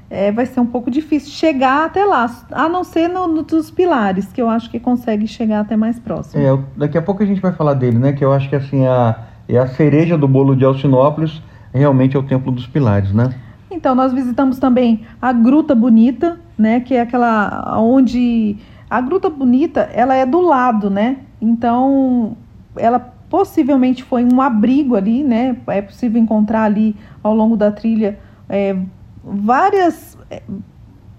é, 0.09 0.32
vai 0.32 0.45
ser 0.45 0.59
um 0.59 0.66
pouco 0.66 0.91
difícil 0.91 1.32
chegar 1.32 1.86
até 1.86 2.03
lá, 2.03 2.30
a 2.51 2.68
não 2.68 2.84
ser 2.84 3.07
no, 3.07 3.28
no 3.28 3.43
dos 3.43 3.72
pilares, 3.72 4.34
que 4.34 4.41
eu 4.41 4.49
acho 4.49 4.70
que 4.70 4.80
consegue 4.80 5.26
chegar 5.28 5.62
até 5.62 5.78
mais 5.78 5.99
próximo. 5.99 6.43
é, 6.43 6.59
daqui 6.76 6.97
a 6.97 7.01
pouco 7.01 7.24
a 7.24 7.26
gente 7.26 7.39
vai 7.39 7.53
falar 7.53 7.76
dele, 7.76 7.97
né? 7.97 8.12
Que 8.12 8.26
eu 8.26 8.34
acho 8.34 8.49
que 8.49 8.55
assim 8.55 8.86
a 8.86 9.28
é 9.47 9.57
a 9.57 9.68
cereja 9.68 10.18
do 10.18 10.28
bolo 10.28 10.55
de 10.55 10.64
Alcinópolis, 10.64 11.41
realmente 11.74 12.16
é 12.16 12.20
o 12.20 12.24
Templo 12.24 12.51
dos 12.51 12.68
Pilares, 12.68 13.12
né? 13.12 13.30
Então, 13.72 13.96
nós 13.96 14.14
visitamos 14.14 14.60
também 14.60 15.02
a 15.22 15.32
Gruta 15.32 15.74
Bonita, 15.74 16.40
né? 16.58 16.80
Que 16.80 16.96
é 16.96 17.02
aquela 17.02 17.80
onde. 17.80 18.58
A 18.90 19.00
Gruta 19.00 19.30
Bonita, 19.30 19.90
ela 19.94 20.16
é 20.16 20.26
do 20.26 20.42
lado, 20.42 20.90
né? 20.90 21.18
Então, 21.42 22.36
ela 22.76 23.00
possivelmente 23.00 24.04
foi 24.04 24.26
um 24.26 24.42
abrigo 24.42 24.96
ali, 24.96 25.24
né? 25.24 25.56
É 25.68 25.82
possível 25.82 26.22
encontrar 26.22 26.64
ali 26.64 26.96
ao 27.24 27.34
longo 27.34 27.56
da 27.56 27.72
trilha 27.72 28.20
é, 28.50 28.76
várias. 29.24 30.18
é, 30.30 30.42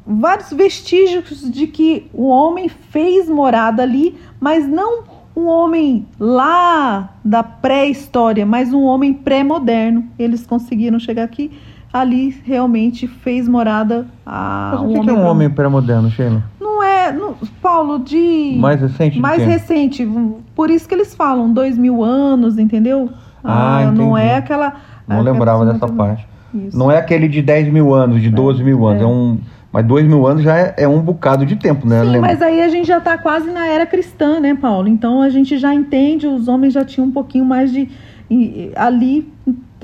vários 0.04 0.52
vestígios 0.52 1.50
de 1.50 1.66
que 1.66 2.10
o 2.12 2.26
homem 2.26 2.68
fez 2.68 3.28
morada 3.28 3.82
ali, 3.82 4.16
mas 4.40 4.66
não 4.66 5.04
um 5.34 5.46
homem 5.46 6.06
lá 6.18 7.14
da 7.24 7.42
pré-história, 7.42 8.44
mas 8.44 8.72
um 8.72 8.82
homem 8.82 9.14
pré-moderno. 9.14 10.06
Eles 10.18 10.46
conseguiram 10.46 10.98
chegar 10.98 11.24
aqui, 11.24 11.50
ali 11.92 12.34
realmente 12.44 13.06
fez 13.06 13.46
morada 13.48 14.06
a 14.24 14.70
Mas 14.74 14.80
o 14.82 14.88
que, 14.94 15.00
que 15.00 15.10
é 15.10 15.12
um 15.12 15.26
homem 15.26 15.50
pré-moderno, 15.50 16.10
Sheila? 16.10 16.42
Não 16.60 16.82
é, 16.82 17.12
não- 17.12 17.34
Paulo, 17.60 17.98
de 17.98 18.56
Mais 18.58 18.80
recente? 18.80 19.20
mais 19.20 19.42
recente. 19.42 20.08
Por 20.54 20.70
isso 20.70 20.88
que 20.88 20.94
eles 20.94 21.14
falam 21.14 21.52
dois 21.52 21.76
mil 21.76 22.02
anos, 22.02 22.58
entendeu? 22.58 23.10
Ah, 23.44 23.90
não 23.94 24.16
entendi. 24.16 24.28
é 24.28 24.36
aquela. 24.36 24.74
Não 25.06 25.16
aquela 25.20 25.32
lembrava 25.32 25.66
dessa 25.66 25.88
parte. 25.88 26.26
Isso. 26.54 26.78
Não 26.78 26.90
é 26.90 26.98
aquele 26.98 27.28
de 27.28 27.40
10 27.42 27.72
mil 27.72 27.92
anos, 27.94 28.20
de 28.20 28.30
12 28.30 28.62
mil 28.62 28.86
anos. 28.86 29.00
É. 29.00 29.04
é. 29.04 29.08
um, 29.08 29.38
mas 29.72 29.86
2 29.86 30.06
mil 30.06 30.26
anos 30.26 30.42
já 30.42 30.56
é, 30.56 30.74
é 30.78 30.88
um 30.88 31.00
bocado 31.00 31.46
de 31.46 31.56
tempo, 31.56 31.88
né? 31.88 32.00
Sim, 32.02 32.10
Lembra? 32.10 32.20
mas 32.28 32.42
aí 32.42 32.60
a 32.60 32.68
gente 32.68 32.86
já 32.86 32.98
está 32.98 33.16
quase 33.16 33.50
na 33.50 33.66
era 33.66 33.86
cristã, 33.86 34.38
né, 34.38 34.54
Paulo? 34.54 34.86
Então 34.86 35.22
a 35.22 35.28
gente 35.30 35.56
já 35.58 35.74
entende, 35.74 36.26
os 36.26 36.46
homens 36.46 36.74
já 36.74 36.84
tinham 36.84 37.08
um 37.08 37.10
pouquinho 37.10 37.44
mais 37.44 37.72
de. 37.72 37.88
e- 38.30 38.70
ali, 38.76 39.32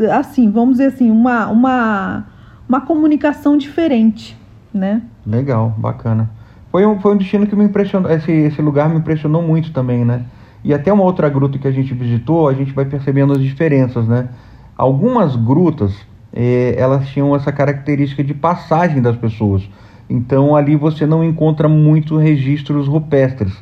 assim, 0.07 0.51
vamos 0.51 0.79
dizer 0.79 0.87
assim, 0.87 1.11
uma, 1.11 1.47
uma, 1.49 2.27
uma 2.69 2.81
comunicação 2.81 3.57
diferente, 3.57 4.37
né? 4.73 5.03
Legal, 5.27 5.75
bacana. 5.77 6.31
Foi 6.71 6.87
um, 6.87 7.01
foi 7.01 7.15
um 7.15 7.17
destino 7.17 7.47
que 7.47 7.57
me 7.57 7.65
impressionou. 7.65 8.11
Esse, 8.11 8.31
esse 8.31 8.61
lugar 8.61 8.89
me 8.89 8.97
impressionou 8.97 9.43
muito 9.43 9.73
também, 9.73 10.05
né? 10.05 10.25
E 10.63 10.75
até 10.75 10.93
uma 10.93 11.05
outra 11.05 11.29
gruta 11.29 11.59
que 11.59 11.67
a 11.67 11.71
gente 11.71 11.95
visitou, 11.95 12.49
a 12.49 12.55
gente 12.55 12.73
vai 12.73 12.85
percebendo 12.85 13.33
as 13.33 13.41
diferenças, 13.41 14.07
né? 14.07 14.29
Algumas 14.77 15.35
grutas, 15.35 15.95
eh, 16.33 16.75
elas 16.77 17.09
tinham 17.09 17.35
essa 17.35 17.51
característica 17.51 18.23
de 18.23 18.35
passagem 18.35 19.01
das 19.01 19.17
pessoas. 19.17 19.69
Então 20.09 20.57
ali 20.57 20.77
você 20.77 21.07
não 21.07 21.25
encontra 21.25 21.69
muito 21.69 22.17
registros 22.17 22.87
rupestres. 22.87 23.53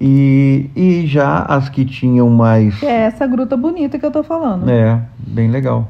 E, 0.00 0.70
e 0.76 1.06
já 1.06 1.42
as 1.42 1.68
que 1.68 1.84
tinham 1.84 2.30
mais. 2.30 2.82
É 2.82 3.02
essa 3.02 3.26
gruta 3.26 3.56
bonita 3.56 3.98
que 3.98 4.06
eu 4.06 4.10
tô 4.10 4.22
falando. 4.22 4.68
É, 4.70 5.00
bem 5.18 5.50
legal. 5.50 5.88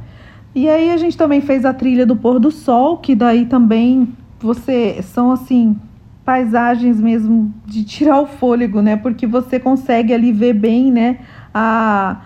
E 0.55 0.69
aí 0.69 0.91
a 0.91 0.97
gente 0.97 1.17
também 1.17 1.41
fez 1.41 1.65
a 1.65 1.75
trilha 1.75 2.07
do 2.07 2.17
pôr 2.17 2.41
do 2.41 2.51
sol, 2.51 2.97
que 2.97 3.15
daí 3.15 3.45
também 3.45 4.09
você 4.41 5.03
são 5.03 5.31
assim 5.31 5.77
paisagens 6.25 7.01
mesmo 7.01 7.55
de 7.65 7.85
tirar 7.85 8.21
o 8.21 8.27
fôlego, 8.27 8.83
né? 8.83 8.97
Porque 8.97 9.27
você 9.27 9.59
consegue 9.59 10.13
ali 10.13 10.33
ver 10.33 10.53
bem, 10.53 10.93
né, 10.93 11.21
a, 11.55 12.21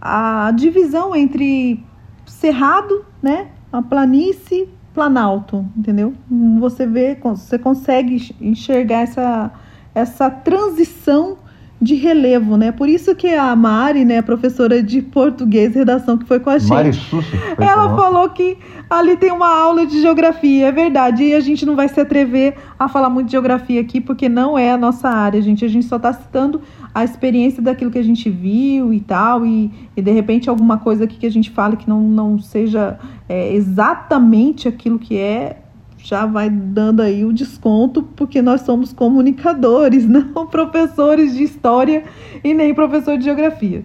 a 0.00 0.50
divisão 0.52 1.14
entre 1.14 1.84
cerrado, 2.26 3.04
né, 3.22 3.48
a 3.70 3.82
planície, 3.82 4.68
planalto, 4.94 5.66
entendeu? 5.76 6.14
Você 6.58 6.86
vê, 6.86 7.18
você 7.22 7.58
consegue 7.58 8.34
enxergar 8.40 9.00
essa 9.00 9.50
essa 9.94 10.30
transição 10.30 11.38
de 11.80 11.94
relevo, 11.94 12.56
né? 12.56 12.72
Por 12.72 12.88
isso 12.88 13.14
que 13.14 13.28
a 13.28 13.54
Mari, 13.54 14.04
né, 14.04 14.22
professora 14.22 14.82
de 14.82 15.02
português, 15.02 15.74
redação 15.74 16.16
que 16.16 16.24
foi 16.24 16.40
com 16.40 16.48
a 16.48 16.58
gente, 16.58 16.70
Mari 16.70 16.92
Sussi. 16.92 17.36
ela 17.58 17.88
falar. 17.88 17.96
falou 17.96 18.30
que 18.30 18.56
ali 18.88 19.16
tem 19.16 19.30
uma 19.30 19.54
aula 19.54 19.84
de 19.84 20.00
geografia, 20.00 20.68
é 20.68 20.72
verdade. 20.72 21.24
E 21.24 21.34
a 21.34 21.40
gente 21.40 21.66
não 21.66 21.76
vai 21.76 21.88
se 21.88 22.00
atrever 22.00 22.54
a 22.78 22.88
falar 22.88 23.10
muito 23.10 23.26
de 23.26 23.32
geografia 23.32 23.80
aqui, 23.80 24.00
porque 24.00 24.28
não 24.28 24.58
é 24.58 24.72
a 24.72 24.78
nossa 24.78 25.08
área, 25.08 25.40
gente. 25.42 25.64
A 25.64 25.68
gente 25.68 25.86
só 25.86 25.96
está 25.96 26.12
citando 26.12 26.62
a 26.94 27.04
experiência 27.04 27.62
daquilo 27.62 27.90
que 27.90 27.98
a 27.98 28.04
gente 28.04 28.30
viu 28.30 28.92
e 28.92 29.00
tal. 29.00 29.44
E, 29.44 29.70
e 29.96 30.00
de 30.00 30.10
repente 30.10 30.48
alguma 30.48 30.78
coisa 30.78 31.04
aqui 31.04 31.18
que 31.18 31.26
a 31.26 31.30
gente 31.30 31.50
fale 31.50 31.76
que 31.76 31.88
não, 31.88 32.00
não 32.00 32.38
seja 32.38 32.98
é, 33.28 33.52
exatamente 33.52 34.68
aquilo 34.68 34.98
que 34.98 35.18
é, 35.18 35.58
já 36.04 36.26
vai 36.26 36.50
dando 36.50 37.00
aí 37.00 37.24
o 37.24 37.32
desconto, 37.32 38.02
porque 38.02 38.42
nós 38.42 38.60
somos 38.60 38.92
comunicadores, 38.92 40.04
não 40.06 40.46
professores 40.46 41.34
de 41.34 41.42
história 41.42 42.04
e 42.44 42.52
nem 42.52 42.74
professor 42.74 43.16
de 43.16 43.24
geografia. 43.24 43.82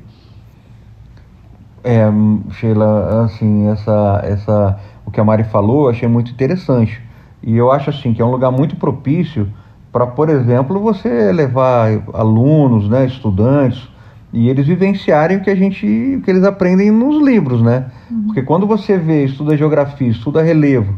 É, 1.81 2.05
Sheila, 2.51 3.23
assim, 3.23 3.69
essa, 3.69 4.21
essa, 4.25 4.79
o 5.05 5.11
que 5.11 5.19
a 5.19 5.23
Mari 5.23 5.45
falou, 5.45 5.85
eu 5.85 5.91
achei 5.91 6.09
muito 6.09 6.31
interessante. 6.31 7.01
E 7.41 7.55
eu 7.55 7.71
acho 7.71 7.89
assim 7.89 8.13
que 8.13 8.21
é 8.21 8.25
um 8.25 8.31
lugar 8.31 8.51
muito 8.51 8.75
propício 8.75 9.47
para, 9.89 10.05
por 10.05 10.27
exemplo, 10.27 10.77
você 10.77 11.31
levar 11.31 12.03
alunos, 12.13 12.89
né, 12.89 13.05
estudantes, 13.05 13.87
e 14.33 14.49
eles 14.49 14.67
vivenciarem 14.67 15.37
o 15.37 15.41
que 15.41 15.49
a 15.49 15.55
gente, 15.55 15.85
o 16.17 16.21
que 16.21 16.29
eles 16.29 16.43
aprendem 16.43 16.91
nos 16.91 17.25
livros, 17.25 17.61
né? 17.61 17.85
Porque 18.25 18.43
quando 18.43 18.67
você 18.67 18.97
vê, 18.97 19.23
estuda 19.23 19.57
geografia, 19.57 20.09
estuda 20.09 20.43
relevo, 20.43 20.93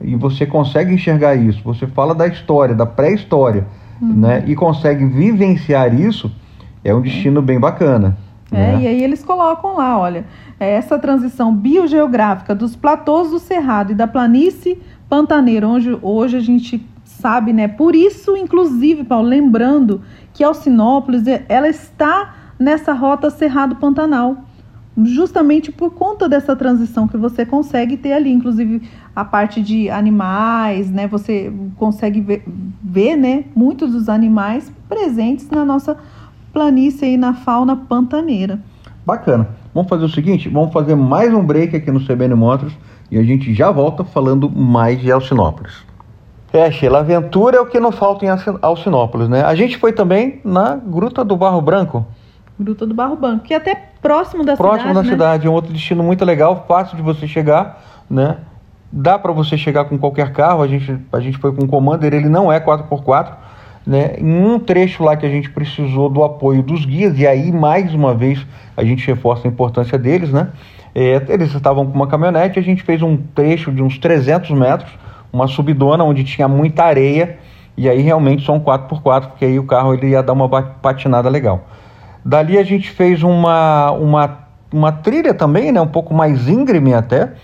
e 0.00 0.14
você 0.14 0.46
consegue 0.46 0.92
enxergar 0.92 1.34
isso, 1.34 1.60
você 1.64 1.86
fala 1.86 2.14
da 2.14 2.26
história, 2.26 2.74
da 2.74 2.86
pré-história, 2.86 3.66
né, 4.00 4.44
e 4.46 4.54
consegue 4.54 5.06
vivenciar 5.06 5.98
isso, 5.98 6.30
é 6.84 6.94
um 6.94 7.00
destino 7.00 7.40
bem 7.40 7.58
bacana. 7.58 8.16
É, 8.52 8.72
né? 8.72 8.82
e 8.82 8.86
aí 8.86 9.02
eles 9.02 9.24
colocam 9.24 9.76
lá, 9.76 9.98
olha, 9.98 10.24
é, 10.60 10.74
essa 10.74 10.98
transição 10.98 11.54
biogeográfica 11.54 12.54
dos 12.54 12.76
platôs 12.76 13.30
do 13.30 13.38
Cerrado 13.38 13.92
e 13.92 13.94
da 13.94 14.06
planície 14.06 14.80
pantaneira, 15.08 15.66
onde 15.66 15.98
hoje 16.02 16.36
a 16.36 16.40
gente 16.40 16.84
sabe, 17.04 17.52
né? 17.52 17.66
Por 17.66 17.94
isso, 17.94 18.36
inclusive, 18.36 19.04
Paulo, 19.04 19.28
lembrando 19.28 20.02
que 20.32 20.44
Alcinópolis, 20.44 21.24
ela 21.48 21.68
está 21.68 22.34
nessa 22.58 22.92
rota 22.92 23.30
Cerrado 23.30 23.76
Pantanal, 23.76 24.36
justamente 25.04 25.70
por 25.70 25.90
conta 25.90 26.28
dessa 26.28 26.56
transição 26.56 27.06
que 27.06 27.16
você 27.16 27.44
consegue 27.44 27.96
ter 27.96 28.12
ali, 28.12 28.32
inclusive 28.32 28.82
a 29.14 29.24
parte 29.24 29.60
de 29.60 29.90
animais, 29.90 30.90
né? 30.90 31.06
Você 31.06 31.52
consegue 31.76 32.20
ver, 32.20 32.44
ver 32.82 33.16
né, 33.16 33.44
muitos 33.54 33.92
dos 33.92 34.08
animais 34.08 34.72
presentes 34.88 35.50
na 35.50 35.64
nossa 35.64 35.96
planície 36.52 37.14
e 37.14 37.16
na 37.16 37.34
fauna 37.34 37.76
pantaneira. 37.76 38.58
Bacana. 39.04 39.48
Vamos 39.74 39.90
fazer 39.90 40.06
o 40.06 40.08
seguinte, 40.08 40.48
vamos 40.48 40.72
fazer 40.72 40.94
mais 40.94 41.32
um 41.34 41.44
break 41.44 41.76
aqui 41.76 41.90
no 41.90 42.00
CBN 42.00 42.34
Motors 42.34 42.72
e 43.10 43.18
a 43.18 43.22
gente 43.22 43.52
já 43.52 43.70
volta 43.70 44.02
falando 44.02 44.50
mais 44.50 44.98
de 44.98 45.12
Alcinópolis. 45.12 45.84
É, 46.50 46.70
Sheila, 46.70 47.00
aventura 47.00 47.58
é 47.58 47.60
o 47.60 47.66
que 47.66 47.78
não 47.78 47.92
falta 47.92 48.24
em 48.24 48.28
Alcinópolis, 48.62 49.28
né? 49.28 49.42
A 49.42 49.54
gente 49.54 49.76
foi 49.76 49.92
também 49.92 50.40
na 50.42 50.76
Gruta 50.76 51.22
do 51.22 51.36
Barro 51.36 51.60
Branco. 51.60 52.06
Gruta 52.58 52.86
do 52.86 52.94
Barro 52.94 53.16
Branco, 53.16 53.44
que 53.44 53.52
é 53.52 53.56
até 53.58 53.74
próximo 54.00 54.44
da 54.44 54.56
próximo 54.56 54.78
cidade. 54.78 54.94
Próximo 54.94 54.94
da 54.94 55.02
né? 55.02 55.10
cidade, 55.10 55.46
é 55.46 55.50
um 55.50 55.52
outro 55.52 55.72
destino 55.72 56.02
muito 56.02 56.24
legal, 56.24 56.64
fácil 56.66 56.96
de 56.96 57.02
você 57.02 57.28
chegar, 57.28 57.82
né? 58.08 58.38
Dá 58.90 59.18
para 59.18 59.32
você 59.32 59.58
chegar 59.58 59.84
com 59.84 59.98
qualquer 59.98 60.32
carro, 60.32 60.62
a 60.62 60.66
gente, 60.66 60.98
a 61.12 61.20
gente 61.20 61.36
foi 61.36 61.52
com 61.52 61.64
o 61.64 61.68
Commander, 61.68 62.14
ele 62.14 62.28
não 62.28 62.50
é 62.50 62.58
4x4, 62.58 63.34
né? 63.86 64.16
Em 64.18 64.44
um 64.44 64.58
trecho 64.58 65.04
lá 65.04 65.16
que 65.16 65.26
a 65.26 65.28
gente 65.28 65.50
precisou 65.50 66.08
do 66.08 66.24
apoio 66.24 66.62
dos 66.62 66.86
guias, 66.86 67.18
e 67.18 67.26
aí 67.26 67.52
mais 67.52 67.92
uma 67.92 68.14
vez 68.14 68.44
a 68.76 68.82
gente 68.82 69.06
reforça 69.06 69.46
a 69.46 69.50
importância 69.50 69.98
deles, 69.98 70.32
né? 70.32 70.48
É, 70.94 71.22
eles 71.28 71.54
estavam 71.54 71.84
com 71.84 71.92
uma 71.92 72.06
caminhonete, 72.06 72.58
a 72.58 72.62
gente 72.62 72.82
fez 72.82 73.02
um 73.02 73.18
trecho 73.18 73.70
de 73.70 73.82
uns 73.82 73.98
300 73.98 74.50
metros, 74.52 74.90
uma 75.30 75.46
subidona 75.46 76.02
onde 76.04 76.24
tinha 76.24 76.48
muita 76.48 76.84
areia, 76.84 77.38
e 77.76 77.86
aí 77.86 78.00
realmente 78.00 78.42
só 78.46 78.54
um 78.54 78.60
4x4, 78.60 79.26
porque 79.28 79.44
aí 79.44 79.58
o 79.58 79.64
carro 79.64 79.92
ele 79.92 80.08
ia 80.08 80.22
dar 80.22 80.32
uma 80.32 80.48
patinada 80.48 81.28
legal. 81.28 81.66
Dali 82.26 82.58
a 82.58 82.64
gente 82.64 82.90
fez 82.90 83.22
uma, 83.22 83.92
uma, 83.92 84.38
uma 84.72 84.90
trilha 84.90 85.32
também, 85.32 85.70
né? 85.70 85.80
Um 85.80 85.86
pouco 85.86 86.12
mais 86.12 86.48
íngreme 86.48 86.92
até. 86.92 87.34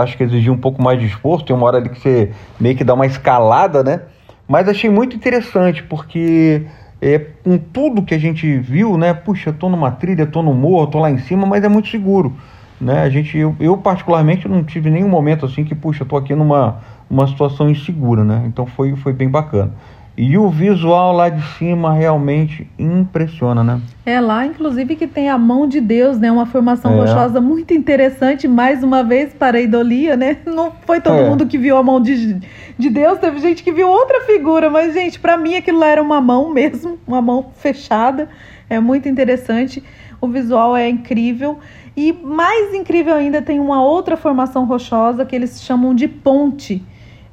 Acho 0.00 0.16
que 0.16 0.22
exigia 0.22 0.50
um 0.50 0.56
pouco 0.56 0.82
mais 0.82 0.98
de 0.98 1.04
esforço. 1.04 1.44
Tem 1.44 1.54
uma 1.54 1.66
hora 1.66 1.76
ali 1.76 1.90
que 1.90 2.00
você 2.00 2.32
meio 2.58 2.74
que 2.74 2.82
dá 2.82 2.94
uma 2.94 3.04
escalada, 3.04 3.84
né? 3.84 4.00
Mas 4.48 4.70
achei 4.70 4.88
muito 4.88 5.14
interessante, 5.14 5.82
porque 5.82 6.62
é, 7.02 7.18
com 7.18 7.58
tudo 7.58 8.00
que 8.00 8.14
a 8.14 8.18
gente 8.18 8.56
viu, 8.58 8.96
né? 8.96 9.12
Puxa, 9.12 9.52
tô 9.52 9.68
numa 9.68 9.90
trilha, 9.90 10.24
tô 10.24 10.42
no 10.42 10.54
morro, 10.54 10.86
tô 10.86 10.98
lá 10.98 11.10
em 11.10 11.18
cima, 11.18 11.46
mas 11.46 11.62
é 11.62 11.68
muito 11.68 11.88
seguro. 11.88 12.32
Né? 12.80 13.02
A 13.02 13.10
gente, 13.10 13.36
eu, 13.36 13.54
eu 13.60 13.76
particularmente 13.76 14.48
não 14.48 14.64
tive 14.64 14.88
nenhum 14.88 15.08
momento 15.10 15.44
assim 15.44 15.62
que, 15.62 15.74
puxa, 15.74 16.06
tô 16.06 16.16
aqui 16.16 16.34
numa 16.34 16.78
uma 17.08 17.26
situação 17.26 17.70
insegura, 17.70 18.24
né? 18.24 18.44
Então 18.46 18.66
foi, 18.66 18.96
foi 18.96 19.12
bem 19.12 19.28
bacana. 19.28 19.72
E 20.18 20.38
o 20.38 20.48
visual 20.48 21.12
lá 21.12 21.28
de 21.28 21.42
cima 21.58 21.92
realmente 21.92 22.66
impressiona, 22.78 23.62
né? 23.62 23.82
É 24.06 24.18
lá, 24.18 24.46
inclusive, 24.46 24.96
que 24.96 25.06
tem 25.06 25.28
a 25.28 25.36
mão 25.36 25.66
de 25.66 25.78
Deus, 25.78 26.18
né? 26.18 26.32
Uma 26.32 26.46
formação 26.46 26.94
é. 26.94 27.00
rochosa 27.00 27.38
muito 27.38 27.74
interessante, 27.74 28.48
mais 28.48 28.82
uma 28.82 29.04
vez 29.04 29.34
para 29.34 29.58
a 29.58 29.60
idolia, 29.60 30.16
né? 30.16 30.38
Não 30.46 30.72
foi 30.86 31.02
todo 31.02 31.18
é. 31.18 31.28
mundo 31.28 31.46
que 31.46 31.58
viu 31.58 31.76
a 31.76 31.82
mão 31.82 32.00
de, 32.00 32.40
de 32.78 32.88
Deus, 32.88 33.18
teve 33.18 33.40
gente 33.40 33.62
que 33.62 33.70
viu 33.70 33.90
outra 33.90 34.22
figura, 34.22 34.70
mas, 34.70 34.94
gente, 34.94 35.20
para 35.20 35.36
mim 35.36 35.54
aquilo 35.54 35.80
lá 35.80 35.88
era 35.88 36.02
uma 36.02 36.20
mão 36.20 36.48
mesmo, 36.54 36.98
uma 37.06 37.20
mão 37.20 37.50
fechada. 37.54 38.26
É 38.70 38.80
muito 38.80 39.10
interessante. 39.10 39.84
O 40.18 40.28
visual 40.28 40.74
é 40.74 40.88
incrível. 40.88 41.58
E 41.94 42.10
mais 42.10 42.72
incrível 42.72 43.14
ainda, 43.14 43.42
tem 43.42 43.60
uma 43.60 43.82
outra 43.82 44.16
formação 44.16 44.64
rochosa 44.64 45.26
que 45.26 45.36
eles 45.36 45.62
chamam 45.62 45.94
de 45.94 46.08
ponte 46.08 46.82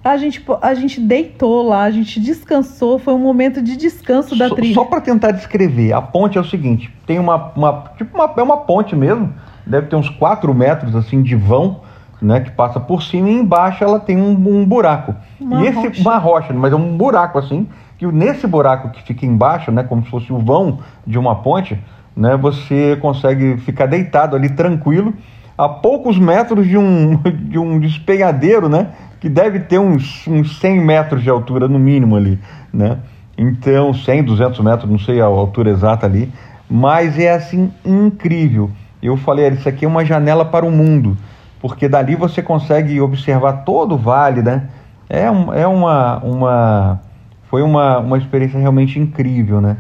a 0.03 0.17
gente, 0.17 0.43
a 0.61 0.73
gente 0.73 0.99
deitou 0.99 1.65
lá, 1.65 1.83
a 1.83 1.91
gente 1.91 2.19
descansou, 2.19 2.99
foi 2.99 3.13
um 3.13 3.19
momento 3.19 3.61
de 3.61 3.77
descanso 3.77 4.37
da 4.37 4.49
só, 4.49 4.55
trilha. 4.55 4.73
Só 4.73 4.83
para 4.83 4.99
tentar 4.99 5.31
descrever, 5.31 5.93
a 5.93 6.01
ponte 6.01 6.37
é 6.37 6.41
o 6.41 6.43
seguinte: 6.43 6.93
tem 7.07 7.17
uma, 7.19 7.51
uma 7.55 7.85
tipo 7.97 8.17
uma, 8.17 8.33
é 8.35 8.43
uma 8.43 8.57
ponte 8.57 8.95
mesmo, 8.95 9.33
deve 9.65 9.87
ter 9.87 9.95
uns 9.95 10.09
4 10.09 10.53
metros 10.53 10.93
assim 10.93 11.21
de 11.21 11.35
vão, 11.35 11.81
né, 12.21 12.41
que 12.41 12.51
passa 12.51 12.81
por 12.81 13.01
cima 13.01 13.29
e 13.29 13.33
embaixo 13.33 13.83
ela 13.83 13.99
tem 13.99 14.17
um, 14.17 14.31
um 14.31 14.65
buraco. 14.65 15.15
Uma 15.39 15.61
e 15.61 15.67
esse 15.67 15.87
rocha. 15.87 16.01
uma 16.01 16.17
rocha, 16.17 16.53
mas 16.53 16.73
é 16.73 16.75
um 16.75 16.97
buraco 16.97 17.39
assim, 17.39 17.69
que 17.97 18.05
nesse 18.05 18.45
buraco 18.45 18.89
que 18.89 19.01
fica 19.03 19.25
embaixo, 19.25 19.71
né, 19.71 19.83
como 19.83 20.03
se 20.03 20.09
fosse 20.09 20.33
o 20.33 20.37
vão 20.37 20.79
de 21.07 21.17
uma 21.17 21.35
ponte, 21.35 21.79
né, 22.13 22.35
você 22.35 22.97
consegue 23.01 23.57
ficar 23.57 23.85
deitado 23.85 24.35
ali 24.35 24.49
tranquilo 24.49 25.13
a 25.57 25.69
poucos 25.69 26.17
metros 26.17 26.67
de 26.67 26.77
um, 26.77 27.17
de 27.47 27.57
um 27.57 27.79
despenhadeiro, 27.79 28.67
né? 28.67 28.89
Que 29.24 29.30
deve 29.30 29.61
ter 29.61 29.80
uns, 29.80 30.28
uns 30.28 30.59
100 30.59 30.82
metros 30.82 31.24
de 31.24 31.30
altura 31.30 31.65
no 31.65 31.80
mínimo 31.80 32.17
ali, 32.17 32.38
né? 32.74 32.97
Então, 33.38 33.93
100, 33.93 34.21
200 34.21 34.59
metros, 34.59 34.91
não 34.91 34.99
sei 34.99 35.21
a 35.21 35.24
altura 35.24 35.69
exata 35.69 36.05
ali, 36.05 36.30
mas 36.69 37.17
é 37.17 37.32
assim 37.32 37.71
incrível. 37.86 38.69
Eu 39.01 39.15
falei, 39.15 39.47
isso 39.47 39.69
aqui 39.69 39.86
é 39.86 39.88
uma 39.88 40.03
janela 40.03 40.43
para 40.43 40.65
o 40.65 40.69
mundo, 40.69 41.17
porque 41.61 41.88
dali 41.88 42.17
você 42.17 42.41
consegue 42.41 42.99
observar 42.99 43.63
todo 43.63 43.95
o 43.95 43.97
vale, 43.97 44.41
né? 44.41 44.67
É, 45.09 45.24
é 45.24 45.67
uma, 45.67 46.17
uma, 46.17 47.01
foi 47.49 47.61
uma, 47.61 47.99
uma 47.99 48.17
experiência 48.17 48.59
realmente 48.59 48.99
incrível, 48.99 49.61
né? 49.61 49.78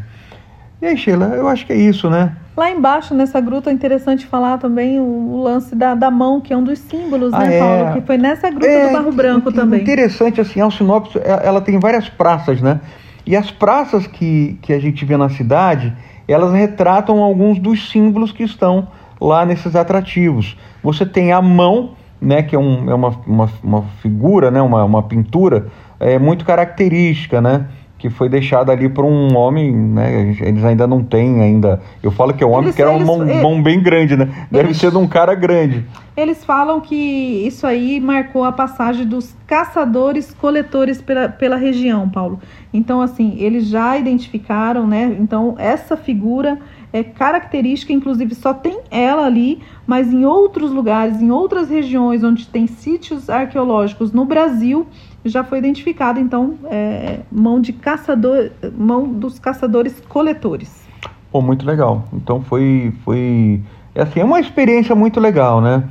E 0.81 0.85
aí, 0.85 0.97
Sheila, 0.97 1.25
eu 1.35 1.49
acho 1.49 1.65
que 1.65 1.73
é 1.73 1.77
isso, 1.77 2.09
né? 2.09 2.33
Lá 2.55 2.69
embaixo, 2.69 3.15
nessa 3.15 3.41
gruta, 3.41 3.71
é 3.71 3.73
interessante 3.73 4.27
falar 4.27 4.59
também 4.59 4.99
o, 4.99 5.03
o 5.03 5.43
lance 5.43 5.75
da, 5.75 5.95
da, 5.95 6.11
mão, 6.11 6.39
que 6.39 6.53
é 6.53 6.57
um 6.57 6.63
dos 6.63 6.77
símbolos, 6.77 7.33
ah, 7.33 7.39
né, 7.39 7.55
é. 7.55 7.59
Paulo? 7.59 7.93
Que 7.93 8.01
foi 8.01 8.17
nessa 8.17 8.49
gruta 8.49 8.67
é, 8.67 8.87
do 8.87 8.93
Barro 8.93 9.11
Branco 9.11 9.51
que, 9.51 9.57
também. 9.57 9.81
Interessante, 9.81 10.39
assim, 10.39 10.61
Alcinópolis, 10.61 11.15
é, 11.15 11.47
ela 11.47 11.61
tem 11.61 11.79
várias 11.79 12.07
praças, 12.09 12.61
né? 12.61 12.79
E 13.25 13.35
as 13.35 13.49
praças 13.49 14.05
que, 14.05 14.59
que 14.61 14.71
a 14.71 14.79
gente 14.79 15.03
vê 15.03 15.17
na 15.17 15.29
cidade, 15.29 15.95
elas 16.27 16.53
retratam 16.53 17.19
alguns 17.23 17.57
dos 17.57 17.89
símbolos 17.89 18.31
que 18.31 18.43
estão 18.43 18.87
lá 19.19 19.45
nesses 19.45 19.75
atrativos. 19.75 20.57
Você 20.83 21.05
tem 21.05 21.31
a 21.31 21.41
mão, 21.41 21.91
né, 22.21 22.43
que 22.43 22.55
é, 22.55 22.59
um, 22.59 22.89
é 22.89 22.93
uma, 22.93 23.09
uma, 23.25 23.49
uma 23.63 23.81
figura, 24.01 24.51
né, 24.51 24.61
uma, 24.61 24.83
uma 24.83 25.03
pintura 25.03 25.67
é, 25.99 26.19
muito 26.19 26.45
característica, 26.45 27.41
né? 27.41 27.67
Que 28.03 28.09
foi 28.09 28.27
deixado 28.27 28.69
ali 28.69 28.89
por 28.89 29.05
um 29.05 29.33
homem, 29.33 29.71
né? 29.73 30.35
Eles 30.41 30.61
ainda 30.65 30.85
não 30.85 31.01
têm 31.01 31.39
ainda. 31.39 31.81
Eu 32.03 32.11
falo 32.11 32.33
que 32.33 32.43
é 32.43 32.45
um 32.45 32.51
homem 32.51 32.65
eles, 32.65 32.75
que 32.75 32.81
era 32.81 32.93
eles, 32.93 33.07
uma 33.07 33.25
mão 33.41 33.63
bem 33.63 33.81
grande, 33.81 34.17
né? 34.17 34.47
Deve 34.51 34.67
eles, 34.67 34.77
ser 34.77 34.91
de 34.91 34.97
um 34.97 35.07
cara 35.07 35.33
grande. 35.33 35.85
Eles 36.17 36.43
falam 36.43 36.81
que 36.81 36.93
isso 36.93 37.65
aí 37.65 38.01
marcou 38.01 38.43
a 38.43 38.51
passagem 38.51 39.05
dos 39.07 39.33
caçadores-coletores 39.47 41.01
pela, 41.01 41.29
pela 41.29 41.55
região, 41.55 42.09
Paulo. 42.09 42.41
Então, 42.73 42.99
assim, 42.99 43.37
eles 43.37 43.67
já 43.67 43.97
identificaram, 43.97 44.85
né? 44.85 45.15
Então, 45.17 45.55
essa 45.57 45.95
figura 45.95 46.59
é 46.91 47.03
característica, 47.03 47.93
inclusive 47.93 48.35
só 48.35 48.53
tem 48.53 48.81
ela 48.91 49.25
ali, 49.25 49.61
mas 49.87 50.11
em 50.11 50.25
outros 50.25 50.71
lugares, 50.71 51.21
em 51.21 51.31
outras 51.31 51.69
regiões 51.69 52.21
onde 52.21 52.47
tem 52.47 52.67
sítios 52.67 53.29
arqueológicos 53.29 54.11
no 54.11 54.25
Brasil, 54.25 54.85
já 55.25 55.43
foi 55.43 55.57
identificado, 55.59 56.19
então, 56.19 56.55
é, 56.65 57.19
mão 57.31 57.61
de 57.61 57.73
caçador, 57.73 58.51
mão 58.77 59.07
dos 59.07 59.39
caçadores-coletores. 59.39 60.83
Pô, 61.31 61.41
muito 61.41 61.65
legal. 61.65 62.07
Então 62.13 62.41
foi, 62.41 62.93
foi, 63.03 63.61
é 63.95 64.03
assim, 64.03 64.19
é 64.19 64.23
uma 64.23 64.39
experiência 64.39 64.93
muito 64.93 65.19
legal, 65.19 65.61
né? 65.61 65.83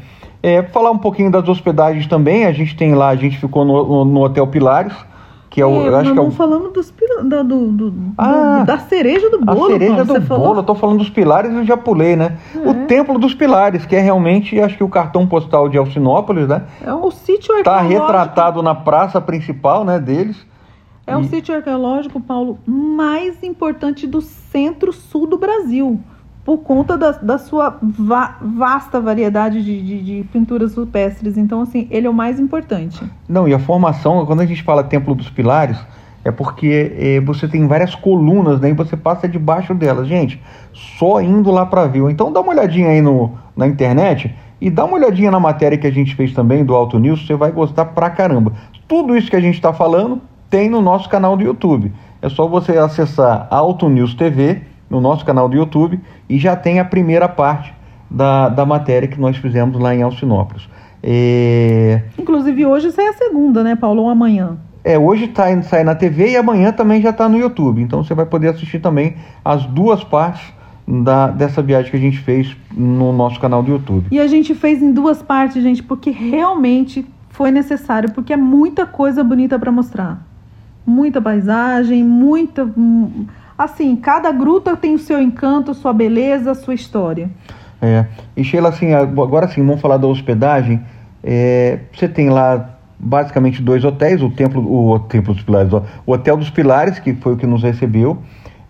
É, 0.42 0.62
falar 0.62 0.90
um 0.90 0.98
pouquinho 0.98 1.30
das 1.30 1.48
hospedagens 1.48 2.06
também, 2.06 2.44
a 2.44 2.52
gente 2.52 2.76
tem 2.76 2.94
lá, 2.94 3.08
a 3.08 3.16
gente 3.16 3.38
ficou 3.38 3.64
no, 3.64 4.04
no 4.04 4.22
Hotel 4.22 4.46
Pilares, 4.46 4.94
que 5.52 5.60
é 5.60 5.66
o. 5.66 5.82
É, 5.82 5.88
eu 5.88 5.96
acho 5.96 6.12
que 6.14 6.18
é 6.18 6.22
o... 6.22 6.30
falando 6.30 6.70
dos, 6.70 6.90
do, 6.90 7.44
do, 7.44 7.72
do, 7.72 7.94
ah, 8.16 8.64
da 8.66 8.78
cereja 8.78 9.28
do 9.28 9.38
bolo. 9.38 9.66
A 9.66 9.68
cereja 9.68 10.04
do 10.04 10.20
bolo, 10.20 10.60
eu 10.60 10.62
tô 10.62 10.74
falando 10.74 10.98
dos 10.98 11.10
pilares 11.10 11.52
eu 11.52 11.62
já 11.62 11.76
pulei, 11.76 12.16
né? 12.16 12.38
É. 12.54 12.58
O 12.58 12.86
Templo 12.86 13.18
dos 13.18 13.34
Pilares, 13.34 13.84
que 13.84 13.94
é 13.94 14.00
realmente, 14.00 14.58
acho 14.58 14.78
que 14.78 14.82
o 14.82 14.88
cartão 14.88 15.26
postal 15.26 15.68
de 15.68 15.76
Alcinópolis, 15.76 16.48
né? 16.48 16.64
É 16.82 16.94
um 16.94 17.10
sítio 17.10 17.54
Está 17.58 17.82
retratado 17.82 18.62
na 18.62 18.74
praça 18.74 19.20
principal, 19.20 19.84
né, 19.84 19.98
deles. 19.98 20.38
É 21.06 21.12
e... 21.12 21.16
o 21.16 21.24
sítio 21.24 21.54
arqueológico, 21.54 22.18
Paulo, 22.18 22.58
mais 22.66 23.42
importante 23.42 24.06
do 24.06 24.22
centro-sul 24.22 25.26
do 25.26 25.36
Brasil 25.36 26.00
por 26.44 26.58
conta 26.58 26.98
da, 26.98 27.12
da 27.12 27.38
sua 27.38 27.78
va 27.80 28.36
vasta 28.40 29.00
variedade 29.00 29.62
de, 29.62 29.82
de, 29.82 30.02
de, 30.02 30.24
pinturas 30.24 30.74
rupestres. 30.74 31.36
Então, 31.36 31.60
assim, 31.60 31.86
ele 31.90 32.06
é 32.06 32.10
o 32.10 32.14
mais 32.14 32.40
importante. 32.40 33.02
Não, 33.28 33.46
e 33.46 33.54
a 33.54 33.58
formação, 33.58 34.26
quando 34.26 34.40
a 34.40 34.46
gente 34.46 34.62
fala 34.62 34.82
Templo 34.82 35.14
dos 35.14 35.30
Pilares, 35.30 35.78
é 36.24 36.30
porque 36.30 36.92
é, 36.98 37.20
você 37.20 37.48
tem 37.48 37.66
várias 37.66 37.94
colunas, 37.94 38.60
né? 38.60 38.70
E 38.70 38.72
você 38.72 38.96
passa 38.96 39.28
debaixo 39.28 39.74
delas. 39.74 40.06
Gente, 40.08 40.40
só 40.72 41.20
indo 41.20 41.50
lá 41.50 41.66
para 41.66 41.86
ver. 41.86 42.08
Então 42.10 42.32
dá 42.32 42.40
uma 42.40 42.52
olhadinha 42.52 42.88
aí 42.88 43.00
no, 43.00 43.32
na 43.56 43.66
internet 43.66 44.34
e 44.60 44.70
dá 44.70 44.84
uma 44.84 44.94
olhadinha 44.94 45.30
na 45.30 45.40
matéria 45.40 45.76
que 45.76 45.86
a 45.86 45.90
gente 45.90 46.14
fez 46.14 46.32
também 46.32 46.64
do 46.64 46.74
Alto 46.74 46.98
News, 46.98 47.26
você 47.26 47.34
vai 47.34 47.50
gostar 47.50 47.86
pra 47.86 48.08
caramba. 48.10 48.52
Tudo 48.86 49.16
isso 49.16 49.28
que 49.28 49.36
a 49.36 49.40
gente 49.40 49.56
está 49.56 49.72
falando 49.72 50.20
tem 50.48 50.70
no 50.70 50.80
nosso 50.80 51.08
canal 51.08 51.36
do 51.36 51.42
YouTube. 51.42 51.92
É 52.20 52.28
só 52.28 52.46
você 52.46 52.78
acessar 52.78 53.48
Alto 53.50 53.88
News 53.88 54.14
TV 54.14 54.62
no 54.92 55.00
nosso 55.00 55.24
canal 55.24 55.48
do 55.48 55.56
YouTube 55.56 55.98
e 56.28 56.38
já 56.38 56.54
tem 56.54 56.78
a 56.78 56.84
primeira 56.84 57.26
parte 57.26 57.72
da, 58.10 58.50
da 58.50 58.66
matéria 58.66 59.08
que 59.08 59.18
nós 59.18 59.38
fizemos 59.38 59.80
lá 59.80 59.94
em 59.94 60.02
Alcinópolis. 60.02 60.68
É... 61.02 62.02
Inclusive 62.18 62.66
hoje 62.66 62.90
sai 62.92 63.08
a 63.08 63.14
segunda, 63.14 63.64
né, 63.64 63.74
Paulo? 63.74 64.02
Ou 64.02 64.10
amanhã? 64.10 64.58
É, 64.84 64.98
hoje 64.98 65.28
tá, 65.28 65.44
sai 65.62 65.82
na 65.82 65.94
TV 65.94 66.32
e 66.32 66.36
amanhã 66.36 66.72
também 66.72 67.00
já 67.00 67.08
está 67.08 67.26
no 67.26 67.38
YouTube. 67.38 67.80
Então 67.80 68.04
você 68.04 68.14
vai 68.14 68.26
poder 68.26 68.48
assistir 68.48 68.80
também 68.80 69.16
as 69.42 69.64
duas 69.64 70.04
partes 70.04 70.52
da, 70.86 71.28
dessa 71.28 71.62
viagem 71.62 71.90
que 71.90 71.96
a 71.96 72.00
gente 72.00 72.18
fez 72.18 72.54
no 72.70 73.14
nosso 73.14 73.40
canal 73.40 73.62
do 73.62 73.70
YouTube. 73.70 74.08
E 74.10 74.20
a 74.20 74.26
gente 74.26 74.54
fez 74.54 74.82
em 74.82 74.92
duas 74.92 75.22
partes, 75.22 75.62
gente, 75.62 75.82
porque 75.82 76.10
realmente 76.10 77.06
foi 77.30 77.50
necessário, 77.50 78.12
porque 78.12 78.34
é 78.34 78.36
muita 78.36 78.84
coisa 78.84 79.24
bonita 79.24 79.58
para 79.58 79.72
mostrar. 79.72 80.22
Muita 80.84 81.22
paisagem, 81.22 82.04
muita. 82.04 82.68
Assim, 83.56 83.94
cada 83.96 84.32
gruta 84.32 84.76
tem 84.76 84.94
o 84.94 84.98
seu 84.98 85.20
encanto, 85.20 85.74
sua 85.74 85.92
beleza, 85.92 86.54
sua 86.54 86.74
história. 86.74 87.30
É. 87.80 88.06
E 88.36 88.44
Sheila, 88.44 88.68
assim, 88.68 88.92
agora 88.92 89.48
sim, 89.48 89.64
vamos 89.64 89.80
falar 89.80 89.96
da 89.96 90.06
hospedagem. 90.06 90.80
É, 91.22 91.80
você 91.92 92.08
tem 92.08 92.30
lá 92.30 92.78
basicamente 92.98 93.60
dois 93.60 93.84
hotéis, 93.84 94.22
o 94.22 94.30
Templo, 94.30 94.62
o, 94.62 94.98
Templo 95.00 95.34
dos 95.34 95.42
Pilares, 95.42 95.72
ó, 95.72 95.82
o 96.06 96.12
Hotel 96.12 96.36
dos 96.36 96.50
Pilares, 96.50 97.00
que 97.00 97.12
foi 97.14 97.34
o 97.34 97.36
que 97.36 97.46
nos 97.46 97.62
recebeu. 97.62 98.18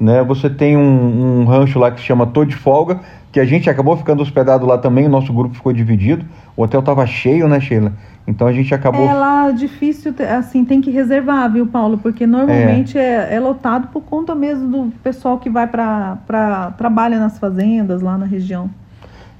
Né? 0.00 0.22
Você 0.24 0.48
tem 0.48 0.76
um, 0.76 1.40
um 1.40 1.44
rancho 1.44 1.78
lá 1.78 1.90
que 1.90 2.00
se 2.00 2.06
chama 2.06 2.26
Tô 2.26 2.44
de 2.44 2.56
Folga, 2.56 3.00
que 3.30 3.38
a 3.38 3.44
gente 3.44 3.68
acabou 3.68 3.96
ficando 3.96 4.22
hospedado 4.22 4.66
lá 4.66 4.78
também, 4.78 5.06
o 5.06 5.10
nosso 5.10 5.32
grupo 5.32 5.54
ficou 5.54 5.72
dividido. 5.72 6.24
O 6.56 6.62
hotel 6.62 6.80
estava 6.80 7.06
cheio, 7.06 7.46
né, 7.46 7.60
Sheila? 7.60 7.92
Então 8.26 8.46
a 8.46 8.52
gente 8.52 8.72
acabou. 8.74 9.08
É 9.08 9.12
lá 9.12 9.50
difícil, 9.50 10.14
assim, 10.38 10.64
tem 10.64 10.80
que 10.80 10.90
reservar, 10.90 11.50
viu, 11.52 11.66
Paulo? 11.66 11.98
Porque 11.98 12.26
normalmente 12.26 12.96
é, 12.96 13.34
é 13.34 13.40
lotado 13.40 13.88
por 13.88 14.02
conta 14.02 14.34
mesmo 14.34 14.68
do 14.68 14.92
pessoal 15.02 15.38
que 15.38 15.50
vai 15.50 15.66
para 15.66 16.72
trabalha 16.78 17.18
nas 17.18 17.38
fazendas 17.38 18.00
lá 18.00 18.16
na 18.16 18.26
região. 18.26 18.70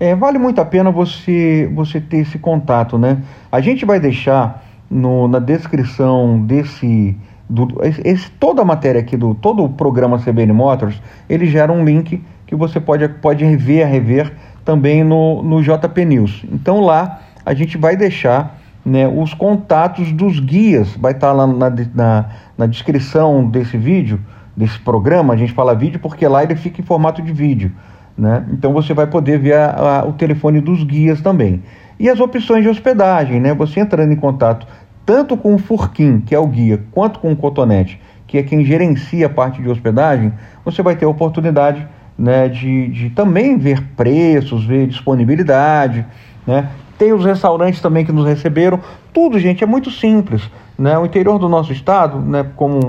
É, 0.01 0.17
vale 0.17 0.37
muito 0.37 0.61
a 0.61 0.65
pena 0.65 0.91
você, 0.91 1.71
você 1.73 2.01
ter 2.01 2.19
esse 2.19 2.39
contato, 2.39 2.99
né? 2.99 3.19
A 3.53 3.61
gente 3.61 3.85
vai 3.85 4.01
deixar 4.01 4.65
no, 4.91 5.29
na 5.29 5.39
descrição 5.39 6.41
desse. 6.45 7.17
Do, 7.49 7.69
esse- 8.05 8.31
toda 8.33 8.63
a 8.63 8.65
matéria 8.65 9.01
aqui, 9.01 9.17
do 9.17 9.35
todo 9.35 9.63
o 9.63 9.69
programa 9.69 10.19
CBN 10.19 10.53
Motors, 10.53 11.01
ele 11.29 11.47
gera 11.47 11.71
um 11.73 11.85
link 11.85 12.21
que 12.47 12.57
você 12.57 12.81
pode, 12.81 13.07
pode 13.09 13.45
rever, 13.45 13.87
rever 13.87 14.33
também 14.65 15.05
no, 15.05 15.43
no 15.43 15.63
JP 15.63 16.05
News. 16.05 16.45
Então 16.51 16.81
lá 16.81 17.21
a 17.47 17.55
gente 17.55 17.79
vai 17.79 17.97
deixar 17.97 18.59
né, 18.85 19.07
os 19.07 19.33
contatos 19.35 20.13
dos 20.13 20.41
guias, 20.41 20.97
vai 20.97 21.13
estar 21.13 21.33
lá 21.33 21.47
na, 21.47 21.71
na, 21.95 22.25
na 22.59 22.67
descrição 22.67 23.49
desse 23.49 23.77
vídeo, 23.77 24.21
desse 24.57 24.79
programa, 24.81 25.35
a 25.35 25.37
gente 25.37 25.53
fala 25.53 25.75
vídeo 25.75 25.99
porque 26.01 26.27
lá 26.27 26.43
ele 26.43 26.57
fica 26.57 26.81
em 26.81 26.85
formato 26.85 27.23
de 27.23 27.33
vídeo. 27.33 27.73
Né? 28.19 28.45
Então 28.53 28.73
você 28.73 28.93
vai 28.93 29.07
poder 29.07 29.39
ver 29.39 29.55
a- 29.55 30.01
a- 30.01 30.05
o 30.07 30.13
telefone 30.13 30.61
dos 30.61 30.85
guias 30.85 31.21
também. 31.23 31.63
E 31.99 32.09
as 32.11 32.21
opções 32.21 32.63
de 32.63 32.69
hospedagem, 32.69 33.41
né? 33.41 33.55
Você 33.55 33.81
entrando 33.81 34.13
em 34.13 34.17
contato 34.17 34.67
tanto 35.07 35.37
com 35.37 35.55
o 35.55 35.59
Furquim, 35.59 36.21
que 36.21 36.35
é 36.35 36.39
o 36.39 36.47
guia, 36.47 36.81
quanto 36.93 37.19
com 37.21 37.33
o 37.33 37.37
Cotonete, 37.37 38.01
que 38.27 38.39
é 38.39 38.43
quem 38.43 38.65
gerencia 38.65 39.27
a 39.27 39.31
parte 39.31 39.63
de 39.63 39.69
hospedagem, 39.69 40.33
você 40.65 40.83
vai 40.83 40.95
ter 40.95 41.05
a 41.05 41.09
oportunidade 41.09 41.87
né, 42.19 42.49
de, 42.49 42.89
de 42.89 43.11
também 43.11 43.57
ver 43.57 43.83
preços, 43.97 44.65
ver 44.65 44.87
disponibilidade, 44.87 46.05
né? 46.47 46.69
Tem 46.99 47.13
os 47.13 47.25
restaurantes 47.25 47.81
também 47.81 48.05
que 48.05 48.13
nos 48.13 48.27
receberam. 48.27 48.81
Tudo, 49.13 49.39
gente, 49.39 49.63
é 49.65 49.67
muito 49.67 49.91
simples. 49.91 50.43
Né? 50.79 50.97
O 50.99 51.05
interior 51.05 51.39
do 51.39 51.49
nosso 51.49 51.73
estado, 51.73 52.19
né, 52.19 52.47
como, 52.57 52.81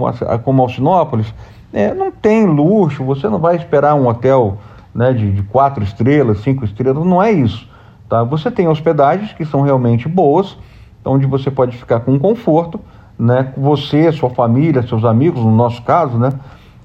como 0.43 0.61
Alcinópolis, 0.61 1.33
é, 1.71 1.93
não 1.93 2.11
tem 2.11 2.45
luxo, 2.45 3.03
você 3.03 3.27
não 3.27 3.39
vai 3.39 3.55
esperar 3.55 3.95
um 3.95 4.07
hotel 4.07 4.57
né, 4.93 5.11
de, 5.11 5.31
de 5.31 5.43
quatro 5.43 5.83
estrelas, 5.83 6.41
cinco 6.41 6.63
estrelas, 6.63 7.05
não 7.05 7.21
é 7.21 7.31
isso. 7.31 7.67
Tá? 8.07 8.23
Você 8.23 8.51
tem 8.51 8.67
hospedagens 8.67 9.33
que 9.33 9.43
são 9.43 9.61
realmente 9.61 10.07
boas, 10.07 10.55
onde 11.03 11.25
você 11.25 11.49
pode 11.49 11.75
ficar 11.75 12.01
com 12.01 12.17
conforto, 12.19 12.79
né, 13.17 13.53
você, 13.57 14.11
sua 14.11 14.29
família, 14.29 14.81
seus 14.83 15.03
amigos, 15.03 15.41
no 15.41 15.55
nosso 15.55 15.81
caso, 15.81 16.17
né, 16.17 16.31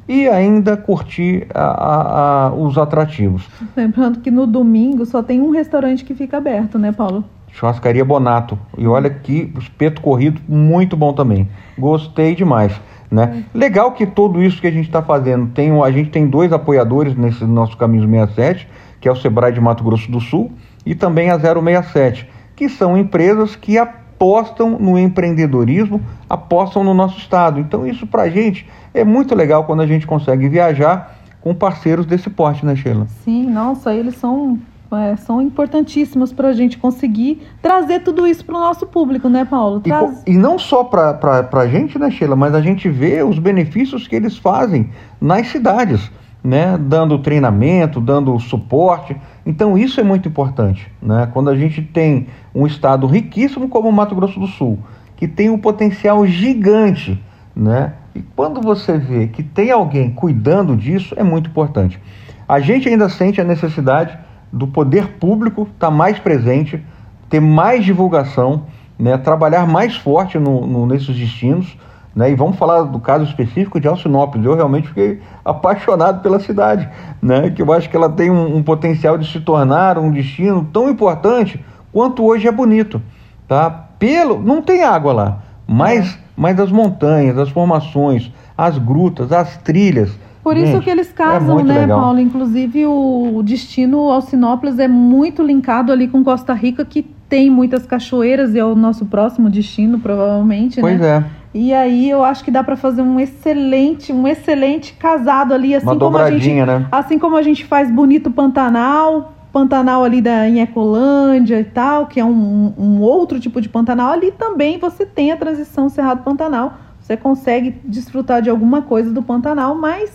e 0.09 0.27
ainda 0.29 0.77
curtir 0.77 1.47
a- 1.55 1.61
a- 1.61 2.47
a- 2.47 2.53
os 2.55 2.79
atrativos. 2.79 3.47
Lembrando 3.77 4.21
que 4.21 4.31
no 4.31 4.47
domingo 4.47 5.05
só 5.05 5.23
tem 5.23 5.41
um 5.41 5.51
restaurante 5.51 6.05
que 6.05 6.15
fica 6.15 6.39
aberto, 6.39 6.79
né, 6.79 6.91
Paulo? 6.91 7.23
Churrascaria 7.53 8.05
Bonato. 8.05 8.59
E 8.77 8.87
olha 8.87 9.11
que 9.11 9.53
espeto 9.59 10.01
corrido, 10.01 10.41
muito 10.49 10.97
bom 10.97 11.13
também. 11.13 11.49
Gostei 11.79 12.35
demais. 12.35 12.73
Né? 13.11 13.45
Legal 13.55 13.93
que 13.93 14.07
tudo 14.07 14.43
isso 14.43 14.61
que 14.61 14.67
a 14.67 14.71
gente 14.71 14.85
está 14.87 15.01
fazendo, 15.01 15.47
tem, 15.49 15.71
a 15.83 15.91
gente 15.91 16.11
tem 16.11 16.27
dois 16.27 16.53
apoiadores 16.53 17.17
nesse 17.17 17.43
nosso 17.45 17.75
Caminho 17.77 18.07
67, 18.07 18.69
que 19.01 19.09
é 19.09 19.13
o 19.13 19.17
Sebrae 19.17 19.51
de 19.53 19.61
Mato 19.61 19.83
Grosso 19.83 20.11
do 20.11 20.21
Sul 20.21 20.53
e 20.85 20.95
também 20.95 21.31
a 21.31 21.39
067, 21.39 22.29
que 22.55 22.69
são 22.69 22.99
empresas 22.99 23.57
que 23.57 23.79
apostam 24.19 24.71
no 24.81 24.99
empreendedorismo, 24.99 26.03
apostam 26.29 26.83
no 26.83 26.93
nosso 26.93 27.19
estado. 27.19 27.61
Então 27.61 27.87
isso 27.87 28.05
para 28.05 28.23
a 28.25 28.29
gente 28.29 28.66
é 28.93 29.05
muito 29.05 29.33
legal 29.33 29.62
quando 29.64 29.81
a 29.81 29.87
gente 29.87 30.07
consegue 30.09 30.49
viajar 30.49 31.16
com 31.41 31.55
parceiros 31.55 32.05
desse 32.05 32.29
porte, 32.29 32.66
né, 32.66 32.75
Sheila? 32.75 33.07
Sim, 33.25 33.49
nossa, 33.49 33.95
eles 33.95 34.16
são, 34.16 34.59
é, 34.91 35.14
são 35.14 35.41
importantíssimos 35.41 36.33
para 36.33 36.49
a 36.49 36.53
gente 36.53 36.77
conseguir 36.79 37.47
trazer 37.62 38.01
tudo 38.01 38.27
isso 38.27 38.45
para 38.45 38.57
o 38.57 38.61
nosso 38.61 38.87
público, 38.89 39.29
né, 39.29 39.45
Paulo? 39.45 39.81
E, 39.85 39.89
Traz... 39.89 40.11
co- 40.11 40.23
e 40.27 40.37
não 40.37 40.59
só 40.59 40.83
para 40.83 41.49
a 41.53 41.66
gente, 41.69 41.97
né, 41.97 42.11
Sheila, 42.11 42.35
mas 42.35 42.57
a 42.57 42.61
gente 42.61 42.89
vê 42.89 43.23
os 43.23 43.39
benefícios 43.39 44.09
que 44.09 44.16
eles 44.16 44.37
fazem 44.37 44.91
nas 45.21 45.47
cidades, 45.47 46.11
né, 46.43 46.78
dando 46.78 47.18
treinamento, 47.18 48.01
dando 48.01 48.39
suporte. 48.39 49.16
Então 49.45 49.76
isso 49.76 50.01
é 50.01 50.03
muito 50.03 50.28
importante, 50.28 50.91
né? 51.03 51.28
Quando 51.32 51.51
a 51.51 51.57
gente 51.57 51.82
tem 51.82 52.26
um 52.55 52.66
estado 52.66 53.07
riquíssimo 53.07 53.68
como 53.68 53.89
o 53.89 53.93
Mato 53.93 54.14
Grosso 54.14 54.39
do 54.39 54.47
Sul, 54.47 54.78
que 55.16 55.26
tem 55.26 55.51
um 55.51 55.59
potencial 55.59 56.26
gigante, 56.26 57.22
né? 57.55 57.95
E 58.14 58.22
quando 58.34 58.61
você 58.61 58.97
vê 58.99 59.26
que 59.28 59.43
tem 59.43 59.70
alguém 59.70 60.11
cuidando 60.11 60.76
disso, 60.76 61.14
é 61.16 61.22
muito 61.22 61.51
importante. 61.51 62.01
A 62.49 62.61
gente 62.61 62.89
ainda 62.89 63.09
sente 63.09 63.41
a 63.41 63.45
necessidade 63.45 64.16
do 64.53 64.66
poder 64.66 65.09
público 65.18 65.68
estar 65.72 65.91
mais 65.91 66.18
presente, 66.18 66.82
ter 67.28 67.41
mais 67.41 67.84
divulgação, 67.84 68.62
né, 68.99 69.16
trabalhar 69.18 69.66
mais 69.66 69.95
forte 69.97 70.39
no, 70.39 70.66
no- 70.66 70.86
nesses 70.86 71.14
destinos. 71.14 71.76
Né, 72.19 72.33
e 72.33 72.35
vamos 72.35 72.57
falar 72.57 72.83
do 72.83 72.99
caso 72.99 73.23
específico 73.23 73.79
de 73.79 73.87
Alcinópolis. 73.87 74.45
Eu 74.45 74.57
realmente 74.57 74.89
fiquei 74.89 75.21
apaixonado 75.45 76.21
pela 76.21 76.41
cidade, 76.41 76.89
né, 77.23 77.49
que 77.51 77.62
eu 77.62 77.73
acho 77.73 77.89
que 77.89 77.97
ela 77.97 78.09
tem 78.09 78.29
um, 78.29 78.57
um 78.57 78.61
potencial 78.61 79.16
de 79.16 79.25
se 79.31 79.39
tornar 79.39 79.97
um 79.97 80.11
destino 80.11 80.69
tão 80.73 80.91
importante 80.91 81.64
quanto 81.93 82.25
hoje 82.25 82.49
é 82.49 82.51
bonito. 82.51 83.01
Tá? 83.47 83.71
Pelo, 83.71 84.43
não 84.43 84.61
tem 84.61 84.83
água 84.83 85.12
lá, 85.12 85.39
mas, 85.64 86.19
mas 86.37 86.59
as 86.59 86.73
montanhas, 86.73 87.39
as 87.39 87.51
formações, 87.51 88.33
as 88.57 88.77
grutas, 88.79 89.31
as 89.31 89.57
trilhas. 89.59 90.11
Por 90.43 90.57
isso 90.57 90.73
Gente, 90.73 90.85
que 90.85 90.91
eles 90.91 91.11
é 91.11 91.12
casam, 91.12 91.55
muito 91.55 91.69
né, 91.69 91.83
legal. 91.83 92.01
Paulo? 92.01 92.19
Inclusive 92.19 92.85
o 92.85 93.43
destino 93.45 94.11
Alcinópolis 94.11 94.81
é 94.81 94.89
muito 94.89 95.41
linkado 95.41 95.93
ali 95.93 96.09
com 96.09 96.25
Costa 96.25 96.53
Rica, 96.53 96.85
que 96.85 97.07
tem 97.29 97.49
muitas 97.49 97.87
cachoeiras 97.87 98.57
e 98.57 98.59
é 98.59 98.64
o 98.64 98.75
nosso 98.75 99.07
próximo 99.07 99.49
destino, 99.49 100.01
provavelmente, 100.01 100.81
Pois 100.81 100.99
né? 100.99 101.25
é. 101.35 101.38
E 101.55 101.72
aí 101.72 102.09
eu 102.11 102.22
acho 102.24 102.44
que 102.44 102.51
dá 102.51 102.62
para 102.62 102.76
fazer 102.76 103.03
um 103.03 103.18
excelente, 103.18 104.12
um 104.12 104.28
excelente 104.28 104.92
casado 104.94 105.55
ali, 105.55 105.74
assim 105.74 105.86
Uma 105.86 105.96
como 105.99 106.18
a 106.18 106.30
gente, 106.30 106.53
né? 106.66 106.86
assim 106.92 107.18
como 107.18 107.36
a 107.36 107.42
gente 107.42 107.64
faz 107.64 107.90
bonito 107.90 108.30
Pantanal, 108.30 109.32
Pantanal 109.53 110.05
ali 110.05 110.20
da 110.20 110.46
em 110.49 110.61
Ecolândia 110.61 111.59
e 111.59 111.64
tal, 111.64 112.07
que 112.07 112.20
é 112.20 112.24
um, 112.24 112.72
um 112.78 113.01
outro 113.01 113.40
tipo 113.40 113.61
de 113.61 113.68
Pantanal, 113.68 114.12
ali 114.12 114.30
também 114.30 114.78
você 114.78 115.07
tem 115.07 115.32
a 115.32 115.36
transição 115.36 115.88
Cerrado 115.88 116.22
Pantanal. 116.22 116.74
Você 117.01 117.16
consegue 117.16 117.74
desfrutar 117.84 118.42
de 118.42 118.51
alguma 118.51 118.82
coisa 118.82 119.11
do 119.11 119.22
Pantanal, 119.22 119.74
mas 119.74 120.12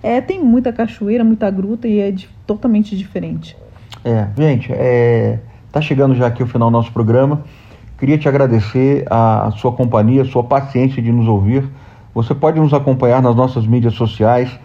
é, 0.00 0.20
tem 0.20 0.40
muita 0.42 0.72
cachoeira, 0.72 1.24
muita 1.24 1.50
gruta 1.50 1.88
e 1.88 1.98
é 1.98 2.12
di- 2.12 2.28
totalmente 2.46 2.96
diferente. 2.96 3.56
É, 4.04 4.28
gente, 4.36 4.72
é, 4.72 5.40
tá 5.72 5.80
chegando 5.80 6.14
já 6.14 6.28
aqui 6.28 6.40
o 6.40 6.46
final 6.46 6.70
do 6.70 6.72
nosso 6.72 6.92
programa. 6.92 7.42
Queria 7.98 8.16
te 8.16 8.28
agradecer 8.28 9.04
a, 9.10 9.50
sua 9.56 9.72
companhia, 9.72 10.22
a 10.22 10.24
sua 10.24 10.44
paciência 10.44 11.02
de 11.02 11.10
nos 11.10 11.26
ouvir. 11.26 11.68
Você 12.14 12.32
pode 12.32 12.60
nos 12.60 12.72
acompanhar 12.72 13.20
nas 13.20 13.34
nossas 13.34 13.66
mídias 13.66 13.94
sociais. 13.94 14.56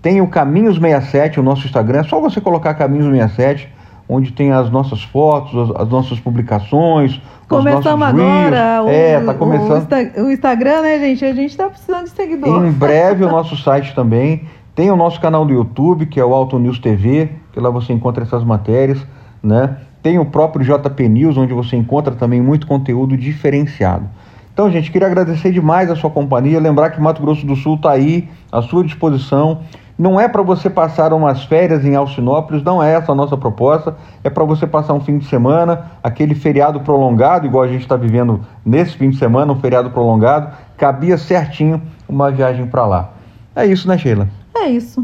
Tem 0.00 0.20
o 0.20 0.28
Caminhos 0.28 0.76
67, 0.78 1.40
o 1.40 1.42
nosso 1.42 1.66
Instagram. 1.66 2.00
É 2.00 2.02
só 2.04 2.20
você 2.20 2.40
colocar 2.40 2.74
Caminhos 2.74 3.06
67, 3.06 3.68
onde 4.08 4.32
tem 4.32 4.52
as 4.52 4.70
nossas 4.70 5.02
fotos, 5.02 5.70
as, 5.70 5.80
as 5.80 5.88
nossas 5.88 6.20
publicações. 6.20 7.16
os 7.16 7.20
Começamos 7.48 8.06
agora 8.06 8.84
o, 8.84 8.88
É, 8.88 9.18
tá 9.20 9.34
começando. 9.34 9.88
O 10.18 10.30
Instagram, 10.30 10.82
né, 10.82 10.98
gente? 11.00 11.24
A 11.24 11.34
gente 11.34 11.56
tá 11.56 11.68
precisando 11.68 12.04
de 12.04 12.10
seguidor. 12.10 12.64
Em 12.64 12.70
breve 12.70 13.24
o 13.24 13.28
nosso 13.32 13.56
site 13.56 13.92
também. 13.96 14.44
Tem 14.76 14.92
o 14.92 14.96
nosso 14.96 15.20
canal 15.20 15.44
do 15.44 15.52
YouTube, 15.52 16.06
que 16.06 16.20
é 16.20 16.24
o 16.24 16.32
Alto 16.32 16.58
News 16.58 16.78
TV, 16.78 17.30
que 17.52 17.58
lá 17.58 17.70
você 17.70 17.92
encontra 17.92 18.22
essas 18.22 18.44
matérias, 18.44 19.04
né? 19.42 19.76
Tem 20.04 20.18
o 20.18 20.26
próprio 20.26 20.62
JP 20.62 21.08
News, 21.08 21.38
onde 21.38 21.54
você 21.54 21.76
encontra 21.76 22.14
também 22.14 22.38
muito 22.38 22.66
conteúdo 22.66 23.16
diferenciado. 23.16 24.04
Então, 24.52 24.70
gente, 24.70 24.92
queria 24.92 25.08
agradecer 25.08 25.50
demais 25.50 25.90
a 25.90 25.96
sua 25.96 26.10
companhia, 26.10 26.60
lembrar 26.60 26.90
que 26.90 27.00
Mato 27.00 27.22
Grosso 27.22 27.46
do 27.46 27.56
Sul 27.56 27.76
está 27.76 27.92
aí 27.92 28.28
à 28.52 28.60
sua 28.60 28.84
disposição. 28.84 29.60
Não 29.98 30.20
é 30.20 30.28
para 30.28 30.42
você 30.42 30.68
passar 30.68 31.14
umas 31.14 31.44
férias 31.44 31.86
em 31.86 31.96
Alcinópolis, 31.96 32.62
não 32.62 32.82
é 32.82 32.92
essa 32.92 33.12
a 33.12 33.14
nossa 33.14 33.34
proposta. 33.34 33.96
É 34.22 34.28
para 34.28 34.44
você 34.44 34.66
passar 34.66 34.92
um 34.92 35.00
fim 35.00 35.16
de 35.16 35.24
semana, 35.24 35.92
aquele 36.02 36.34
feriado 36.34 36.80
prolongado, 36.80 37.46
igual 37.46 37.64
a 37.64 37.68
gente 37.68 37.80
está 37.80 37.96
vivendo 37.96 38.42
nesse 38.62 38.98
fim 38.98 39.08
de 39.08 39.16
semana, 39.16 39.54
um 39.54 39.58
feriado 39.58 39.88
prolongado, 39.88 40.54
cabia 40.76 41.16
certinho 41.16 41.80
uma 42.06 42.30
viagem 42.30 42.66
para 42.66 42.84
lá. 42.84 43.10
É 43.56 43.64
isso, 43.64 43.88
né, 43.88 43.96
Sheila? 43.96 44.28
É 44.54 44.68
isso. 44.68 45.02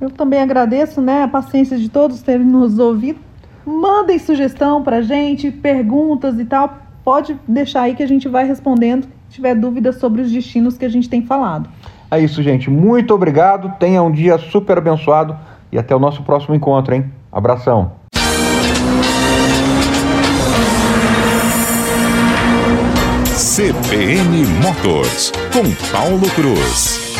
Eu 0.00 0.10
também 0.10 0.42
agradeço 0.42 1.00
né, 1.00 1.22
a 1.22 1.28
paciência 1.28 1.78
de 1.78 1.88
todos 1.88 2.20
terem 2.20 2.44
nos 2.44 2.80
ouvido. 2.80 3.20
Mandem 3.66 4.18
sugestão 4.18 4.82
para 4.82 5.02
gente, 5.02 5.50
perguntas 5.50 6.38
e 6.38 6.44
tal. 6.44 6.78
Pode 7.02 7.38
deixar 7.46 7.82
aí 7.82 7.94
que 7.94 8.02
a 8.02 8.08
gente 8.08 8.28
vai 8.28 8.46
respondendo 8.46 9.04
se 9.28 9.36
tiver 9.36 9.54
dúvidas 9.54 9.96
sobre 9.96 10.22
os 10.22 10.30
destinos 10.30 10.76
que 10.76 10.84
a 10.84 10.88
gente 10.88 11.08
tem 11.08 11.22
falado. 11.22 11.68
É 12.10 12.18
isso, 12.20 12.42
gente. 12.42 12.70
Muito 12.70 13.14
obrigado. 13.14 13.72
Tenha 13.78 14.02
um 14.02 14.10
dia 14.10 14.38
super 14.38 14.78
abençoado 14.78 15.36
e 15.72 15.78
até 15.78 15.94
o 15.94 15.98
nosso 15.98 16.22
próximo 16.22 16.54
encontro, 16.54 16.94
hein? 16.94 17.10
Abração. 17.32 17.92
CBN 23.56 24.46
Motors 24.62 25.32
com 25.52 25.64
Paulo 25.92 26.28
Cruz. 26.34 27.13